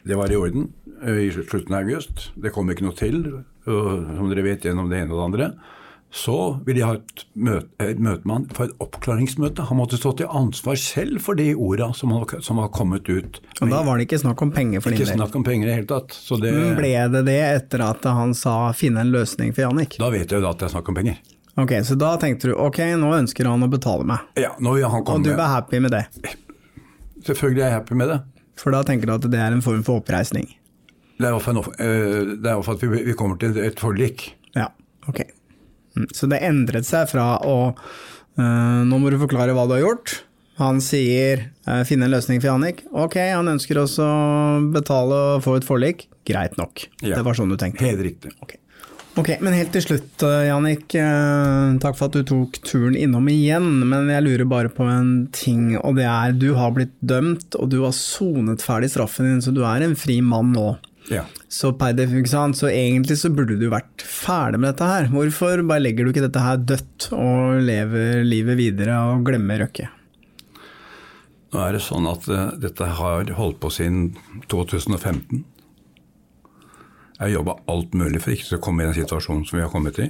Det 0.07 0.16
var 0.20 0.32
i 0.32 0.39
orden 0.39 0.70
eh, 1.01 1.26
i 1.28 1.32
slutten 1.36 1.76
av 1.76 1.84
august. 1.84 2.30
Det 2.39 2.53
kom 2.55 2.72
ikke 2.72 2.88
noe 2.88 2.95
til, 2.95 3.26
som 3.66 4.32
dere 4.32 4.47
vet, 4.47 4.64
gjennom 4.64 4.88
det 4.91 5.03
ene 5.03 5.11
og 5.11 5.20
det 5.20 5.28
andre. 5.28 5.51
Så 6.14 6.34
ville 6.66 6.78
jeg 6.84 6.86
ha 6.86 6.93
et 6.99 7.24
møte, 7.41 7.68
et 7.82 7.97
møte 7.97 8.22
med 8.30 8.36
han 8.36 8.43
for 8.53 8.68
et 8.70 8.74
oppklaringsmøte. 8.84 9.64
Han 9.66 9.80
måtte 9.80 9.97
stå 9.97 10.11
til 10.20 10.28
ansvar 10.30 10.78
selv 10.78 11.18
for 11.26 11.34
de 11.39 11.47
orda 11.57 11.88
som, 11.97 12.11
han- 12.14 12.41
som 12.45 12.59
var 12.61 12.70
kommet 12.70 13.09
ut. 13.09 13.39
Og 13.61 13.70
da 13.72 13.82
var 13.82 13.97
det 13.97 14.05
ikke 14.07 14.20
snakk 14.22 14.41
om 14.45 14.51
penger 14.53 14.80
for 14.84 14.91
din 14.93 14.99
del? 14.99 15.07
Ikke 15.07 15.18
snakk 15.18 15.36
om 15.39 15.43
penger 15.47 15.66
i 15.66 15.70
det 15.72 15.76
hele 15.80 15.89
tatt. 15.89 16.14
Så 16.14 16.38
det, 16.39 16.53
ble 16.78 16.91
det 17.16 17.24
det 17.26 17.39
etter 17.41 17.82
at 17.89 18.03
han 18.05 18.34
sa 18.38 18.72
'finne 18.72 19.01
en 19.01 19.11
løsning 19.11 19.55
for 19.55 19.64
Jannik'? 19.66 19.97
da 19.97 20.09
vet 20.11 20.30
jeg 20.30 20.38
jo 20.39 20.41
da 20.41 20.49
at 20.51 20.59
det 20.59 20.66
er 20.70 20.76
snakk 20.78 20.89
om 20.89 20.95
penger. 20.95 21.18
Ok, 21.57 21.70
Så 21.84 21.97
da 21.97 22.16
tenkte 22.18 22.41
du 22.49 22.55
ok, 22.55 22.78
nå 22.97 23.09
ønsker 23.14 23.45
han 23.45 23.61
å 23.64 23.70
betale 23.70 24.03
meg. 24.05 24.20
Ja, 24.38 24.53
nå 24.59 24.74
vil 24.76 24.86
han 24.89 25.03
komme. 25.03 25.18
Og 25.18 25.24
du 25.24 25.36
var 25.36 25.47
happy 25.47 25.80
med 25.80 25.91
det? 25.91 26.05
Selvfølgelig 27.24 27.61
er 27.64 27.70
jeg 27.70 27.74
happy 27.74 27.95
med 27.95 28.09
det. 28.09 28.22
For 28.55 28.72
da 28.72 28.84
tenker 28.84 29.05
du 29.07 29.14
at 29.14 29.22
det 29.32 29.39
er 29.39 29.51
en 29.51 29.61
form 29.61 29.84
for 29.84 29.99
oppreisning? 30.01 30.47
Det 31.18 31.26
er 31.26 31.30
i 31.30 31.39
hvert 31.39 31.41
fall, 31.41 31.57
en- 31.57 32.45
eh, 32.45 32.72
at 32.74 32.82
vi, 32.82 33.03
vi 33.03 33.14
kommer 33.14 33.38
til 33.39 33.57
et 33.57 33.80
forlik. 33.80 34.34
Ja, 34.55 34.68
ok. 35.07 35.22
Mm, 35.97 36.07
Så 36.13 36.29
det 36.31 36.41
endret 36.41 36.87
seg 36.87 37.09
fra 37.11 37.37
å 37.45 37.57
eh, 37.73 38.81
Nå 38.87 38.99
må 38.99 39.11
du 39.13 39.19
forklare 39.21 39.53
hva 39.53 39.67
du 39.69 39.75
har 39.77 39.83
gjort. 39.85 40.23
Han 40.61 40.81
sier 40.81 41.47
eh, 41.65 41.83
'finne 41.85 42.05
en 42.05 42.13
løsning 42.13 42.41
for 42.41 42.51
Jannik'. 42.51 42.83
Ok, 42.93 43.17
han 43.17 43.49
ønsker 43.49 43.79
også 43.81 44.05
å 44.05 44.73
betale 44.73 45.21
og 45.37 45.45
få 45.45 45.57
et 45.57 45.65
forlik. 45.65 46.07
Greit 46.29 46.57
nok. 46.57 46.85
Ja. 47.01 47.17
Det 47.17 47.25
var 47.25 47.33
sånn 47.37 47.49
du 47.49 47.57
tenkte. 47.57 47.81
Helt 47.85 48.03
riktig. 48.05 48.33
Ok, 49.13 49.35
men 49.45 49.53
helt 49.53 49.69
til 49.73 49.81
slutt, 49.85 50.23
eh, 50.25 50.47
Jannik. 50.49 50.87
Takk 51.81 51.97
for 51.97 52.05
at 52.09 52.15
du 52.17 52.23
tok 52.25 52.57
turen 52.65 52.95
innom 52.97 53.27
igjen. 53.29 53.67
Men 53.85 54.07
jeg 54.09 54.23
lurer 54.25 54.49
bare 54.49 54.69
på 54.73 54.87
en 54.89 55.27
ting, 55.31 55.75
og 55.77 55.97
det 55.97 56.05
er 56.09 56.33
du 56.33 56.53
har 56.57 56.71
blitt 56.73 56.93
dømt, 57.05 57.53
og 57.59 57.69
du 57.69 57.83
har 57.83 57.93
sonet 57.93 58.61
ferdig 58.65 58.89
straffen 58.89 59.25
din, 59.29 59.41
så 59.41 59.53
du 59.53 59.61
er 59.65 59.85
en 59.85 59.93
fri 59.95 60.19
mann 60.21 60.53
nå. 60.53 60.77
Ja. 61.12 61.26
Så 61.51 61.74
så 61.74 62.70
egentlig 62.70 63.18
så 63.20 63.30
burde 63.30 63.58
du 63.60 63.68
vært 63.70 64.01
ferdig 64.01 64.60
med 64.60 64.72
dette 64.72 64.88
her. 64.88 65.10
Hvorfor 65.12 65.64
bare 65.68 65.84
legger 65.84 66.06
du 66.06 66.14
ikke 66.14 66.28
dette 66.28 66.43
her 66.43 66.58
dødt 66.58 67.10
og 67.12 67.60
lever 67.62 68.24
livet 68.24 68.58
videre 68.58 68.99
og 69.12 69.26
glemmer 69.28 69.60
Røkke? 69.66 69.89
Nå 71.54 71.62
er 71.62 71.76
det 71.76 71.84
sånn 71.86 72.08
at 72.10 72.26
uh, 72.32 72.54
dette 72.58 72.88
har 72.97 73.34
holdt 73.38 73.60
på 73.62 73.70
siden 73.70 74.14
2015. 74.49 75.43
Jeg 77.14 77.22
har 77.22 77.36
jobba 77.36 77.60
alt 77.70 77.93
mulig 77.93 78.24
for 78.24 78.34
ikke 78.34 78.58
å 78.58 78.64
komme 78.64 78.84
i 78.84 78.89
den 78.89 78.97
situasjonen 78.97 79.45
som 79.45 79.60
vi 79.60 79.66
har 79.66 79.72
kommet 79.72 79.99
i. 80.01 80.10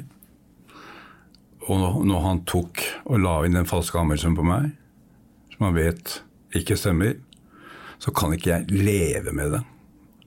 Og 1.68 2.00
når 2.08 2.24
han 2.24 2.42
tok 2.48 2.80
og 3.08 3.20
la 3.24 3.36
inn 3.48 3.58
den 3.58 3.68
falske 3.68 4.00
anmeldelsen 4.00 4.38
på 4.38 4.46
meg, 4.48 4.72
som 5.54 5.68
han 5.68 5.78
vet 5.78 6.18
ikke 6.56 6.80
stemmer, 6.80 7.18
så 8.00 8.12
kan 8.16 8.34
ikke 8.36 8.52
jeg 8.56 8.84
leve 8.84 9.36
med 9.36 9.54
det. 9.58 9.62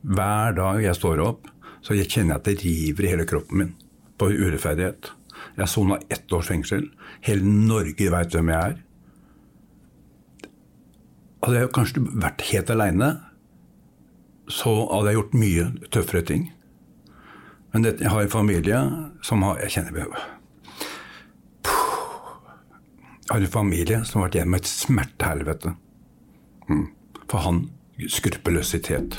Hver 0.06 0.54
dag 0.54 0.84
jeg 0.84 0.94
står 0.94 1.20
opp, 1.24 1.48
så 1.82 1.96
jeg 1.98 2.10
kjenner 2.12 2.38
at 2.38 2.46
det 2.46 2.60
river 2.62 3.06
i 3.06 3.10
hele 3.10 3.26
kroppen 3.26 3.58
min 3.58 3.72
på 4.20 4.28
urettferdighet. 4.30 5.10
Jeg 5.58 5.68
sona 5.68 5.98
ett 6.12 6.32
års 6.32 6.48
fengsel. 6.50 6.86
Hele 7.26 7.44
Norge 7.44 8.10
veit 8.12 8.34
hvem 8.34 8.52
jeg 8.52 8.70
er. 8.70 8.76
Hadde 11.42 11.58
jeg 11.58 11.72
kanskje 11.74 12.04
vært 12.06 12.46
helt 12.52 12.70
aleine, 12.72 13.10
så 14.46 14.72
hadde 14.92 15.10
jeg 15.10 15.18
gjort 15.18 15.38
mye 15.42 15.66
tøffere 15.90 16.24
ting. 16.30 16.48
Men 17.74 17.90
jeg 17.90 18.08
har 18.08 18.22
en 18.22 18.32
familie 18.32 18.80
som 19.26 19.42
har 19.42 19.58
Jeg 19.66 19.74
kjenner 19.74 19.92
Jeg 23.26 23.32
har 23.34 23.40
en 23.42 23.56
familie 23.58 24.04
som 24.06 24.20
har 24.20 24.28
vært 24.28 24.38
gjennom 24.38 24.54
et 24.54 24.70
smertehelvete. 24.70 25.74
Mm. 26.70 26.86
For 27.26 27.42
han 27.42 27.64
skrupelløsitet 28.06 29.18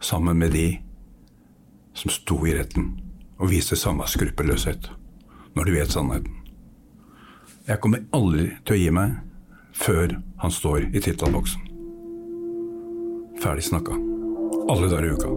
sammen 0.00 0.38
med 0.38 0.52
de 0.56 0.66
som 1.94 2.10
sto 2.10 2.38
i 2.46 2.54
retten 2.56 2.92
og 3.40 3.50
viste 3.52 3.76
samme 3.76 4.06
skruppelløshet 4.08 4.90
når 5.56 5.66
de 5.66 5.74
vet 5.74 5.92
sannheten. 5.92 6.36
Jeg 7.68 7.80
kommer 7.82 8.06
aldri 8.16 8.48
til 8.64 8.76
å 8.76 8.80
gi 8.80 8.90
meg 8.94 9.18
før 9.76 10.16
han 10.42 10.52
står 10.54 10.88
i 10.90 11.02
tittelboksen. 11.02 11.66
Ferdig 13.40 13.64
snakka. 13.68 13.96
Alle 14.70 14.90
dager 14.90 15.06
i 15.06 15.14
uka. 15.16 15.30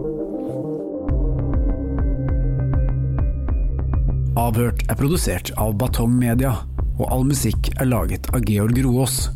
Avhørt 4.44 4.82
er 4.90 4.98
produsert 4.98 5.52
av 5.62 5.76
Batong 5.78 6.12
Media, 6.18 6.52
og 6.98 7.06
all 7.08 7.24
musikk 7.26 7.70
er 7.78 7.88
laget 7.88 8.28
av 8.34 8.44
Georg 8.50 8.80
Roås. 8.84 9.28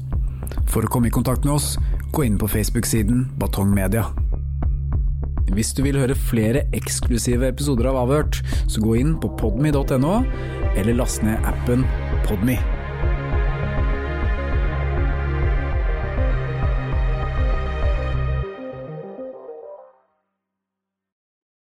For 0.68 0.85
å 0.85 0.91
komme 0.91 1.09
i 1.09 1.14
kontakt 1.14 1.47
med 1.47 1.55
oss, 1.55 1.76
gå 2.12 2.26
inn 2.26 2.39
på 2.41 2.51
Facebook-siden 2.51 3.29
Batong 3.41 3.70
Media. 3.74 4.09
Hvis 5.55 5.75
du 5.77 5.83
vil 5.87 5.99
høre 6.01 6.17
flere 6.19 6.67
eksklusive 6.77 7.49
episoder 7.53 7.91
av 7.91 8.03
Avhørt, 8.05 8.43
så 8.69 8.83
gå 8.85 8.99
inn 9.01 9.17
på 9.21 9.33
podmy.no, 9.41 10.19
eller 10.75 10.99
last 10.99 11.25
ned 11.27 11.41
appen 11.49 11.87
Podme. 12.29 12.78